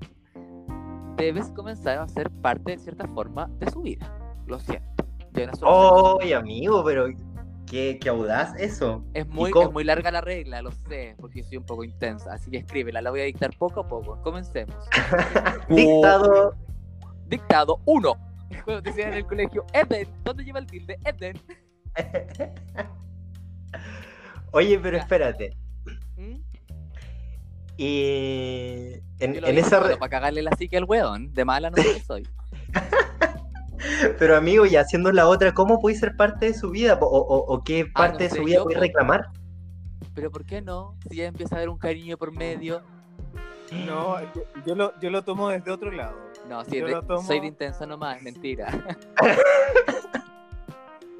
debes 1.16 1.48
comenzar 1.50 1.98
a 1.98 2.08
ser 2.08 2.30
parte 2.30 2.72
de 2.72 2.78
cierta 2.78 3.06
forma 3.08 3.48
de 3.58 3.70
su 3.70 3.82
vida. 3.82 4.10
Lo 4.46 4.58
siento. 4.58 4.96
Oye, 5.62 6.34
amigo, 6.34 6.82
pero 6.84 7.08
qué, 7.66 7.98
qué 8.00 8.08
audaz 8.08 8.54
eso. 8.58 9.04
Es 9.12 9.26
muy, 9.26 9.50
es 9.50 9.72
muy 9.72 9.84
larga 9.84 10.10
la 10.10 10.20
regla, 10.20 10.62
lo 10.62 10.72
sé, 10.72 11.14
porque 11.18 11.42
soy 11.42 11.58
un 11.58 11.66
poco 11.66 11.84
intensa. 11.84 12.32
Así 12.32 12.50
que 12.50 12.58
escríbela, 12.58 13.02
la 13.02 13.10
voy 13.10 13.20
a 13.20 13.24
dictar 13.24 13.50
poco 13.58 13.80
a 13.80 13.88
poco. 13.88 14.20
Comencemos. 14.22 14.76
Dictado. 15.68 16.54
Dictado 17.26 17.80
1. 17.84 18.14
Cuando 18.64 18.82
te 18.82 18.90
decían 18.90 19.08
en 19.08 19.18
el 19.18 19.26
colegio, 19.26 19.66
Eden, 19.72 20.08
¿dónde 20.22 20.44
lleva 20.44 20.60
el 20.60 20.66
tilde? 20.66 20.98
Eden. 21.04 21.38
Oye, 24.52 24.78
pero 24.78 24.96
espérate. 24.96 25.56
¿Mm? 26.16 26.36
Y 27.76 28.94
en, 29.18 29.58
esa 29.58 29.80
re- 29.80 29.96
para 29.96 30.08
cagarle 30.10 30.42
la 30.42 30.50
psique 30.56 30.76
al 30.76 30.84
weón. 30.84 31.32
De 31.34 31.44
mala 31.44 31.70
no 31.70 31.76
que 31.76 32.00
soy. 32.00 32.26
pero 34.18 34.36
amigo, 34.36 34.66
y 34.66 34.76
haciendo 34.76 35.12
la 35.12 35.26
otra, 35.28 35.52
¿cómo 35.52 35.80
puede 35.80 35.96
ser 35.96 36.16
parte 36.16 36.46
de 36.46 36.54
su 36.54 36.70
vida? 36.70 36.98
¿O, 37.00 37.06
o- 37.06 37.54
o 37.54 37.62
qué 37.64 37.86
Ah, 37.94 37.98
parte 37.98 38.24
no 38.24 38.30
de 38.30 38.36
su 38.36 38.44
vida 38.44 38.56
yo, 38.58 38.64
puede 38.64 38.76
po. 38.76 38.82
reclamar? 38.82 39.26
Pero 40.14 40.30
¿por 40.30 40.44
qué 40.46 40.62
no? 40.62 40.94
Si 41.08 41.16
ya 41.16 41.26
empieza 41.26 41.56
a 41.56 41.58
haber 41.58 41.68
un 41.68 41.78
cariño 41.78 42.16
por 42.16 42.32
medio. 42.32 42.82
No, 43.86 44.20
yo, 44.34 44.42
yo 44.64 44.74
lo, 44.74 44.98
yo 45.00 45.10
lo 45.10 45.22
tomo 45.24 45.48
desde 45.50 45.70
otro 45.70 45.90
lado. 45.90 46.16
No, 46.48 46.64
si 46.64 46.78
Yo 46.78 46.86
de- 46.86 46.92
lo 46.92 47.02
tomo- 47.02 47.26
soy 47.26 47.40
de 47.40 47.46
intensa 47.48 47.84
nomás, 47.84 48.16
es 48.18 48.22
mentira. 48.22 48.68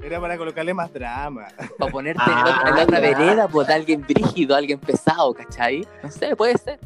Era 0.01 0.19
para 0.21 0.37
colocarle 0.37 0.73
más 0.73 0.93
drama. 0.93 1.47
para 1.77 1.91
ponerte 1.91 2.21
Ah, 2.25 2.43
en, 2.45 2.53
otra, 2.53 2.69
en 2.69 2.75
la 2.75 2.83
otra 2.83 2.99
vereda, 2.99 3.47
pues 3.47 3.67
de 3.67 3.73
alguien 3.73 4.01
brígido, 4.01 4.55
alguien 4.55 4.79
pesado, 4.79 5.33
¿cachai? 5.33 5.85
No 6.03 6.11
sé, 6.11 6.35
puede 6.35 6.57
ser. 6.57 6.79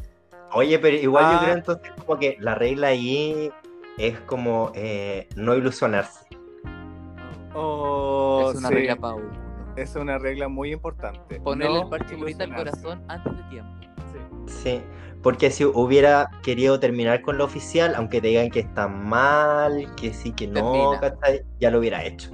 Oye, 0.54 0.78
pero 0.78 0.96
igual 0.96 1.24
Ah. 1.26 1.32
yo 1.34 1.40
creo 1.42 1.54
entonces 1.54 1.92
como 2.04 2.18
que 2.18 2.36
la 2.40 2.54
regla 2.54 2.88
ahí 2.88 3.50
es 3.98 4.18
como 4.20 4.72
eh, 4.74 5.28
no 5.36 5.54
ilusionarse. 5.54 6.26
Oh, 7.54 8.48
es 8.50 8.58
una 8.58 8.68
sí, 8.68 8.74
regla 8.74 8.96
para 8.96 9.14
uno. 9.14 9.30
Es 9.76 9.94
una 9.96 10.18
regla 10.18 10.48
muy 10.48 10.72
importante. 10.72 11.40
Ponerle 11.40 11.74
No 11.76 11.82
el 11.84 11.88
parche 11.88 12.16
bonita 12.16 12.44
al 12.44 12.54
corazón 12.54 13.02
antes 13.08 13.36
de 13.36 13.42
tiempo. 13.44 13.70
Sí. 14.46 14.52
Sí, 14.62 14.82
porque 15.22 15.50
si 15.50 15.64
hubiera 15.64 16.30
querido 16.42 16.78
terminar 16.80 17.22
con 17.22 17.38
lo 17.38 17.44
oficial, 17.44 17.94
aunque 17.94 18.20
te 18.20 18.28
digan 18.28 18.50
que 18.50 18.60
está 18.60 18.88
mal, 18.88 19.86
que 19.96 20.12
sí, 20.12 20.32
que 20.32 20.46
no, 20.46 20.72
Termina. 20.72 21.00
¿cachai? 21.00 21.42
ya 21.60 21.70
lo 21.70 21.78
hubiera 21.78 22.04
hecho. 22.04 22.30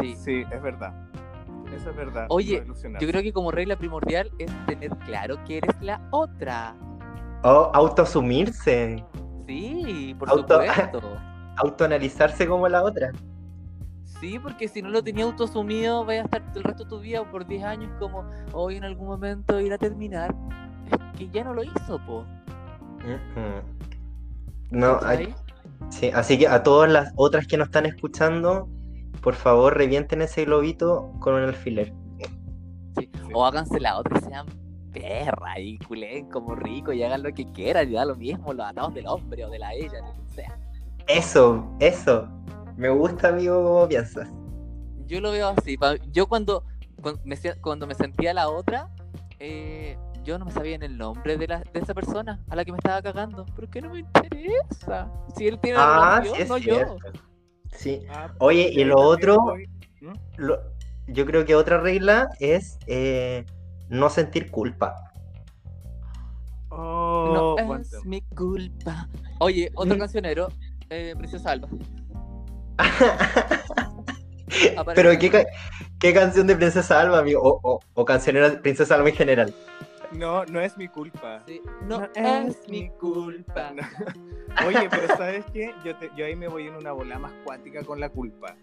Sí. 0.00 0.16
Sí, 0.16 0.44
es 0.50 0.62
verdad. 0.62 0.92
Eso 1.74 1.90
es 1.90 1.96
verdad. 1.96 2.26
Oye. 2.28 2.62
Yo 3.00 3.08
creo 3.08 3.22
que 3.22 3.32
como 3.32 3.50
regla 3.50 3.76
primordial 3.76 4.30
es 4.38 4.50
tener 4.66 4.90
claro 4.98 5.42
que 5.44 5.58
eres 5.58 5.74
la 5.80 6.00
otra. 6.10 6.74
O 7.42 7.70
autoasumirse, 7.74 9.04
Sí, 9.46 10.14
por 10.18 10.30
Auto- 10.30 10.60
supuesto. 10.62 11.00
autoanalizarse 11.56 12.46
como 12.46 12.68
la 12.68 12.82
otra. 12.82 13.10
Sí, 14.04 14.38
porque 14.38 14.68
si 14.68 14.80
no 14.82 14.88
lo 14.90 15.02
tenía 15.02 15.24
autoasumido, 15.24 16.04
vaya 16.04 16.20
a 16.22 16.24
estar 16.24 16.42
el 16.54 16.62
resto 16.62 16.84
de 16.84 16.90
tu 16.90 17.00
vida 17.00 17.28
por 17.30 17.44
10 17.46 17.64
años 17.64 17.90
como 17.98 18.24
hoy 18.52 18.76
en 18.76 18.84
algún 18.84 19.08
momento 19.08 19.60
ir 19.60 19.72
a 19.72 19.78
terminar. 19.78 20.32
Es 20.90 21.18
que 21.18 21.28
ya 21.30 21.42
no 21.42 21.54
lo 21.54 21.64
hizo, 21.64 21.98
po. 22.06 22.24
No, 24.70 24.98
hay- 25.04 25.34
sí, 25.90 26.10
así 26.14 26.38
que 26.38 26.48
a 26.48 26.62
todas 26.62 26.90
las 26.90 27.12
otras 27.16 27.46
que 27.46 27.56
nos 27.56 27.66
están 27.68 27.86
escuchando, 27.86 28.68
por 29.22 29.34
favor 29.34 29.76
revienten 29.76 30.20
ese 30.22 30.44
globito 30.44 31.12
con 31.20 31.34
un 31.34 31.42
alfiler. 31.44 31.92
Sí. 32.98 33.10
O 33.32 33.46
háganse 33.46 33.80
la 33.80 33.96
otra 33.98 34.18
y 34.18 34.22
sean 34.22 34.46
perra 34.92 35.58
y 35.58 35.78
culen 35.78 36.28
como 36.28 36.54
rico 36.54 36.92
y 36.92 37.02
hagan 37.02 37.22
lo 37.22 37.32
que 37.32 37.50
quieran 37.52 37.88
y 37.88 37.94
da 37.94 38.04
lo 38.04 38.16
mismo, 38.16 38.52
los 38.52 38.66
atados 38.66 38.92
del 38.92 39.06
hombre 39.06 39.44
o 39.46 39.50
de 39.50 39.58
la 39.58 39.72
ella, 39.72 40.00
lo 40.00 40.12
que 40.28 40.34
sea. 40.34 40.58
Eso, 41.06 41.64
eso. 41.80 42.28
Me 42.76 42.90
gusta, 42.90 43.28
amigo, 43.28 43.62
cómo 43.62 43.88
piensas. 43.88 44.28
Yo 45.06 45.20
lo 45.20 45.30
veo 45.30 45.48
así. 45.48 45.78
Yo 46.12 46.26
cuando, 46.26 46.64
cuando, 47.00 47.20
me, 47.24 47.36
se- 47.36 47.58
cuando 47.60 47.86
me 47.86 47.94
sentía 47.94 48.34
la 48.34 48.48
otra, 48.48 48.88
eh, 49.38 49.96
yo 50.24 50.38
no 50.38 50.44
me 50.44 50.52
sabía 50.52 50.74
en 50.76 50.82
el 50.82 50.96
nombre 50.98 51.36
de, 51.36 51.48
la, 51.48 51.58
de 51.60 51.80
esa 51.80 51.94
persona 51.94 52.40
a 52.48 52.56
la 52.56 52.64
que 52.64 52.72
me 52.72 52.78
estaba 52.78 53.00
cagando. 53.02 53.44
¿Por 53.46 53.68
qué 53.68 53.80
no 53.82 53.90
me 53.90 54.00
interesa? 54.00 55.10
Si 55.36 55.46
él 55.48 55.58
tiene 55.58 55.78
la 55.78 56.16
Ah, 56.16 56.20
sí, 56.22 56.28
relación, 56.28 56.42
es 56.42 56.48
no 56.48 56.58
yo. 56.58 56.96
Sí. 57.72 58.02
Ah, 58.10 58.32
Oye, 58.38 58.70
y 58.72 58.84
lo 58.84 58.96
otro, 58.96 59.56
¿Mm? 60.00 60.12
lo- 60.36 60.60
yo 61.08 61.26
creo 61.26 61.44
que 61.44 61.54
otra 61.54 61.80
regla 61.80 62.28
es 62.38 62.78
eh, 62.86 63.44
no 63.88 64.08
sentir 64.10 64.50
culpa. 64.50 64.94
Oh, 66.68 67.56
no 67.58 67.66
buen 67.66 67.80
es 67.82 68.04
mi 68.04 68.22
culpa. 68.22 69.08
Oye, 69.40 69.70
otro 69.74 69.98
cancionero, 69.98 70.48
eh, 70.90 71.14
Princesa 71.18 71.50
Alba. 71.50 71.68
Pero 74.94 75.18
¿qué, 75.18 75.46
qué 75.98 76.14
canción 76.14 76.46
de 76.46 76.56
Princesa 76.56 77.00
Alba, 77.00 77.18
amigo? 77.18 77.40
O, 77.42 77.60
o, 77.62 77.80
o 77.94 78.04
cancionera 78.04 78.50
de 78.50 78.58
Princesa 78.58 78.94
Alba 78.94 79.08
en 79.08 79.16
general. 79.16 79.54
No, 80.16 80.44
no 80.46 80.60
es 80.60 80.76
mi 80.76 80.88
culpa. 80.88 81.42
Sí, 81.46 81.60
No, 81.86 82.00
No 82.00 82.08
es 82.16 82.68
mi 82.68 82.88
culpa. 82.90 83.72
No. 83.72 83.82
Oye, 84.66 84.88
pero 84.90 85.08
¿sabes 85.16 85.44
qué? 85.52 85.72
Yo, 85.84 85.96
te- 85.96 86.10
yo 86.16 86.26
ahí 86.26 86.36
me 86.36 86.48
voy 86.48 86.66
en 86.66 86.74
una 86.74 86.92
bola 86.92 87.18
más 87.18 87.32
cuántica 87.44 87.82
con 87.84 88.00
la 88.00 88.08
culpa. 88.10 88.54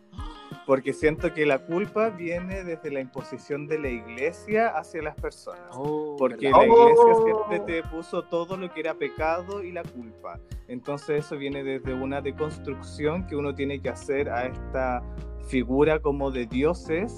Porque 0.66 0.94
siento 0.94 1.34
que 1.34 1.46
la 1.48 1.58
culpa 1.66 2.10
viene 2.10 2.64
desde 2.64 2.92
la 2.92 3.00
imposición 3.00 3.66
de 3.68 3.80
la 3.80 3.90
iglesia 3.90 4.68
hacia 4.70 5.02
las 5.02 5.16
personas. 5.16 5.62
Oh, 5.72 6.16
Porque 6.18 6.48
¿verdad? 6.48 6.60
la 6.60 6.66
iglesia 6.68 7.04
Oh. 7.06 7.24
siempre 7.26 7.60
te 7.82 7.88
puso 7.90 8.24
todo 8.24 8.56
lo 8.56 8.72
que 8.72 8.80
era 8.82 8.94
pecado 8.94 9.64
y 9.64 9.72
la 9.72 9.84
culpa. 9.84 10.40
Entonces 10.68 11.26
eso 11.26 11.38
viene 11.38 11.64
desde 11.64 11.94
una 11.96 12.22
deconstrucción 12.22 13.26
que 13.26 13.36
uno 13.36 13.56
tiene 13.56 13.82
que 13.82 13.90
hacer 13.90 14.30
a 14.30 14.46
esta 14.46 15.02
figura 15.48 16.00
como 16.00 16.30
de 16.30 16.46
dioses 16.46 17.18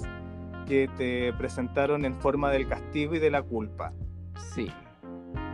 que 0.66 0.88
te 0.96 1.32
presentaron 1.34 2.06
en 2.06 2.14
forma 2.20 2.50
del 2.50 2.66
castigo 2.68 3.14
y 3.14 3.18
de 3.18 3.30
la 3.30 3.42
culpa. 3.42 3.92
Sí. 4.54 4.70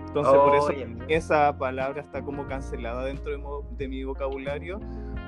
Entonces 0.07 0.35
por 0.35 0.55
eso 0.57 0.70
esa 1.09 1.57
palabra 1.59 2.01
está 2.01 2.22
como 2.22 2.46
cancelada 2.46 3.05
dentro 3.05 3.31
de, 3.31 3.38
mo- 3.38 3.68
de 3.77 3.88
mi 3.88 4.05
vocabulario 4.05 4.81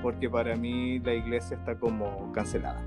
porque 0.02 0.28
para 0.30 0.56
mí 0.56 0.98
la 1.00 1.12
iglesia 1.14 1.56
está 1.58 1.78
como 1.78 2.32
cancelada. 2.32 2.82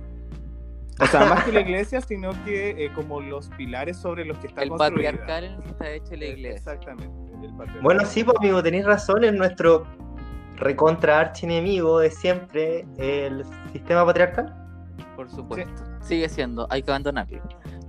O 0.99 1.05
sea, 1.05 1.25
más 1.25 1.43
que 1.43 1.51
la 1.51 1.61
iglesia, 1.67 2.01
sino 2.01 2.31
que 2.45 2.85
eh, 2.85 2.91
como 2.93 3.21
los 3.21 3.49
pilares 3.49 3.97
sobre 3.97 4.25
los 4.25 4.37
que 4.39 4.47
está 4.47 4.63
El 4.63 4.69
construida. 4.69 5.11
patriarcal 5.11 5.43
en 5.43 5.53
el 5.53 5.61
que 5.61 5.69
está 5.69 5.89
hecha 5.91 6.15
la 6.15 6.25
Eh, 6.25 6.29
iglesia. 6.29 6.57
Exactamente. 6.57 7.31
el 7.43 7.49
patriarcal. 7.51 7.81
Bueno, 7.83 8.05
sí, 8.05 8.23
pues, 8.23 8.37
amigo, 8.39 8.61
tenéis 8.63 8.85
razón. 8.85 9.23
Es 9.23 9.33
nuestro 9.33 9.85
recontra 10.57 11.19
archienemigo 11.19 11.99
de 11.99 12.09
siempre, 12.11 12.85
el 12.97 13.43
sistema 13.71 14.05
patriarcal. 14.05 14.53
Por 15.15 15.29
supuesto. 15.29 15.83
Sigue 16.01 16.27
siendo, 16.29 16.67
hay 16.69 16.81
que 16.83 16.91
abandonarlo. 16.91 17.41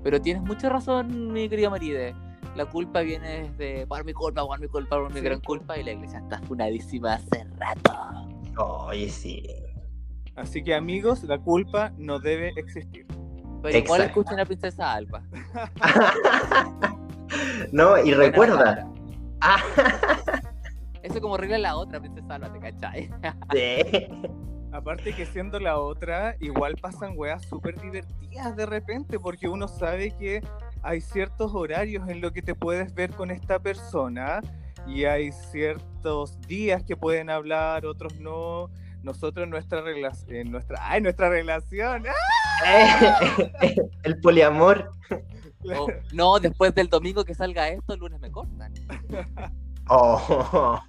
Pero 0.02 0.20
tienes 0.20 0.42
mucha 0.42 0.68
razón, 0.68 1.32
mi 1.32 1.48
querida 1.48 1.70
Maride. 1.70 2.14
La 2.54 2.66
culpa 2.66 3.00
viene 3.00 3.50
desde 3.50 3.86
por 3.86 4.04
mi 4.04 4.12
culpa, 4.12 4.46
por 4.46 4.60
mi 4.60 4.68
culpa, 4.68 4.96
por 4.96 5.08
mi 5.12 5.18
Sí. 5.20 5.24
gran 5.24 5.40
culpa, 5.40 5.76
y 5.76 5.82
la 5.84 5.92
iglesia 5.92 6.18
está 6.20 6.40
funadísima 6.42 7.14
hace 7.14 7.44
rato. 7.58 8.28
Oye, 8.56 9.08
sí. 9.08 9.44
Así 10.36 10.62
que 10.62 10.74
amigos, 10.74 11.22
la 11.24 11.38
culpa 11.38 11.92
no 11.96 12.18
debe 12.20 12.52
existir. 12.56 13.06
Pero 13.62 13.78
igual 13.78 14.02
escuchen 14.02 14.38
a 14.38 14.44
Princesa 14.44 14.92
Alba. 14.92 15.22
no, 17.72 17.98
y 17.98 18.02
Buena 18.14 18.16
recuerda. 18.18 18.88
Ah, 19.40 19.58
Es 21.02 21.10
eso 21.10 21.20
como 21.20 21.36
regla 21.36 21.58
la 21.58 21.76
otra, 21.76 22.00
princesa 22.00 22.26
Sálvate, 22.28 22.58
¿cachai? 22.60 23.10
Sí. 23.52 24.06
Aparte 24.72 25.14
que 25.14 25.24
siendo 25.26 25.60
la 25.60 25.78
otra, 25.78 26.34
igual 26.40 26.76
pasan 26.80 27.12
weas 27.16 27.42
súper 27.44 27.80
divertidas 27.80 28.56
de 28.56 28.66
repente, 28.66 29.18
porque 29.20 29.48
uno 29.48 29.68
sabe 29.68 30.10
que 30.12 30.42
hay 30.84 31.00
ciertos 31.00 31.52
horarios 31.54 32.08
en 32.08 32.20
los 32.20 32.32
que 32.32 32.42
te 32.42 32.54
puedes 32.54 32.94
ver 32.94 33.10
con 33.12 33.30
esta 33.30 33.58
persona 33.58 34.40
y 34.86 35.06
hay 35.06 35.32
ciertos 35.32 36.38
días 36.42 36.84
que 36.84 36.94
pueden 36.94 37.30
hablar, 37.30 37.86
otros 37.86 38.20
no. 38.20 38.70
Nosotros 39.02 39.44
en 39.44 39.50
nuestra 39.50 39.80
relación, 39.82 40.36
en 40.36 40.50
nuestra, 40.50 40.78
ay, 40.80 41.00
nuestra 41.00 41.28
relación, 41.28 42.04
¡ah! 42.64 43.36
El 44.02 44.20
poliamor. 44.20 44.92
O, 45.76 45.88
no, 46.12 46.38
después 46.38 46.74
del 46.74 46.88
domingo 46.88 47.24
que 47.24 47.34
salga 47.34 47.68
esto, 47.68 47.94
el 47.94 48.00
lunes 48.00 48.20
me 48.20 48.30
cortan. 48.30 48.72
Oh. 49.86 50.80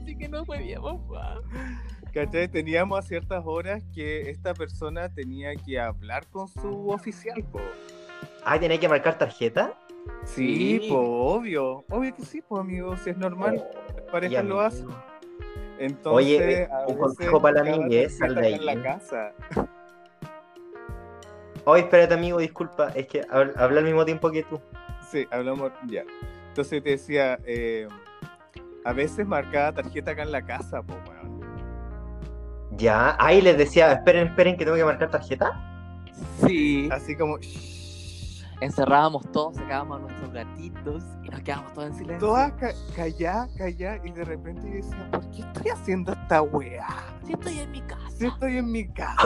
Así 0.00 0.16
que 0.16 0.28
no 0.28 0.44
papá. 0.44 1.40
¿Cachai? 2.14 2.46
Teníamos 2.46 3.00
a 3.00 3.02
ciertas 3.02 3.42
horas 3.44 3.82
que 3.92 4.30
esta 4.30 4.54
persona 4.54 5.12
tenía 5.12 5.56
que 5.56 5.80
hablar 5.80 6.28
con 6.28 6.46
su 6.46 6.90
oficial, 6.90 7.42
po. 7.50 7.58
Ah, 8.44 8.58
¿tenía 8.58 8.78
que 8.80 8.88
marcar 8.88 9.18
tarjeta? 9.18 9.74
Sí, 10.24 10.80
Sí. 10.82 10.88
po, 10.88 10.98
obvio. 11.34 11.84
Obvio 11.90 12.14
que 12.14 12.22
sí, 12.24 12.42
pues 12.42 12.60
amigo, 12.60 12.96
si 12.96 13.10
es 13.10 13.16
normal, 13.18 13.64
las 13.94 14.02
parejas 14.10 14.44
lo 14.44 14.60
hacen. 14.60 14.88
Entonces, 15.78 16.26
Oye, 16.26 16.68
un 16.88 16.96
consejo 16.98 17.40
para 17.40 17.62
la 17.64 17.72
tarjeta 17.78 18.10
sal 18.10 18.34
de 18.34 18.46
ahí. 18.46 18.54
en 18.54 18.66
la 18.66 18.82
casa. 18.82 19.32
Oye, 21.64 21.82
espérate, 21.82 22.14
amigo, 22.14 22.38
disculpa. 22.38 22.88
Es 22.94 23.06
que 23.06 23.22
hab- 23.28 23.52
hablé 23.56 23.78
al 23.80 23.84
mismo 23.84 24.04
tiempo 24.04 24.30
que 24.30 24.42
tú. 24.44 24.60
Sí, 25.10 25.26
hablamos 25.30 25.70
ya. 25.86 26.04
Entonces 26.48 26.82
te 26.82 26.90
decía, 26.90 27.38
eh, 27.44 27.86
a 28.84 28.92
veces 28.92 29.26
marcaba 29.26 29.72
tarjeta 29.72 30.12
acá 30.12 30.22
en 30.22 30.32
la 30.32 30.42
casa, 30.44 30.82
po, 30.82 30.94
weón. 31.08 31.40
Ya. 32.72 33.16
Ahí 33.18 33.40
les 33.42 33.56
decía, 33.58 33.92
esperen, 33.92 34.28
esperen, 34.28 34.56
que 34.56 34.64
tengo 34.64 34.76
que 34.76 34.84
marcar 34.84 35.10
tarjeta. 35.10 35.50
Sí. 36.46 36.88
Así 36.90 37.14
como, 37.16 37.38
"Shh". 37.38 37.79
Encerrábamos 38.60 39.22
todos, 39.32 39.56
sacábamos 39.56 39.98
a 39.98 40.00
nuestros 40.02 40.32
gatitos 40.32 41.02
y 41.22 41.30
nos 41.30 41.40
quedábamos 41.40 41.72
todos 41.72 41.88
en 41.88 41.94
silencio. 41.94 42.28
todas 42.28 42.52
ca 42.52 42.72
callá, 42.94 43.48
callá, 43.56 44.00
y 44.04 44.10
de 44.12 44.24
repente 44.24 44.68
yo 44.68 44.74
decía, 44.74 45.10
¿por 45.10 45.30
qué 45.30 45.40
estoy 45.40 45.70
haciendo 45.70 46.12
esta 46.12 46.42
weá? 46.42 46.86
Sí, 47.24 47.32
estoy 47.32 47.58
en 47.58 47.70
mi 47.70 47.80
casa. 47.80 48.10
Si 48.10 48.26
estoy 48.26 48.56
en 48.58 48.70
mi 48.70 48.88
casa. 48.88 49.16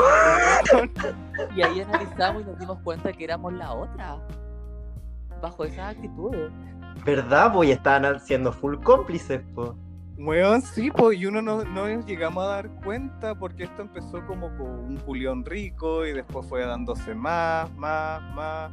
Y 1.57 1.63
ahí 1.63 1.81
analizamos 1.81 2.43
y 2.43 2.45
nos 2.45 2.59
dimos 2.61 2.79
cuenta 2.85 3.13
que 3.13 3.25
éramos 3.25 3.53
la 3.55 3.73
otra. 3.73 4.19
Bajo 5.43 5.65
esas 5.65 5.97
actitudes. 5.97 6.53
¿Verdad? 7.05 7.53
Pues 7.53 7.71
estaban 7.71 8.21
siendo 8.21 8.53
full 8.53 8.77
cómplices, 8.85 9.43
po. 9.53 9.77
Weón, 10.17 10.63
sí, 10.63 10.93
pues, 10.93 11.19
y 11.19 11.27
uno 11.27 11.43
no, 11.43 11.65
no 11.65 11.89
nos 11.89 12.07
llegamos 12.07 12.45
a 12.45 12.47
dar 12.47 12.71
cuenta 12.85 13.35
porque 13.35 13.65
esto 13.65 13.83
empezó 13.83 14.25
como 14.27 14.47
con 14.57 14.69
un 14.69 14.97
Julián 15.01 15.45
rico 15.45 16.07
y 16.07 16.13
después 16.13 16.47
fue 16.47 16.65
dándose 16.65 17.17
más, 17.17 17.69
más, 17.75 18.23
más, 18.33 18.71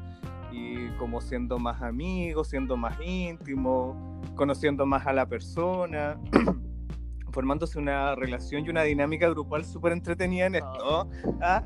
y 0.51 0.89
como 0.97 1.21
siendo 1.21 1.57
más 1.57 1.81
amigos, 1.81 2.49
siendo 2.49 2.77
más 2.77 2.97
íntimos, 3.01 3.95
conociendo 4.35 4.85
más 4.85 5.05
a 5.07 5.13
la 5.13 5.25
persona, 5.25 6.19
formándose 7.31 7.79
una 7.79 8.15
relación 8.15 8.65
y 8.65 8.69
una 8.69 8.83
dinámica 8.83 9.29
grupal 9.29 9.63
súper 9.65 9.93
entretenida 9.93 10.47
en 10.47 10.55
esto. 10.55 11.09
¿ah? 11.41 11.63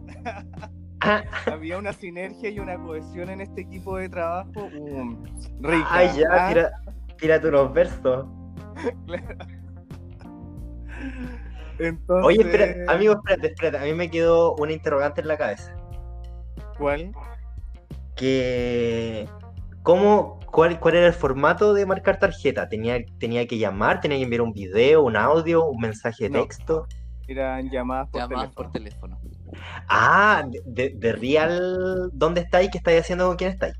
Ah, 1.01 1.23
Había 1.51 1.77
una 1.77 1.93
sinergia 1.93 2.49
y 2.49 2.59
una 2.59 2.77
cohesión 2.77 3.29
en 3.29 3.41
este 3.41 3.61
equipo 3.61 3.97
de 3.97 4.09
trabajo 4.09 4.65
um, 4.79 5.23
rica. 5.59 5.87
Ay, 5.89 6.09
ya, 6.17 6.27
¿ah? 6.31 6.47
tira, 6.49 6.71
tírate 7.17 7.47
unos 7.47 7.73
versos. 7.73 8.25
Entonces, 11.77 12.25
Oye, 12.25 12.41
espera, 12.41 12.91
amigo, 12.91 13.13
espérate, 13.13 13.47
espérate. 13.47 13.77
A 13.77 13.83
mí 13.83 13.93
me 13.93 14.09
quedó 14.09 14.55
una 14.55 14.71
interrogante 14.71 15.21
en 15.21 15.27
la 15.27 15.37
cabeza. 15.37 15.75
¿Cuál? 16.77 17.11
Que. 18.15 19.27
¿Cómo, 19.83 20.39
cuál, 20.51 20.79
¿Cuál 20.79 20.95
era 20.95 21.07
el 21.07 21.13
formato 21.13 21.73
de 21.73 21.85
marcar 21.85 22.17
tarjeta? 22.17 22.67
¿Tenía, 22.67 22.97
¿Tenía 23.19 23.45
que 23.45 23.57
llamar? 23.57 24.01
¿Tenía 24.01 24.17
que 24.17 24.23
enviar 24.23 24.41
un 24.41 24.51
video, 24.51 25.03
un 25.03 25.15
audio, 25.15 25.65
un 25.65 25.79
mensaje 25.79 26.23
de 26.23 26.29
No. 26.31 26.41
texto? 26.41 26.87
Eran 27.27 27.69
llamadas 27.69 28.09
por 28.09 28.21
Llamadas 28.21 28.55
teléfono. 28.55 28.55
por 28.55 28.71
teléfono. 28.71 29.19
Ah, 29.87 30.43
de, 30.65 30.89
de, 30.95 31.11
Real. 31.13 32.09
¿Dónde 32.13 32.41
estáis? 32.41 32.69
¿Qué 32.71 32.77
estáis 32.79 33.01
haciendo 33.01 33.27
con 33.27 33.35
quién 33.35 33.51
estáis? 33.51 33.75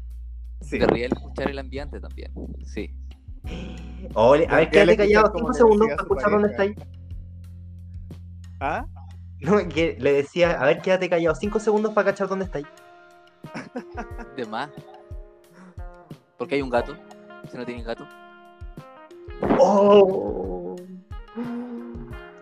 Sí. 0.61 0.79
De 0.79 0.87
real 0.87 1.11
escuchar 1.13 1.49
el 1.49 1.59
ambiente 1.59 1.99
también. 1.99 2.31
Sí. 2.63 2.91
Ole, 4.13 4.47
a 4.49 4.57
ver, 4.57 4.69
quédate 4.69 4.97
callado 4.97 5.31
cinco 5.35 5.53
segundos 5.53 5.87
para 5.89 6.01
escuchar 6.01 6.31
dónde 6.31 6.49
estáis. 6.49 6.75
¿Ah? 8.59 8.85
No, 9.41 9.57
que 9.67 9.95
le 9.99 10.13
decía, 10.13 10.51
a 10.51 10.65
ver, 10.65 10.81
quédate 10.81 11.09
callado 11.09 11.35
cinco 11.35 11.59
segundos 11.59 11.93
para 11.93 12.11
cachar 12.11 12.27
dónde 12.27 12.45
estáis. 12.45 12.65
De 14.35 14.45
más. 14.45 14.69
Porque 16.37 16.55
hay 16.55 16.61
un 16.61 16.69
gato. 16.69 16.95
Si 17.49 17.57
no 17.57 17.65
tienen 17.65 17.85
gato. 17.85 18.07
¡Oh! 19.59 20.75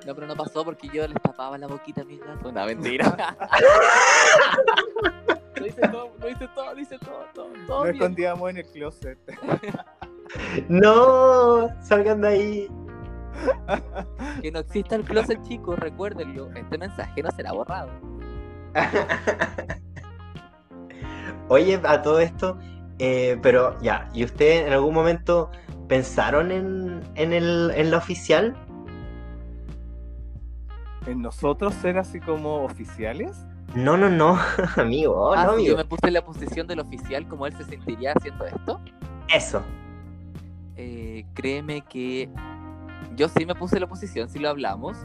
No, 0.05 0.13
pero 0.13 0.27
no 0.27 0.35
pasó 0.35 0.65
porque 0.65 0.89
yo 0.89 1.07
les 1.07 1.21
tapaba 1.21 1.57
la 1.57 1.67
boquita 1.67 2.01
a 2.01 2.05
mis 2.05 2.19
gatos. 2.19 2.51
No, 2.51 2.65
mentira. 2.65 3.15
lo 5.55 5.65
hice 5.65 5.87
todo, 5.87 6.11
lo 6.19 6.29
hice 6.29 6.47
todo, 6.49 6.73
lo 6.73 6.79
hice 6.79 6.99
todo, 6.99 7.25
todo, 7.33 7.49
todo 7.67 7.85
Nos 7.85 7.93
escondíamos 7.93 8.49
en 8.49 8.57
el 8.57 8.65
closet. 8.65 9.17
¡No! 10.67 11.69
¡Salgan 11.81 12.21
de 12.21 12.27
ahí! 12.27 12.71
Que 14.41 14.51
no 14.51 14.59
exista 14.59 14.95
el 14.95 15.03
closet, 15.03 15.41
chicos, 15.43 15.79
recuérdenlo. 15.79 16.51
Este 16.53 16.77
mensaje 16.77 17.23
no 17.23 17.31
será 17.31 17.53
borrado. 17.53 17.89
Oye, 21.49 21.79
a 21.83 22.01
todo 22.01 22.19
esto, 22.19 22.57
eh, 22.99 23.37
pero 23.41 23.79
ya, 23.81 24.09
¿y 24.13 24.23
ustedes 24.23 24.67
en 24.67 24.73
algún 24.73 24.93
momento 24.93 25.49
pensaron 25.87 26.51
en, 26.51 27.01
en, 27.15 27.33
el, 27.33 27.71
en 27.75 27.91
la 27.91 27.97
oficial? 27.97 28.55
¿En 31.05 31.21
nosotros 31.21 31.73
ser 31.75 31.97
así 31.97 32.19
como 32.19 32.63
oficiales? 32.63 33.45
No, 33.75 33.97
no, 33.97 34.09
no, 34.09 34.39
amigo, 34.77 35.33
ah, 35.33 35.45
no, 35.45 35.49
si 35.51 35.55
amigo. 35.55 35.71
yo 35.71 35.77
me 35.77 35.85
puse 35.85 36.07
en 36.07 36.13
la 36.13 36.23
posición 36.23 36.67
del 36.67 36.79
oficial, 36.79 37.27
como 37.27 37.47
él 37.47 37.53
se 37.57 37.63
sentiría 37.63 38.13
haciendo 38.13 38.45
esto. 38.45 38.79
Eso. 39.33 39.61
Eh, 40.75 41.25
créeme 41.33 41.81
que 41.81 42.29
yo 43.15 43.27
sí 43.29 43.45
me 43.45 43.55
puse 43.55 43.75
en 43.75 43.81
la 43.81 43.87
posición, 43.87 44.29
sí 44.29 44.39
lo 44.39 44.49
hablamos, 44.49 44.97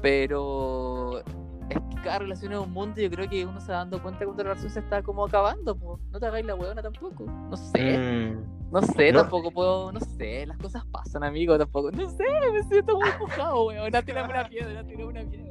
pero 0.00 1.22
es 1.70 1.78
que 1.78 2.02
cada 2.02 2.20
relación 2.20 2.52
es 2.52 2.58
un 2.58 2.72
mundo 2.72 3.00
y 3.00 3.04
yo 3.04 3.10
creo 3.10 3.28
que 3.28 3.44
uno 3.46 3.60
se 3.60 3.72
va 3.72 3.78
dando 3.78 4.02
cuenta 4.02 4.24
cuando 4.24 4.42
la 4.42 4.50
relación 4.50 4.72
se 4.72 4.80
está 4.80 5.02
como 5.02 5.24
acabando, 5.26 5.76
pues. 5.76 6.00
No 6.10 6.18
te 6.20 6.26
hagáis 6.26 6.46
la 6.46 6.54
huevona 6.54 6.82
tampoco. 6.82 7.24
No 7.24 7.56
sé, 7.56 7.98
Mm, 7.98 8.70
no 8.72 8.82
sé, 8.82 9.12
no. 9.12 9.20
tampoco 9.22 9.50
puedo, 9.50 9.92
no 9.92 10.00
sé, 10.00 10.46
las 10.46 10.56
cosas 10.58 10.84
pasan, 10.86 11.24
amigo, 11.24 11.58
tampoco. 11.58 11.90
No 11.90 12.08
sé, 12.10 12.24
me 12.52 12.62
siento 12.64 12.94
muy 12.96 13.08
mojado, 13.20 13.66
weón. 13.66 13.90
Tírame 14.04 14.32
una 14.32 14.48
piedra, 14.48 14.84
tírame 14.84 15.04
una 15.06 15.22
piedra. 15.24 15.48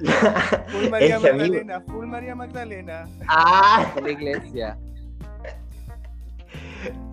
Full 0.68 0.88
María 0.90 1.16
Es 1.16 1.22
que, 1.22 1.28
amigo- 1.28 1.44
Magdalena, 1.54 1.80
full 1.82 2.06
María 2.06 2.34
Magdalena. 2.34 3.04
¡Ah! 3.28 3.92
La 4.02 4.10
iglesia. 4.10 4.78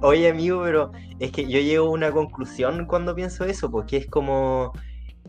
Oye, 0.02 0.30
amigo, 0.30 0.62
pero 0.64 0.92
es 1.20 1.32
que 1.32 1.44
yo 1.48 1.60
llego 1.60 1.88
a 1.88 1.92
una 1.92 2.12
conclusión 2.12 2.86
cuando 2.86 3.14
pienso 3.14 3.46
eso, 3.46 3.70
porque 3.70 3.98
es 3.98 4.08
como, 4.08 4.72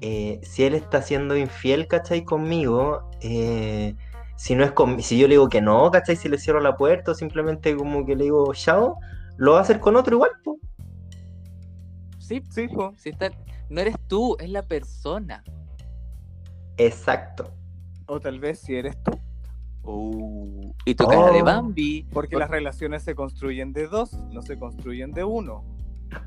eh, 0.01 0.41
si 0.43 0.65
él 0.65 0.75
está 0.75 1.03
siendo 1.03 1.37
infiel, 1.37 1.87
¿cachai? 1.87 2.25
Conmigo, 2.25 3.11
eh, 3.21 3.95
si 4.37 4.55
no 4.55 4.65
es 4.65 4.73
con, 4.73 5.03
si 5.03 5.19
yo 5.19 5.29
le 5.29 5.35
digo 5.35 5.49
que 5.49 5.61
no, 5.61 5.91
¿cachai? 5.91 6.17
Si 6.17 6.29
le 6.29 6.39
cierro 6.39 6.61
la 6.61 6.77
puerta 6.77 7.13
o 7.13 7.15
simplemente 7.15 7.77
como 7.77 8.07
que 8.07 8.17
le 8.17 8.25
digo 8.25 8.53
chao, 8.55 8.97
lo 9.37 9.53
va 9.53 9.59
a 9.59 9.63
hacer 9.63 9.81
con 9.81 9.97
otro 9.97 10.17
igual, 10.17 10.31
po. 10.45 10.59
Sí, 12.19 12.43
Sí, 12.51 12.69
po. 12.69 12.95
está, 13.05 13.31
no 13.69 13.81
eres 13.81 13.97
tú, 14.07 14.37
es 14.39 14.49
la 14.51 14.63
persona. 14.63 15.43
Exacto. 16.77 17.53
O 18.07 18.21
tal 18.21 18.41
vez 18.41 18.61
si 18.61 18.75
eres 18.77 18.97
tú. 19.03 19.13
Uh, 19.83 20.73
y 20.85 20.95
tu 20.95 21.07
cara 21.07 21.31
de 21.33 21.43
Oh. 21.43 21.45
Bambi. 21.45 22.07
Porque 22.13 22.37
las 22.37 22.51
relaciones 22.51 23.03
se 23.03 23.15
construyen 23.15 23.73
de 23.73 23.87
dos, 23.89 24.13
no 24.31 24.43
se 24.43 24.59
construyen 24.59 25.13
de 25.13 25.25
uno. 25.25 25.65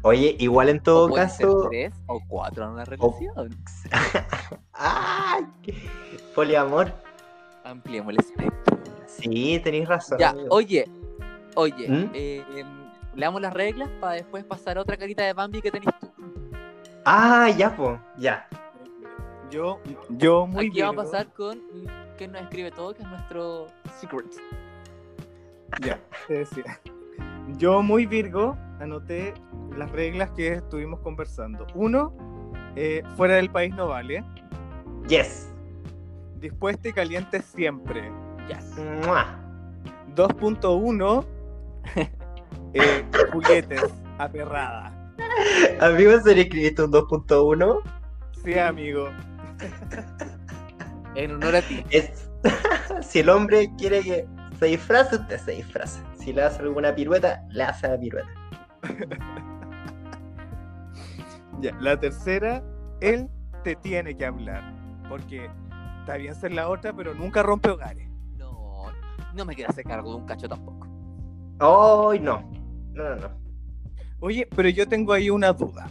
Oye, 0.04 0.36
igual 0.40 0.70
en 0.70 0.80
O 0.80 0.84
todo 0.84 1.10
pueden 1.10 1.30
ser 1.30 1.46
caso. 1.48 1.68
tres 1.70 1.94
o 2.08 2.20
cuatro 2.28 2.64
en 2.66 2.70
una 2.72 2.86
relación. 2.86 3.56
¡Ay! 4.74 5.44
Poliamor. 6.36 6.92
Ampliemos 7.64 8.14
el 8.14 8.20
espectro. 8.20 8.78
Sí, 9.08 9.60
tenéis 9.64 9.88
razón. 9.88 10.18
Ya, 10.20 10.30
amigo. 10.30 10.48
oye, 10.52 10.86
oye, 11.56 11.88
¿Mm? 11.90 12.10
eh, 12.14 12.44
em, 12.58 12.68
leamos 13.16 13.42
las 13.42 13.54
reglas 13.54 13.90
para 14.02 14.16
después 14.16 14.44
pasar 14.44 14.78
a 14.78 14.82
otra 14.82 14.98
carita 14.98 15.24
de 15.24 15.34
Bambi 15.34 15.62
que 15.62 15.72
tenés 15.72 15.90
tú. 16.00 16.12
Ah, 17.06 17.50
ya, 17.56 17.76
po, 17.76 18.00
ya. 18.18 18.48
Yo, 19.52 19.80
yo 20.10 20.48
muy 20.48 20.68
Aquí 20.70 20.82
vamos 20.82 21.14
a 21.14 21.20
Virgo. 21.20 21.28
pasar 21.28 21.34
con 21.34 21.62
que 22.18 22.28
nos 22.28 22.42
escribe 22.42 22.72
todo, 22.72 22.94
que 22.94 23.04
es 23.04 23.08
nuestro 23.10 23.68
secret. 24.00 24.26
Ya, 25.82 26.00
te 26.28 26.40
decía. 26.40 26.80
Yo 27.58 27.82
muy 27.82 28.06
Virgo 28.06 28.58
anoté 28.80 29.34
las 29.78 29.92
reglas 29.92 30.32
que 30.32 30.54
estuvimos 30.54 31.00
conversando. 31.02 31.66
Uno, 31.76 32.14
Eh, 32.76 33.04
fuera 33.16 33.36
del 33.36 33.52
país 33.52 33.76
no 33.76 33.90
vale. 33.90 34.24
Yes. 35.08 35.54
Dispuesta 36.40 36.90
y 36.90 36.94
caliente 36.94 37.40
siempre. 37.44 38.12
Yes. 38.48 38.76
Mua. 39.06 39.40
2.1. 40.16 41.26
eh, 42.74 43.06
juguetes. 43.32 43.84
Aperrada. 44.18 44.92
Amigo, 45.82 46.14
¿en 46.14 46.24
serio 46.24 46.44
escribiste 46.44 46.84
un 46.84 46.92
2.1? 46.92 47.82
Sí, 48.44 48.58
amigo. 48.58 49.10
En 51.16 51.32
honor 51.32 51.58
a 51.58 51.62
ti. 51.62 51.84
Es... 51.92 52.28
si 53.08 53.20
el 53.20 53.30
hombre 53.30 53.70
quiere 53.78 54.02
que 54.02 54.26
se 54.60 54.66
disfrace, 54.66 55.18
usted 55.18 55.40
se 55.40 55.52
disfraza. 55.52 56.02
Si 56.24 56.32
le 56.32 56.44
hace 56.44 56.62
alguna 56.62 56.96
pirueta, 56.96 57.46
le 57.50 57.64
hace 57.64 57.88
la 57.88 58.00
pirueta. 58.00 58.30
Ya, 61.62 61.72
la 61.80 61.98
tercera, 61.98 62.62
él 63.00 63.30
te 63.64 63.78
tiene 63.78 64.18
que 64.18 64.26
hablar. 64.26 64.62
Porque 65.08 65.50
está 66.00 66.18
bien 66.18 66.36
ser 66.36 66.52
la 66.52 66.68
otra, 66.68 66.92
pero 66.92 67.14
nunca 67.14 67.42
rompe 67.42 67.70
hogares. 67.70 68.10
No, 68.36 68.88
no 69.34 69.46
me 69.46 69.56
quiero 69.56 69.70
hacer 69.70 69.86
cargo 69.86 70.12
de 70.12 70.18
un 70.18 70.26
cacho 70.26 70.50
tampoco. 70.50 70.86
¡Ay, 71.60 72.20
no! 72.20 72.52
No, 72.92 73.04
no, 73.04 73.16
no. 73.16 73.30
Oye, 74.20 74.46
pero 74.54 74.68
yo 74.68 74.90
tengo 74.90 75.14
ahí 75.14 75.30
una 75.30 75.54
duda. 75.54 75.88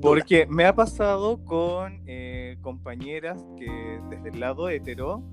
Porque 0.00 0.46
me 0.46 0.64
ha 0.64 0.76
pasado 0.76 1.44
con 1.44 2.02
eh, 2.06 2.56
compañeras 2.60 3.44
que 3.56 4.00
desde 4.10 4.28
el 4.28 4.38
lado 4.38 4.68
hetero, 4.68 5.24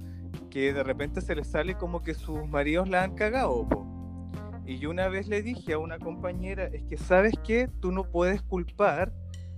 que 0.50 0.74
de 0.74 0.84
repente 0.84 1.22
se 1.22 1.36
les 1.36 1.48
sale 1.48 1.76
como 1.76 2.02
que 2.02 2.16
sus 2.16 2.48
maridos 2.48 2.90
la 2.90 3.04
han 3.04 3.14
cagado. 3.14 3.68
po. 3.70 3.95
Y 4.66 4.80
yo 4.80 4.90
una 4.90 5.08
vez 5.10 5.28
le 5.28 5.42
dije 5.42 5.74
a 5.74 5.78
una 5.78 6.00
compañera, 6.00 6.66
es 6.66 6.84
que 6.84 6.98
sabes 6.98 7.34
que 7.46 7.68
tú 7.82 7.92
no 7.92 8.04
puedes 8.04 8.42
culpar 8.42 9.14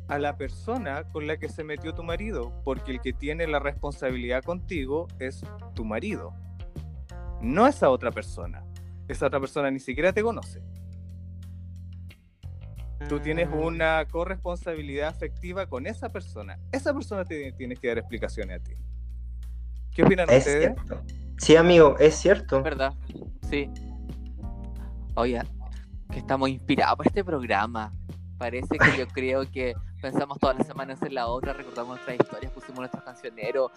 a 0.09 0.19
la 0.19 0.37
persona 0.37 1.03
con 1.11 1.27
la 1.27 1.37
que 1.37 1.49
se 1.49 1.63
metió 1.63 1.93
tu 1.93 2.03
marido, 2.03 2.61
porque 2.63 2.91
el 2.91 3.01
que 3.01 3.13
tiene 3.13 3.47
la 3.47 3.59
responsabilidad 3.59 4.43
contigo 4.43 5.07
es 5.19 5.43
tu 5.75 5.85
marido, 5.85 6.33
no 7.41 7.67
esa 7.67 7.89
otra 7.89 8.11
persona. 8.11 8.63
Esa 9.07 9.27
otra 9.27 9.39
persona 9.39 9.71
ni 9.71 9.79
siquiera 9.79 10.11
te 10.11 10.21
conoce. 10.21 10.61
Tú 13.07 13.19
tienes 13.19 13.49
Mm. 13.49 13.53
una 13.59 14.05
corresponsabilidad 14.09 15.07
afectiva 15.09 15.67
con 15.67 15.85
esa 15.87 16.09
persona. 16.09 16.59
Esa 16.71 16.93
persona 16.93 17.23
te 17.23 17.53
tienes 17.53 17.79
que 17.79 17.87
dar 17.87 17.99
explicaciones 17.99 18.59
a 18.59 18.63
ti. 18.63 18.73
¿Qué 19.93 20.03
opinan 20.03 20.29
Es 20.29 20.39
ustedes? 20.39 20.73
cierto. 20.75 21.03
Sí, 21.37 21.55
amigo, 21.55 21.95
es 21.99 22.15
cierto. 22.15 22.61
¿Verdad? 22.63 22.93
Sí. 23.49 23.69
Oye, 25.17 25.41
que 26.11 26.19
estamos 26.19 26.47
inspirados 26.47 26.95
por 26.95 27.07
este 27.07 27.25
programa. 27.25 27.91
Parece 28.37 28.77
que 28.77 28.97
yo 28.99 29.07
creo 29.07 29.49
que 29.51 29.73
pensamos 29.99 30.37
todas 30.37 30.55
las 30.59 30.67
semanas 30.67 31.01
en 31.01 31.15
la 31.15 31.25
otra, 31.25 31.53
recordamos 31.53 31.95
nuestras 31.95 32.19
historias, 32.19 32.51
pusimos 32.51 32.81
nuestros 32.81 33.03
cancioneros. 33.03 33.71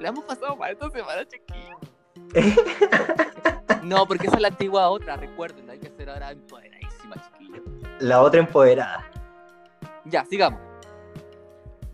La 0.00 0.08
hemos 0.08 0.24
pasado 0.24 0.56
mal 0.56 0.72
esta 0.72 0.90
semana, 0.90 1.24
chiquillos. 1.26 1.78
No, 3.84 4.04
porque 4.04 4.26
esa 4.26 4.36
es 4.36 4.42
la 4.42 4.48
antigua 4.48 4.90
otra, 4.90 5.16
recuerden, 5.16 5.70
hay 5.70 5.78
que 5.78 5.88
ser 5.88 6.10
ahora 6.10 6.32
empoderadísima, 6.32 7.16
chiquillos. 7.16 7.62
La 7.98 8.20
otra 8.20 8.40
empoderada. 8.40 9.08
Ya, 10.04 10.22
sigamos. 10.26 10.60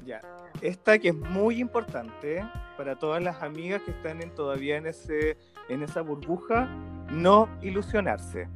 Ya. 0.05 0.21
Esta 0.63 0.99
que 0.99 1.11
es 1.11 1.15
muy 1.15 1.61
importante 1.61 2.45
para 2.77 2.97
todas 2.97 3.23
las 3.23 3.41
amigas 3.41 3.83
que 3.83 3.93
están 3.93 4.21
en, 4.21 4.35
todavía 4.35 4.79
en, 4.79 4.87
ese, 4.87 5.37
en 5.69 5.85
esa 5.85 6.01
burbuja, 6.01 6.67
no 7.11 7.49
ilusionarse. 7.63 8.49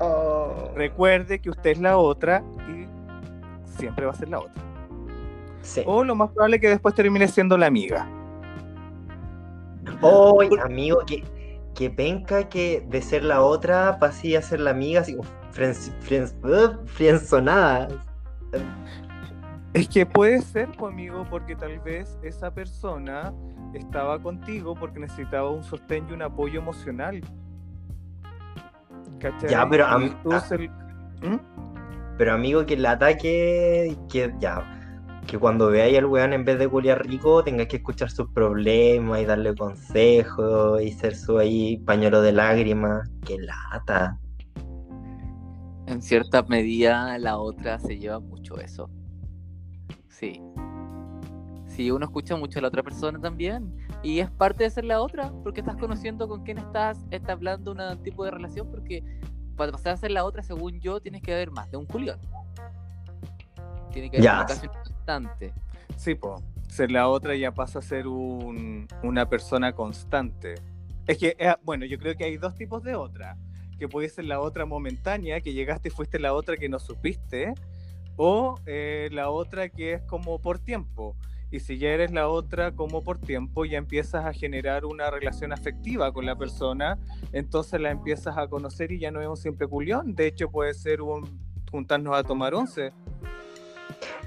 Oh. 0.00 0.70
Recuerde 0.74 1.40
que 1.40 1.50
usted 1.50 1.70
es 1.70 1.80
la 1.80 1.96
otra 1.96 2.42
y 2.68 2.86
siempre 3.76 4.06
va 4.06 4.12
a 4.12 4.14
ser 4.14 4.28
la 4.28 4.40
otra. 4.40 4.62
Sí. 5.62 5.82
O 5.86 6.04
lo 6.04 6.14
más 6.14 6.30
probable 6.30 6.56
es 6.56 6.62
que 6.62 6.68
después 6.68 6.94
termine 6.94 7.26
siendo 7.28 7.56
la 7.56 7.66
amiga. 7.66 8.06
¡Ay, 10.02 10.50
amigo! 10.62 10.98
Que, 11.06 11.24
que 11.74 11.90
penca 11.90 12.48
que 12.48 12.84
de 12.88 13.02
ser 13.02 13.24
la 13.24 13.42
otra 13.42 13.98
pasé 13.98 14.36
a 14.36 14.42
ser 14.42 14.60
la 14.60 14.70
amiga, 14.70 15.00
así 15.00 15.16
como 15.16 15.28
uh, 15.28 16.86
frienzonada. 16.86 17.88
Es 19.72 19.88
que 19.88 20.06
puede 20.06 20.40
ser, 20.42 20.68
pues, 20.78 20.92
amigo, 20.92 21.26
porque 21.30 21.56
tal 21.56 21.78
vez 21.80 22.18
esa 22.22 22.52
persona 22.52 23.32
estaba 23.72 24.22
contigo 24.22 24.74
porque 24.74 25.00
necesitaba 25.00 25.50
un 25.50 25.64
sostén 25.64 26.06
y 26.08 26.12
un 26.12 26.22
apoyo 26.22 26.60
emocional. 26.60 27.20
¿Cachai? 29.24 29.50
Ya, 29.50 29.66
pero 29.66 29.86
ah. 29.86 29.98
¿Mm? 29.98 31.38
Pero 32.18 32.32
amigo, 32.34 32.66
que 32.66 32.74
el 32.74 32.84
ataque, 32.84 33.96
que 34.10 34.34
ya, 34.38 34.62
que 35.26 35.38
cuando 35.38 35.68
veáis 35.68 35.96
al 35.96 36.04
weón 36.04 36.34
en 36.34 36.44
vez 36.44 36.58
de 36.58 36.68
culiar 36.68 37.06
rico, 37.06 37.42
tengáis 37.42 37.70
que 37.70 37.76
escuchar 37.76 38.10
sus 38.10 38.30
problemas 38.32 39.22
y 39.22 39.24
darle 39.24 39.54
consejos 39.54 40.82
y 40.82 40.92
ser 40.92 41.16
su 41.16 41.38
ahí 41.38 41.78
pañuelo 41.78 42.20
de 42.20 42.32
lágrimas. 42.32 43.10
¡Qué 43.24 43.38
lata! 43.38 44.20
En 45.86 46.02
cierta 46.02 46.42
medida, 46.42 47.16
la 47.18 47.38
otra 47.38 47.78
se 47.78 47.98
lleva 47.98 48.20
mucho 48.20 48.58
eso. 48.58 48.90
Sí. 50.08 50.42
Sí, 51.66 51.90
uno 51.90 52.04
escucha 52.04 52.36
mucho 52.36 52.58
a 52.58 52.62
la 52.62 52.68
otra 52.68 52.82
persona 52.82 53.18
también. 53.18 53.74
Y 54.04 54.20
es 54.20 54.30
parte 54.30 54.64
de 54.64 54.70
ser 54.70 54.84
la 54.84 55.00
otra, 55.00 55.32
porque 55.42 55.60
estás 55.60 55.76
conociendo 55.76 56.28
con 56.28 56.44
quién 56.44 56.58
estás 56.58 56.98
entablando 57.10 57.72
un 57.72 58.02
tipo 58.02 58.24
de 58.24 58.30
relación, 58.30 58.70
porque 58.70 59.02
para 59.56 59.72
pasar 59.72 59.94
a 59.94 59.96
ser 59.96 60.10
la 60.10 60.24
otra, 60.24 60.42
según 60.42 60.78
yo, 60.80 61.00
tienes 61.00 61.22
que 61.22 61.32
haber 61.32 61.50
más 61.50 61.70
de 61.70 61.78
un 61.78 61.86
Julián. 61.86 62.18
Tiene 63.92 64.10
que 64.10 64.18
haber 64.18 64.24
Ya. 64.24 64.32
comunicación 64.44 64.72
constante. 64.84 65.52
Sí, 65.96 66.14
po. 66.14 66.42
Ser 66.68 66.90
la 66.90 67.08
otra 67.08 67.34
ya 67.34 67.52
pasa 67.52 67.78
a 67.78 67.82
ser 67.82 68.06
un- 68.06 68.86
una 69.02 69.28
persona 69.28 69.72
constante. 69.72 70.56
Es 71.06 71.16
que, 71.18 71.34
eh, 71.38 71.54
bueno, 71.62 71.86
yo 71.86 71.98
creo 71.98 72.14
que 72.14 72.24
hay 72.24 72.36
dos 72.36 72.54
tipos 72.56 72.82
de 72.82 72.96
otra. 72.96 73.36
Que 73.78 73.88
puede 73.88 74.08
ser 74.10 74.26
la 74.26 74.40
otra 74.40 74.66
momentánea, 74.66 75.40
que 75.40 75.52
llegaste 75.52 75.88
y 75.88 75.90
fuiste 75.90 76.18
la 76.18 76.34
otra 76.34 76.56
que 76.56 76.68
no 76.68 76.78
supiste, 76.78 77.54
o 78.16 78.58
eh, 78.66 79.08
la 79.12 79.30
otra 79.30 79.68
que 79.70 79.94
es 79.94 80.02
como 80.02 80.38
por 80.40 80.58
tiempo. 80.58 81.16
Y 81.54 81.60
si 81.60 81.78
ya 81.78 81.90
eres 81.90 82.10
la 82.10 82.26
otra 82.26 82.72
como 82.72 83.04
por 83.04 83.16
tiempo, 83.16 83.64
ya 83.64 83.78
empiezas 83.78 84.24
a 84.24 84.32
generar 84.32 84.84
una 84.84 85.08
relación 85.08 85.52
afectiva 85.52 86.12
con 86.12 86.26
la 86.26 86.34
persona, 86.34 86.98
entonces 87.32 87.80
la 87.80 87.92
empiezas 87.92 88.36
a 88.36 88.48
conocer 88.48 88.90
y 88.90 88.98
ya 88.98 89.12
no 89.12 89.20
es 89.20 89.28
un 89.28 89.36
simple 89.36 89.68
culión. 89.68 90.16
De 90.16 90.26
hecho, 90.26 90.50
puede 90.50 90.74
ser 90.74 91.00
un 91.00 91.38
juntarnos 91.70 92.16
a 92.16 92.24
tomar 92.24 92.56
once. 92.56 92.92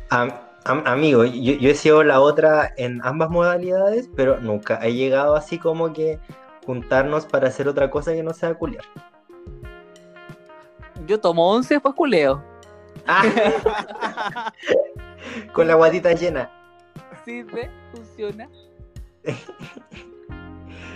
Am- 0.09 0.31
am- 0.63 0.83
amigo, 0.85 1.25
yo, 1.25 1.55
yo 1.55 1.69
he 1.69 1.75
sido 1.75 2.01
la 2.01 2.21
otra 2.21 2.73
en 2.77 3.01
ambas 3.03 3.29
modalidades, 3.29 4.09
pero 4.15 4.39
nunca 4.39 4.79
he 4.81 4.93
llegado 4.93 5.35
así 5.35 5.59
como 5.59 5.91
que 5.91 6.19
juntarnos 6.65 7.25
para 7.25 7.49
hacer 7.49 7.67
otra 7.67 7.89
cosa 7.91 8.13
que 8.13 8.23
no 8.23 8.31
sea 8.31 8.53
culiar. 8.53 8.85
Yo 11.05 11.19
tomo 11.19 11.51
11, 11.51 11.73
después 11.73 11.93
culeo. 11.93 12.41
Ah. 13.05 14.53
Con 15.51 15.67
la 15.67 15.75
guatita 15.75 16.13
llena. 16.13 16.53
Sirve, 17.27 17.69
funciona. 17.93 18.47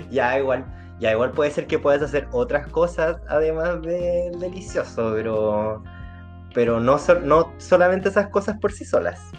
Ya 0.10 0.38
igual, 0.40 0.66
ya 1.00 1.12
igual 1.14 1.32
puede 1.32 1.52
ser 1.52 1.68
que 1.68 1.80
puedas 1.80 2.02
hacer 2.02 2.28
otras 2.34 2.68
cosas 2.68 3.18
además 3.30 3.82
del 3.82 4.38
delicioso, 4.40 5.14
pero 5.16 5.82
pero 6.54 6.80
no, 6.82 6.98
sol- 6.98 7.26
no 7.26 7.54
solamente 7.60 8.10
esas 8.10 8.28
cosas 8.28 8.58
por 8.60 8.74
sí 8.74 8.84
solas. 8.84 9.32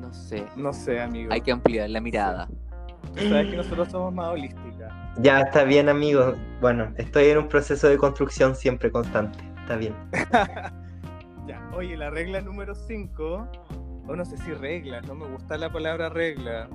No 0.00 0.10
sé. 0.14 0.46
No 0.56 0.72
sé, 0.72 1.00
amigo. 1.00 1.30
Hay 1.32 1.42
que 1.42 1.52
ampliar 1.52 1.90
la 1.90 2.00
mirada. 2.00 2.48
Sabes 3.28 3.48
que 3.50 3.56
nosotros 3.56 3.88
somos 3.90 4.14
más 4.14 4.28
holísticas. 4.32 4.90
Ya 5.18 5.40
está 5.40 5.64
bien, 5.64 5.90
amigo. 5.90 6.34
Bueno, 6.62 6.92
estoy 6.96 7.26
en 7.26 7.38
un 7.38 7.48
proceso 7.48 7.86
de 7.88 7.98
construcción 7.98 8.54
siempre 8.56 8.90
constante. 8.90 9.38
Está 9.60 9.76
bien. 9.76 9.94
Ya, 11.46 11.66
oye, 11.74 11.96
la 11.96 12.10
regla 12.10 12.42
número 12.42 12.74
5, 12.74 13.48
o 14.08 14.16
no 14.16 14.24
sé 14.24 14.36
si 14.38 14.52
regla, 14.54 15.00
no 15.02 15.14
me 15.14 15.26
gusta 15.26 15.58
la 15.58 15.70
palabra 15.70 16.08
regla. 16.08 16.68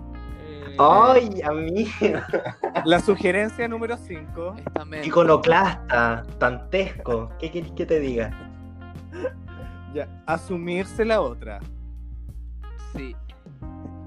Eh, 0.45 0.75
¡Ay, 0.77 1.41
amigo! 1.43 1.89
La 2.86 2.99
sugerencia 2.99 3.67
número 3.67 3.97
5, 3.97 4.55
Esta 4.57 4.86
mente. 4.86 5.07
Iconoclasta, 5.07 6.23
tantesco. 6.38 7.29
¿Qué 7.39 7.49
quieres 7.49 7.71
que 7.71 7.86
te 7.86 7.99
diga? 7.99 8.31
ya, 9.93 10.07
asumirse 10.27 11.05
la 11.05 11.21
otra. 11.21 11.59
Sí. 12.95 13.15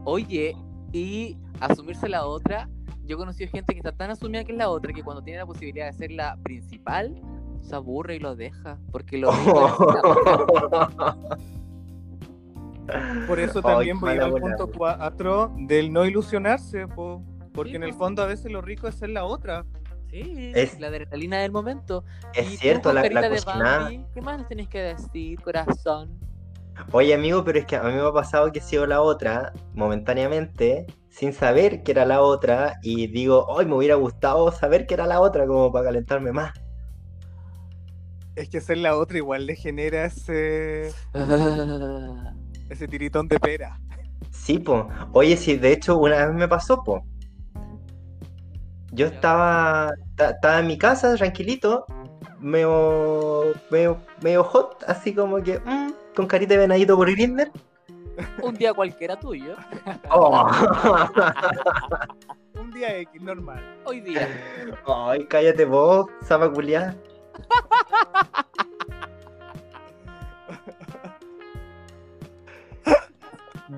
Oye, 0.05 0.57
y 0.93 1.37
asumirse 1.61 2.09
la 2.09 2.27
otra, 2.27 2.69
yo 3.05 3.17
he 3.17 3.19
conocido 3.19 3.51
gente 3.51 3.73
que 3.73 3.81
está 3.81 3.93
tan 3.93 4.11
asumida 4.11 4.45
que 4.45 4.53
es 4.53 4.59
la 4.59 4.69
otra 4.69 4.93
que 4.93 5.03
cuando 5.03 5.23
tiene 5.23 5.41
la 5.41 5.47
posibilidad 5.47 5.87
de 5.87 5.93
ser 5.93 6.13
la 6.13 6.37
principal, 6.45 7.21
se 7.61 7.75
aburre 7.75 8.17
y 8.17 8.19
lo 8.21 8.37
deja. 8.37 8.79
Porque 8.93 9.19
lo 9.19 9.31
otra. 9.31 11.17
Por 13.27 13.41
eso 13.41 13.63
también 13.63 13.99
voy 13.99 14.19
al 14.19 14.31
punto 14.33 14.67
güey. 14.67 14.79
4 14.79 15.53
del 15.59 15.93
no 15.93 16.05
ilusionarse, 16.05 16.87
po, 16.87 17.23
porque 17.53 17.71
Sí, 17.71 17.77
en 17.77 17.83
el 17.85 17.95
fondo 17.95 18.23
a 18.23 18.27
veces 18.27 18.51
lo 18.53 18.61
rico 18.63 18.87
es 18.89 18.95
ser 18.97 19.11
la 19.11 19.25
otra. 19.25 19.65
Sí, 20.11 20.53
Es- 20.55 20.79
la 20.79 20.87
adrenalina 20.87 21.39
del 21.41 21.51
momento. 21.51 22.05
Es 22.35 22.53
Y 22.55 22.57
cierto, 22.59 22.93
la, 22.93 23.03
la 23.03 23.23
de 23.23 23.29
cocinada. 23.31 23.79
Bambi, 23.85 24.05
¿Qué 24.15 24.21
más 24.21 24.39
nos 24.39 24.49
tenés 24.49 24.69
que 24.69 24.79
decir, 24.81 25.41
corazón? 25.41 26.19
Oye, 26.93 27.15
amigo, 27.15 27.43
pero 27.43 27.59
es 27.59 27.65
que 27.67 27.77
a 27.77 27.83
mí 27.83 27.93
me 27.95 28.01
ha 28.01 28.13
pasado 28.13 28.53
que 28.53 28.59
he 28.59 28.63
sido 28.63 28.87
la 28.87 29.01
otra 29.01 29.53
momentáneamente, 29.75 30.87
sin 31.09 31.33
saber 31.33 31.83
que 31.83 31.93
era 31.93 32.05
la 32.05 32.21
otra, 32.21 32.75
y 32.83 33.07
digo, 33.09 33.47
hoy 33.49 33.65
me 33.67 33.75
hubiera 33.75 33.95
gustado 33.95 34.53
saber 34.53 34.87
que 34.87 34.95
era 34.95 35.07
la 35.07 35.21
otra, 35.21 35.47
como 35.47 35.73
para 35.73 35.87
calentarme 35.87 36.33
más. 36.33 36.53
Es 38.35 38.51
que 38.51 38.61
ser 38.61 38.77
la 38.79 38.97
otra 38.97 39.17
igual 39.17 39.47
le 39.47 39.57
genera 39.57 40.05
ese, 40.05 40.93
Ah, 41.15 42.35
ese 42.69 42.89
tiritón 42.89 43.29
de 43.29 43.39
pera. 43.39 43.79
Sí, 44.31 44.59
po. 44.59 44.89
Oye, 45.13 45.37
sí, 45.37 45.57
de 45.57 45.73
hecho, 45.73 45.99
una 45.99 46.27
vez 46.27 46.35
me 46.35 46.49
pasó, 46.49 46.83
po. 46.83 47.05
Yo 48.93 49.07
estaba, 49.07 49.93
ta- 50.15 50.31
estaba 50.31 50.61
en 50.61 50.67
mi 50.69 50.79
casa, 50.79 51.15
tranquilito, 51.17 51.85
medio, 52.41 53.53
medio, 53.71 53.99
medio 54.23 54.45
hot, 54.45 54.85
así 54.87 55.15
como 55.15 55.43
que, 55.43 55.59
mm, 55.59 55.93
con 56.15 56.27
carita 56.27 56.55
de 56.55 56.61
venadito 56.61 56.97
por 56.97 57.11
Grindr. 57.11 57.51
Un 58.43 58.55
día 58.55 58.73
cualquiera 58.73 59.19
tuyo. 59.19 59.57
Oh. 60.11 60.49
Un 62.59 62.73
día 62.73 62.97
X, 62.99 63.21
normal. 63.21 63.63
Hoy 63.85 64.01
día. 64.01 64.27
Ay, 64.87 65.27
cállate 65.27 65.67
vos, 65.67 66.07
zapa 66.25 66.51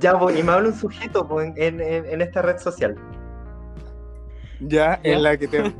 Ya, 0.01 0.18
pues, 0.18 0.39
y 0.39 0.43
me 0.43 0.53
habla 0.53 0.68
un 0.68 0.74
sujeto 0.74 1.26
pues, 1.26 1.53
en, 1.57 1.80
en- 1.80 2.05
en 2.07 2.20
esta 2.20 2.43
red 2.43 2.59
social. 2.59 2.97
Ya, 4.61 5.01
¿Ya? 5.03 5.12
en 5.12 5.22
la 5.22 5.36
que 5.36 5.49
te. 5.49 5.62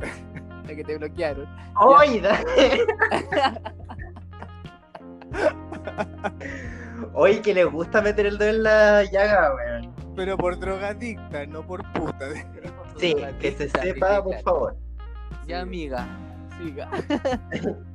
La 0.69 0.75
que 0.75 0.83
te 0.83 0.97
bloquearon. 0.99 1.47
¡Ay, 1.97 2.19
dale! 2.19 2.85
Oye, 7.13 7.41
que 7.41 7.53
le 7.53 7.63
gusta 7.65 8.01
meter 8.01 8.25
el 8.27 8.37
dedo 8.37 8.49
en 8.49 8.63
la 8.63 9.03
llaga, 9.05 9.55
weón. 9.55 9.93
Pero 10.15 10.37
por 10.37 10.59
drogadicta, 10.59 11.45
no 11.47 11.65
por 11.65 11.81
puta. 11.93 12.27
Sí, 12.97 13.15
que 13.39 13.51
se 13.53 13.69
sepa, 13.69 14.23
por 14.23 14.39
favor. 14.41 14.77
Ya, 15.47 15.61
amiga. 15.61 16.05
Siga. 16.59 16.89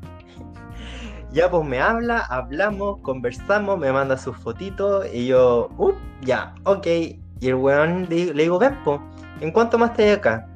Ya, 1.34 1.50
pues 1.50 1.66
me 1.66 1.80
habla, 1.80 2.20
hablamos, 2.20 3.00
conversamos, 3.00 3.76
me 3.76 3.90
manda 3.90 4.16
sus 4.16 4.36
fotitos 4.36 5.04
y 5.12 5.26
yo, 5.26 5.68
uh, 5.78 5.90
ya, 6.22 6.54
ok. 6.62 6.86
Y 6.86 7.48
el 7.48 7.56
weón 7.56 8.06
le, 8.08 8.32
le 8.32 8.44
digo, 8.44 8.56
ven, 8.60 8.76
po, 8.84 9.02
¿en 9.40 9.50
cuánto 9.50 9.76
más 9.76 9.90
estás 9.90 10.18
acá? 10.18 10.48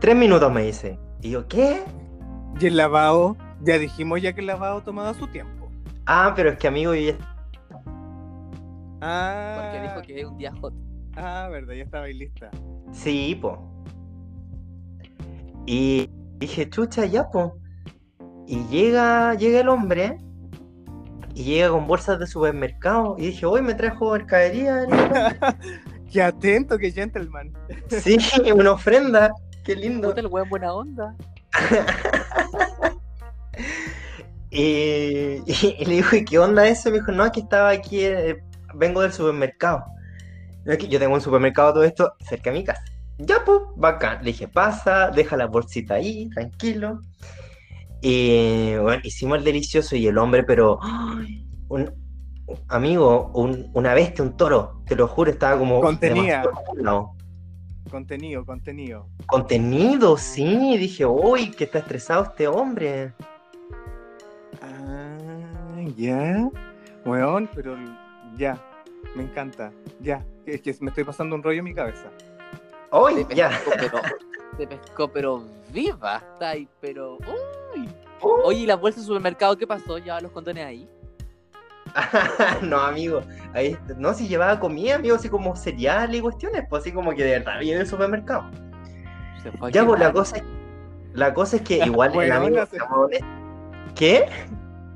Tres 0.00 0.16
minutos 0.16 0.50
me 0.50 0.62
dice. 0.62 0.98
Y 1.20 1.32
yo, 1.32 1.46
¿qué? 1.48 1.84
Y 2.58 2.66
el 2.66 2.78
lavado, 2.78 3.36
ya 3.60 3.78
dijimos 3.78 4.22
ya 4.22 4.32
que 4.32 4.40
el 4.40 4.46
lavado 4.46 4.80
tomaba 4.80 5.12
su 5.12 5.26
tiempo. 5.26 5.68
Ah, 6.06 6.32
pero 6.34 6.48
es 6.48 6.58
que 6.58 6.66
amigo, 6.66 6.94
yo 6.94 7.12
ya... 7.12 7.18
Ah, 9.02 9.58
Porque 9.60 9.82
dijo 9.82 10.02
que 10.02 10.20
es 10.22 10.26
un 10.26 10.38
día 10.38 10.52
hot. 10.62 10.72
ah, 11.16 11.48
verdad, 11.50 11.74
ya 11.74 11.84
estaba 11.84 12.06
ahí 12.06 12.14
lista. 12.14 12.50
Sí, 12.90 13.38
po. 13.38 13.58
Y 15.66 16.08
dije, 16.38 16.70
chucha, 16.70 17.04
ya, 17.04 17.28
po. 17.28 17.58
Y 18.46 18.64
llega, 18.68 19.34
llega 19.34 19.60
el 19.60 19.68
hombre 19.68 20.18
y 21.34 21.44
llega 21.44 21.70
con 21.70 21.86
bolsas 21.86 22.18
de 22.18 22.26
supermercado. 22.26 23.16
Y 23.18 23.26
dije, 23.26 23.46
hoy 23.46 23.62
me 23.62 23.74
trajo 23.74 24.12
mercadería. 24.12 24.82
el 24.82 24.88
weón". 24.88 25.36
Qué 26.12 26.22
atento, 26.22 26.78
qué 26.78 26.92
gentleman. 26.92 27.52
Sí, 27.88 28.18
una 28.54 28.72
ofrenda. 28.72 29.32
Qué 29.64 29.74
lindo. 29.74 30.08
Puta 30.08 30.20
el 30.20 30.26
weón 30.28 30.48
buena 30.48 30.72
onda. 30.72 31.14
Y, 34.50 35.42
y- 35.46 35.76
y 35.80 35.84
le 35.84 35.94
dijo, 35.96 36.14
¿y 36.14 36.24
qué 36.24 36.38
onda 36.38 36.64
eso? 36.68 36.88
Me 36.90 36.98
dijo, 36.98 37.10
no, 37.10 37.24
es 37.24 37.32
que 37.32 37.40
estaba 37.40 37.70
aquí, 37.70 38.04
eh, 38.04 38.40
vengo 38.74 39.02
del 39.02 39.12
supermercado. 39.12 39.84
Yo 40.64 41.00
tengo 41.00 41.14
un 41.14 41.20
supermercado, 41.20 41.74
todo 41.74 41.82
esto, 41.82 42.14
cerca 42.20 42.50
de 42.52 42.58
mi 42.58 42.64
casa. 42.64 42.80
Ya, 43.18 43.42
pues, 43.44 43.58
bacán. 43.74 44.18
Le 44.18 44.26
dije, 44.26 44.46
pasa, 44.46 45.10
deja 45.10 45.36
la 45.36 45.46
bolsita 45.46 45.94
ahí, 45.94 46.30
tranquilo. 46.30 47.00
Y 48.06 48.76
bueno, 48.76 49.00
hicimos 49.02 49.38
el 49.38 49.44
delicioso 49.44 49.96
y 49.96 50.06
el 50.06 50.18
hombre, 50.18 50.42
pero, 50.42 50.78
¡ay! 50.82 51.48
un 51.68 51.90
amigo, 52.68 53.30
un- 53.34 53.70
una 53.72 53.94
bestia, 53.94 54.22
un 54.22 54.36
toro, 54.36 54.82
te 54.86 54.94
lo 54.94 55.08
juro, 55.08 55.30
estaba 55.30 55.58
como... 55.58 55.80
Contenía. 55.80 56.42
Contenido, 57.90 58.44
contenido. 58.44 59.08
Contenido, 59.26 60.18
sí, 60.18 60.76
dije, 60.76 61.06
uy, 61.06 61.50
que 61.52 61.64
está 61.64 61.78
estresado 61.78 62.24
este 62.24 62.46
hombre. 62.46 63.14
Ah, 64.60 65.16
ya. 65.96 66.50
Weón, 67.06 67.48
pero 67.54 67.76
ya. 68.36 68.58
Me 69.14 69.22
encanta. 69.22 69.70
Ya. 70.00 70.22
Es 70.44 70.60
que 70.60 70.74
me 70.80 70.88
estoy 70.90 71.04
pasando 71.04 71.36
un 71.36 71.42
rollo 71.42 71.58
en 71.60 71.64
mi 71.64 71.74
cabeza. 71.74 72.10
Uy, 72.92 73.24
Te 73.24 73.34
ya. 73.34 73.50
pero. 73.78 73.98
Te 74.56 74.66
pescó, 74.66 75.08
pero 75.08 75.42
viva. 75.72 76.22
Está 76.34 76.50
ahí, 76.50 76.68
pero. 76.80 77.18
Uy. 77.74 77.88
Uh. 78.22 78.28
Oye, 78.44 78.60
¿y 78.60 78.66
la 78.66 78.76
bolsa 78.76 79.00
de 79.00 79.06
supermercado 79.06 79.56
qué 79.56 79.66
pasó? 79.66 79.98
¿Ya 79.98 80.20
los 80.20 80.30
condones 80.32 80.64
ahí? 80.64 80.88
no, 82.62 82.78
amigo. 82.78 83.22
Ahí, 83.52 83.76
no, 83.98 84.14
si 84.14 84.28
llevaba 84.28 84.58
comida, 84.58 84.96
amigo, 84.96 85.16
así 85.16 85.28
como 85.28 85.54
cereal 85.56 86.14
y 86.14 86.20
cuestiones, 86.20 86.64
pues 86.68 86.82
así 86.82 86.92
como 86.92 87.12
que 87.12 87.24
de 87.24 87.38
verdad 87.38 87.58
viene 87.60 87.78
del 87.78 87.86
supermercado. 87.86 88.44
Se 89.42 89.52
fue 89.52 89.68
a 89.68 89.72
Ya, 89.72 89.84
pues 89.84 90.00
la 90.00 90.12
cosa 90.12 90.36
es, 90.36 90.44
la 91.12 91.34
cosa 91.34 91.56
es 91.56 91.62
que 91.62 91.76
igual 91.84 92.10
el 92.12 92.16
Weona, 92.18 92.36
amigo 92.36 92.66
se-. 92.66 92.78
¿Qué? 93.94 94.26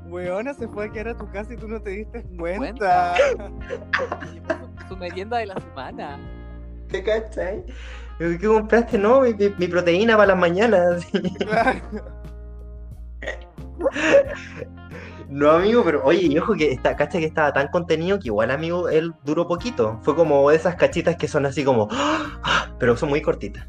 Weona 0.07 0.53
se 0.53 0.67
fue 0.67 0.85
a 0.85 0.91
quedar 0.91 1.09
a 1.09 1.17
tu 1.17 1.29
casa 1.31 1.53
y 1.53 1.57
tú 1.57 1.67
no 1.67 1.79
te 1.81 1.91
diste 1.91 2.23
Cuenta. 2.37 3.15
cuenta. 3.35 3.67
Su, 4.87 4.87
su 4.89 4.97
merienda 4.97 5.37
de 5.37 5.45
la 5.45 5.55
semana. 5.55 6.19
¿Te 6.89 7.03
cachai? 7.03 7.63
¿Qué 8.19 8.37
compraste? 8.37 8.97
No, 8.97 9.21
mi, 9.21 9.67
proteína 9.67 10.15
para 10.17 10.27
las 10.27 10.37
mañanas. 10.37 11.07
Claro. 11.39 11.81
No, 15.29 15.51
amigo, 15.51 15.83
pero 15.83 16.03
oye, 16.03 16.25
y 16.25 16.37
ojo 16.37 16.53
que 16.53 16.71
esta 16.71 16.95
cacha 16.95 17.19
que 17.19 17.25
estaba 17.25 17.53
tan 17.53 17.67
contenido 17.69 18.19
que 18.19 18.27
igual, 18.27 18.51
amigo, 18.51 18.89
él 18.89 19.13
duró 19.23 19.47
poquito. 19.47 19.99
Fue 20.01 20.15
como 20.15 20.51
esas 20.51 20.75
cachitas 20.75 21.15
que 21.15 21.27
son 21.27 21.45
así 21.45 21.63
como, 21.63 21.87
¡ah! 21.91 22.75
pero 22.79 22.97
son 22.97 23.09
muy 23.09 23.21
cortitas. 23.21 23.67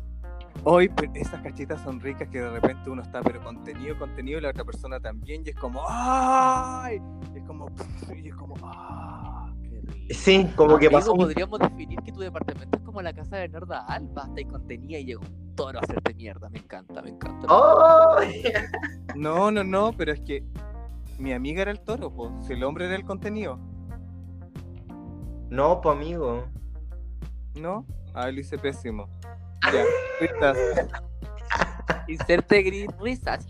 Hoy 0.65 0.91
esas 1.15 1.41
cachitas 1.43 1.81
son 1.83 2.01
ricas 2.01 2.29
que 2.29 2.41
de 2.41 2.51
repente 2.51 2.91
uno 2.91 3.03
está 3.03 3.23
pero 3.23 3.43
contenido, 3.43 3.99
contenido 3.99 4.39
y 4.39 4.43
la 4.43 4.51
otra 4.51 4.65
persona 4.65 5.01
también 5.01 5.43
y 5.45 5.51
es 5.51 5.57
como 5.57 5.83
¡ay! 5.89 7.01
Y 7.35 7.39
es 7.39 7.45
como 7.45 7.67
y 8.15 8.29
es 8.29 8.35
como 8.35 8.55
¡ah! 8.63 9.30
Sí, 10.11 10.49
como 10.57 10.79
que 10.79 10.91
pasó. 10.91 11.15
podríamos 11.15 11.59
definir 11.59 11.99
que 12.01 12.13
tu 12.13 12.21
departamento 12.21 12.79
es 12.79 12.85
como 12.85 13.01
la 13.03 13.13
casa 13.13 13.37
de 13.37 13.43
Bernarda 13.49 13.85
Alba. 13.87 14.23
Está 14.23 14.35
ahí 14.39 14.45
contenida 14.45 14.99
y 14.99 15.05
llegó 15.05 15.23
un 15.23 15.55
toro 15.55 15.79
a 15.79 15.83
hacerte 15.83 16.15
mierda. 16.15 16.49
Me 16.49 16.59
encanta, 16.59 17.01
me 17.03 17.11
encanta. 17.11 17.47
¡Ay! 18.19 18.43
No, 19.15 19.51
no, 19.51 19.63
no, 19.65 19.93
pero 19.93 20.13
es 20.13 20.21
que 20.21 20.45
mi 21.19 21.33
amiga 21.33 21.63
era 21.63 21.71
el 21.71 21.81
toro, 21.81 22.11
pues, 22.13 22.31
si 22.47 22.55
el 22.55 22.65
hombre 22.65 22.87
era 22.87 22.97
el 22.97 23.05
contenido, 23.05 23.59
No, 25.51 25.81
pues 25.81 25.97
amigo. 25.97 26.47
¿no? 27.57 27.85
Ah, 28.15 28.31
lo 28.31 28.41
hice 28.41 28.57
pésimo. 28.59 29.09
Ya, 29.73 29.85
risas. 30.21 30.57
Inserte 32.09 32.63
gris 32.63 32.89
risas. 33.01 33.47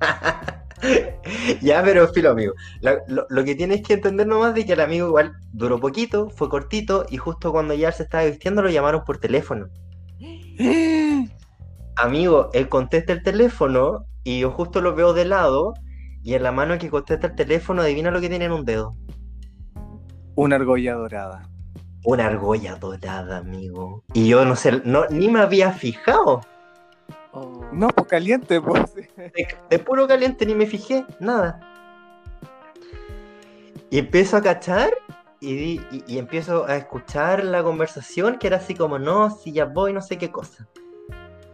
ya, 1.60 1.82
pero 1.82 2.08
filo, 2.08 2.30
amigo. 2.30 2.54
La- 2.80 2.98
lo, 3.08 3.26
lo 3.28 3.44
que 3.44 3.54
tienes 3.54 3.82
que 3.82 3.94
entender 3.94 4.26
nomás 4.26 4.54
de 4.54 4.64
que 4.66 4.72
el 4.74 4.80
amigo 4.80 5.06
igual 5.08 5.32
duró 5.52 5.78
poquito, 5.78 6.30
fue 6.30 6.48
cortito, 6.48 7.06
y 7.10 7.16
justo 7.16 7.52
cuando 7.52 7.74
ya 7.74 7.92
se 7.92 8.02
estaba 8.04 8.24
vistiendo 8.24 8.62
lo 8.62 8.70
llamaron 8.70 9.04
por 9.04 9.18
teléfono. 9.18 9.68
Amigo, 11.96 12.50
él 12.52 12.68
contesta 12.68 13.12
el 13.12 13.22
teléfono 13.22 14.06
y 14.24 14.40
yo 14.40 14.50
justo 14.50 14.80
lo 14.80 14.94
veo 14.94 15.12
de 15.12 15.24
lado, 15.24 15.74
y 16.22 16.34
en 16.34 16.42
la 16.42 16.52
mano 16.52 16.78
que 16.78 16.90
contesta 16.90 17.28
el 17.28 17.34
teléfono, 17.34 17.82
adivina 17.82 18.10
lo 18.10 18.20
que 18.20 18.28
tiene 18.28 18.44
en 18.46 18.52
un 18.52 18.64
dedo. 18.64 18.96
Una 20.34 20.56
argolla 20.56 20.94
dorada. 20.94 21.48
Una 22.04 22.26
argolla 22.26 22.76
dorada, 22.76 23.38
amigo. 23.38 24.04
Y 24.14 24.28
yo 24.28 24.44
no 24.44 24.56
sé, 24.56 24.80
no, 24.84 25.06
ni 25.10 25.28
me 25.28 25.40
había 25.40 25.72
fijado. 25.72 26.42
No, 27.72 27.88
pues 27.88 28.08
caliente, 28.08 28.60
pues. 28.60 28.94
De, 29.16 29.48
de 29.70 29.78
puro 29.78 30.06
caliente 30.08 30.44
ni 30.46 30.54
me 30.54 30.66
fijé, 30.66 31.04
nada. 31.20 31.60
Y 33.90 33.98
empiezo 33.98 34.36
a 34.36 34.42
cachar 34.42 34.90
y, 35.40 35.54
di- 35.54 35.80
y- 35.90 36.04
y 36.14 36.18
empiezo 36.18 36.64
a 36.66 36.76
escuchar 36.76 37.44
la 37.44 37.62
conversación 37.62 38.38
que 38.38 38.46
era 38.48 38.56
así 38.58 38.74
como, 38.74 38.98
no, 38.98 39.30
si 39.30 39.52
ya 39.52 39.64
voy, 39.64 39.92
no 39.92 40.00
sé 40.02 40.18
qué 40.18 40.30
cosa. 40.30 40.66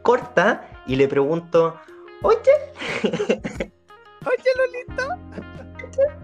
Corta 0.02 0.68
y 0.86 0.96
le 0.96 1.08
pregunto, 1.08 1.76
oye, 2.22 2.38
Oye, 4.26 4.50
Lolita. 4.58 5.18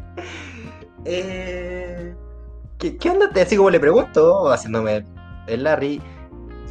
eh, 1.04 2.14
¿qué, 2.78 2.96
qué 2.96 3.10
onda? 3.10 3.30
Así 3.40 3.56
como 3.56 3.70
le 3.70 3.78
pregunto, 3.80 4.50
haciéndome 4.50 5.04
el 5.46 5.62
Larry, 5.64 6.00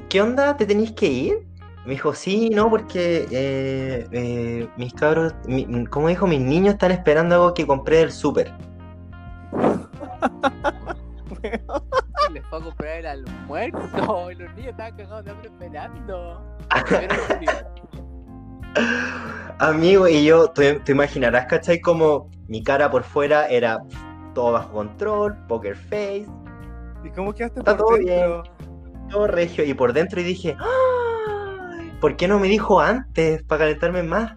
¿qué 0.10 0.22
onda? 0.22 0.56
¿Te 0.58 0.66
tenéis 0.66 0.92
que 0.92 1.06
ir? 1.08 1.48
Me 1.86 1.94
dijo, 1.94 2.14
sí, 2.14 2.50
no, 2.52 2.70
porque 2.70 3.26
eh, 3.32 4.08
eh, 4.12 4.70
mis 4.78 4.94
cabros, 4.94 5.34
mi- 5.48 5.86
como 5.88 6.10
dijo, 6.10 6.28
mis 6.28 6.40
niños 6.40 6.74
están 6.76 6.92
esperando 6.92 7.34
algo 7.36 7.54
que 7.56 7.66
compré 7.66 7.98
del 7.98 8.12
súper. 8.12 8.52
Les 12.32 12.46
fue 12.48 12.60
a 12.60 12.62
comprar 12.62 12.98
el 13.00 13.06
almuerzo 13.08 13.80
y 14.32 14.36
los 14.36 14.54
niños 14.56 14.72
estaban 14.72 14.96
cagados 14.96 15.26
de 15.26 15.32
hambre 15.32 15.50
esperando. 15.50 16.42
Amigo, 19.60 20.08
y 20.08 20.24
yo, 20.26 20.48
tú 20.50 20.62
te 20.86 20.92
imaginarás, 20.92 21.46
¿cachai? 21.48 21.82
Como 21.82 22.30
mi 22.48 22.64
cara 22.64 22.90
por 22.90 23.04
fuera 23.04 23.48
era 23.48 23.80
todo 24.34 24.54
bajo 24.54 24.72
control, 24.72 25.36
poker 25.48 25.76
face, 25.76 26.26
¿Y 27.04 27.10
cómo 27.10 27.34
quedaste 27.34 27.60
Está 27.60 27.76
por 27.76 27.86
todo 27.88 27.98
dentro? 27.98 28.44
todo 29.10 29.28
regio, 29.28 29.66
y 29.66 29.74
por 29.74 29.92
dentro 29.92 30.22
y 30.22 30.24
dije, 30.24 30.56
"Ay, 30.60 30.68
¿por 32.02 32.18
qué 32.18 32.28
no 32.28 32.40
me 32.40 32.48
dijo 32.50 32.82
antes 32.82 33.44
para 33.44 33.60
calentarme 33.60 34.04
más? 34.04 34.34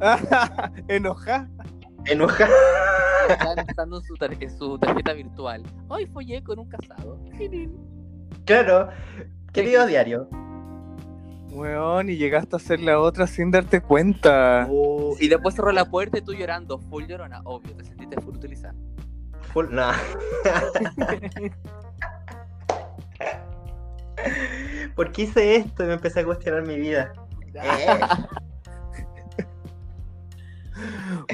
Enojá. 0.88 1.48
Enojado. 2.04 2.52
Estaban 3.30 3.66
usando 3.68 4.00
su, 4.02 4.14
tar- 4.16 4.36
en 4.38 4.58
su 4.58 4.78
tarjeta 4.78 5.12
virtual. 5.14 5.62
Hoy 5.88 6.06
follé 6.06 6.42
con 6.44 6.58
un 6.58 6.68
casado. 6.68 7.18
Claro, 8.44 8.88
querido 9.52 9.86
diario. 9.86 10.28
Weón, 11.50 12.10
y 12.10 12.16
llegaste 12.16 12.54
a 12.54 12.58
hacer 12.58 12.80
la 12.80 13.00
otra 13.00 13.26
sin 13.26 13.50
darte 13.50 13.80
cuenta. 13.80 14.68
Y 15.18 15.28
después 15.28 15.54
cerró 15.54 15.72
la 15.72 15.86
puerta 15.86 16.18
y 16.18 16.20
tú 16.20 16.34
llorando, 16.34 16.78
full 16.78 17.04
llorona, 17.06 17.40
obvio, 17.44 17.74
te 17.74 17.84
sentiste 17.84 18.20
full 18.20 18.36
utilizada. 18.36 18.74
full- 19.54 19.70
nah. 19.70 19.94
¿Por 24.94 25.12
qué 25.12 25.22
hice 25.22 25.56
esto? 25.56 25.84
Y 25.84 25.86
me 25.86 25.94
empecé 25.94 26.20
a 26.20 26.24
cuestionar 26.24 26.66
mi 26.66 26.76
vida. 26.76 27.12
Eh, 27.54 28.00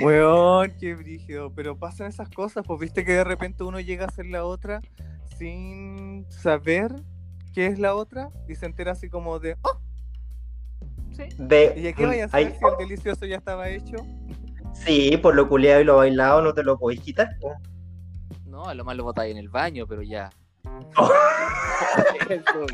Weón, 0.02 0.72
qué 0.78 0.94
brígido. 0.94 1.52
Pero 1.54 1.76
pasan 1.76 2.06
esas 2.08 2.28
cosas, 2.28 2.64
pues 2.66 2.80
viste 2.80 3.04
que 3.04 3.12
de 3.12 3.24
repente 3.24 3.64
uno 3.64 3.80
llega 3.80 4.04
a 4.04 4.08
hacer 4.08 4.26
la 4.26 4.44
otra 4.44 4.80
sin 5.38 6.26
saber 6.30 6.92
qué 7.52 7.66
es 7.66 7.78
la 7.78 7.94
otra 7.94 8.30
y 8.48 8.54
se 8.54 8.66
entera 8.66 8.92
así 8.92 9.08
como 9.08 9.38
de, 9.38 9.56
oh, 9.62 9.78
Sí. 11.12 11.24
de, 11.36 11.74
¿y 11.76 11.86
a 11.88 11.92
qué 11.92 12.06
vaya 12.06 12.22
a 12.24 12.26
hacer 12.26 12.38
Ay, 12.46 12.56
si 12.58 12.64
el 12.64 12.88
delicioso 12.88 13.26
ya 13.26 13.36
estaba 13.36 13.68
hecho? 13.68 13.96
Sí, 14.72 15.18
por 15.18 15.34
lo 15.34 15.46
culeado 15.48 15.82
y 15.82 15.84
lo 15.84 15.96
bailado 15.96 16.40
no 16.40 16.54
te 16.54 16.62
lo 16.62 16.78
podéis 16.78 17.02
quitar. 17.02 17.28
No, 18.46 18.64
a 18.64 18.74
lo 18.74 18.84
más 18.84 18.96
lo 18.96 19.04
botáis 19.04 19.32
en 19.32 19.36
el 19.38 19.50
baño, 19.50 19.86
pero 19.86 20.00
ya. 20.02 20.30
Eso, 22.28 22.66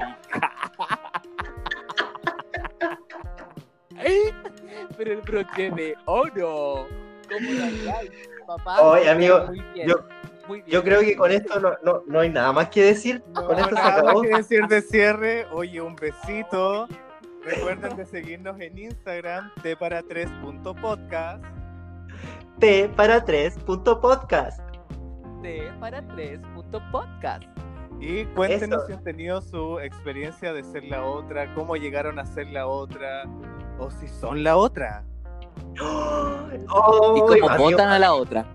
pero 4.96 5.12
el 5.12 5.20
broche 5.22 5.70
de 5.70 5.94
oro. 6.06 6.86
¿Cómo 7.30 7.50
lo 7.50 8.46
papá? 8.46 8.80
Oye, 8.82 9.10
amigo, 9.10 9.46
Muy 9.48 9.60
bien, 9.74 9.88
yo- 9.88 10.04
muy 10.46 10.62
bien. 10.62 10.70
Yo 10.70 10.82
creo 10.82 11.00
que 11.00 11.14
con 11.16 11.30
esto 11.30 11.60
no, 11.60 11.72
no, 11.82 12.02
no 12.06 12.20
hay 12.20 12.30
nada 12.30 12.52
más 12.52 12.70
que 12.70 12.82
decir. 12.82 13.22
No, 13.34 13.44
con 13.46 13.58
esto 13.58 13.76
se 13.76 13.82
nada 13.82 14.02
más 14.02 14.22
que 14.22 14.28
decir 14.28 14.66
de 14.66 14.80
cierre. 14.80 15.46
Oye, 15.52 15.80
un 15.82 15.94
besito. 15.94 16.88
Recuerden 17.44 17.96
de 17.96 18.06
seguirnos 18.06 18.58
en 18.60 18.78
Instagram, 18.78 19.52
t 19.62 19.76
para 19.76 20.02
3.podcast. 20.02 21.44
T 22.58 22.88
para 22.96 23.24
3 23.24 23.58
punto 23.58 24.00
podcast. 24.00 24.60
T 25.42 25.70
para 25.78 26.02
tres 26.08 26.40
punto 26.54 26.82
podcast. 26.90 27.44
Y 28.00 28.24
cuéntenos 28.26 28.78
Eso. 28.80 28.86
si 28.86 28.92
han 28.94 29.02
tenido 29.04 29.40
su 29.40 29.80
experiencia 29.80 30.52
de 30.52 30.62
ser 30.64 30.84
la 30.84 31.04
otra, 31.04 31.52
cómo 31.54 31.76
llegaron 31.76 32.18
a 32.18 32.26
ser 32.26 32.46
la 32.48 32.66
otra, 32.66 33.24
o 33.78 33.90
si 33.90 34.06
son 34.08 34.44
la 34.44 34.56
otra. 34.56 35.04
Oh, 35.80 36.46
Y 36.54 36.64
cómo 37.20 37.48
amigo, 37.50 37.58
votan 37.58 37.88
a 37.88 37.98
la 37.98 38.14
otra. 38.14 38.46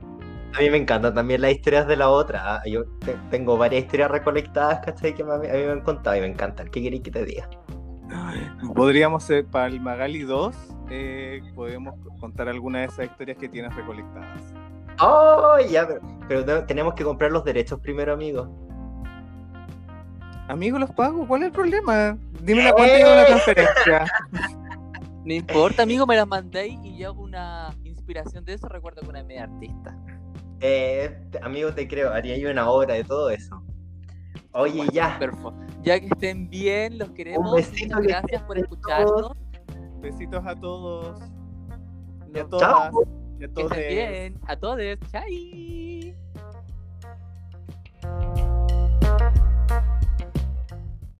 a 0.55 0.59
mí 0.61 0.69
me 0.69 0.77
encantan 0.77 1.13
también 1.13 1.41
las 1.41 1.51
historias 1.51 1.87
de 1.87 1.95
la 1.97 2.09
otra. 2.09 2.55
ah, 2.55 2.61
Yo 2.65 2.85
te- 2.99 3.17
tengo 3.29 3.57
varias 3.57 3.83
historias 3.83 4.11
recolectadas, 4.11 4.79
¿cachai? 4.85 5.13
Que 5.13 5.23
me- 5.23 5.33
a 5.33 5.37
mí 5.37 5.47
me 5.47 5.71
han 5.71 5.81
contado 5.81 6.15
y 6.15 6.21
me 6.21 6.27
encantan. 6.27 6.69
¿Qué 6.69 6.81
queréis 6.81 7.01
que 7.03 7.11
te 7.11 7.25
diga? 7.25 7.49
Podríamos 8.75 9.23
ser 9.23 9.45
para 9.45 9.67
el 9.67 9.79
Magali 9.81 10.21
2, 10.23 10.55
eh, 10.89 11.41
podemos 11.55 11.95
contar 12.19 12.47
alguna 12.47 12.79
de 12.79 12.85
esas 12.85 13.05
historias 13.05 13.37
que 13.37 13.49
tienes 13.49 13.75
recolectadas. 13.75 14.41
Oh, 15.01 15.57
ya, 15.69 15.87
pero, 15.87 16.01
pero 16.27 16.45
te- 16.45 16.61
tenemos 16.63 16.93
que 16.93 17.03
comprar 17.03 17.31
los 17.31 17.43
derechos 17.43 17.79
primero, 17.79 18.13
amigo. 18.13 18.47
Amigo, 20.47 20.77
los 20.77 20.91
pago, 20.91 21.27
¿cuál 21.27 21.41
es 21.43 21.47
el 21.47 21.51
problema? 21.53 22.17
Dime 22.41 22.63
la 22.63 22.73
cuenta 22.73 22.99
y 22.99 23.01
hago 23.01 23.15
la 23.15 23.25
transferencia. 23.25 24.05
No 25.25 25.33
importa, 25.33 25.83
amigo, 25.83 26.05
me 26.05 26.17
las 26.17 26.27
mandéis 26.27 26.77
y 26.83 26.97
yo 26.97 27.11
hago 27.11 27.21
una 27.23 27.73
inspiración 27.85 28.43
de 28.43 28.55
eso. 28.55 28.67
Recuerdo 28.67 29.03
que 29.03 29.07
una 29.07 29.23
media 29.23 29.43
artista. 29.43 29.97
Eh, 30.59 31.17
te- 31.31 31.39
amigo, 31.41 31.73
te 31.73 31.87
creo, 31.87 32.11
haría 32.11 32.37
yo 32.37 32.51
una 32.51 32.69
obra 32.69 32.95
de 32.95 33.05
todo 33.05 33.29
eso. 33.29 33.63
Oye, 34.51 34.85
ya. 34.91 35.17
Perfecto. 35.19 35.55
Ya 35.81 35.97
que 35.97 36.07
estén 36.07 36.49
bien, 36.49 36.97
los 36.97 37.09
queremos. 37.11 37.55
besito, 37.55 37.95
Muchas 37.95 38.01
gracias 38.21 38.43
por 38.43 38.57
escucharnos. 38.57 39.31
Besitos 40.01 40.45
a 40.45 40.55
todos 40.59 41.21
y 42.35 42.39
a 42.39 42.43
todas 42.45 42.69
Chao. 42.91 43.03
y 43.39 43.43
a 43.45 43.47
Que 43.47 43.53
todos. 43.53 43.71
estén 43.71 43.89
bien. 43.95 44.39
A 44.45 44.55
todos. 44.57 44.77
Chai. 45.09 45.82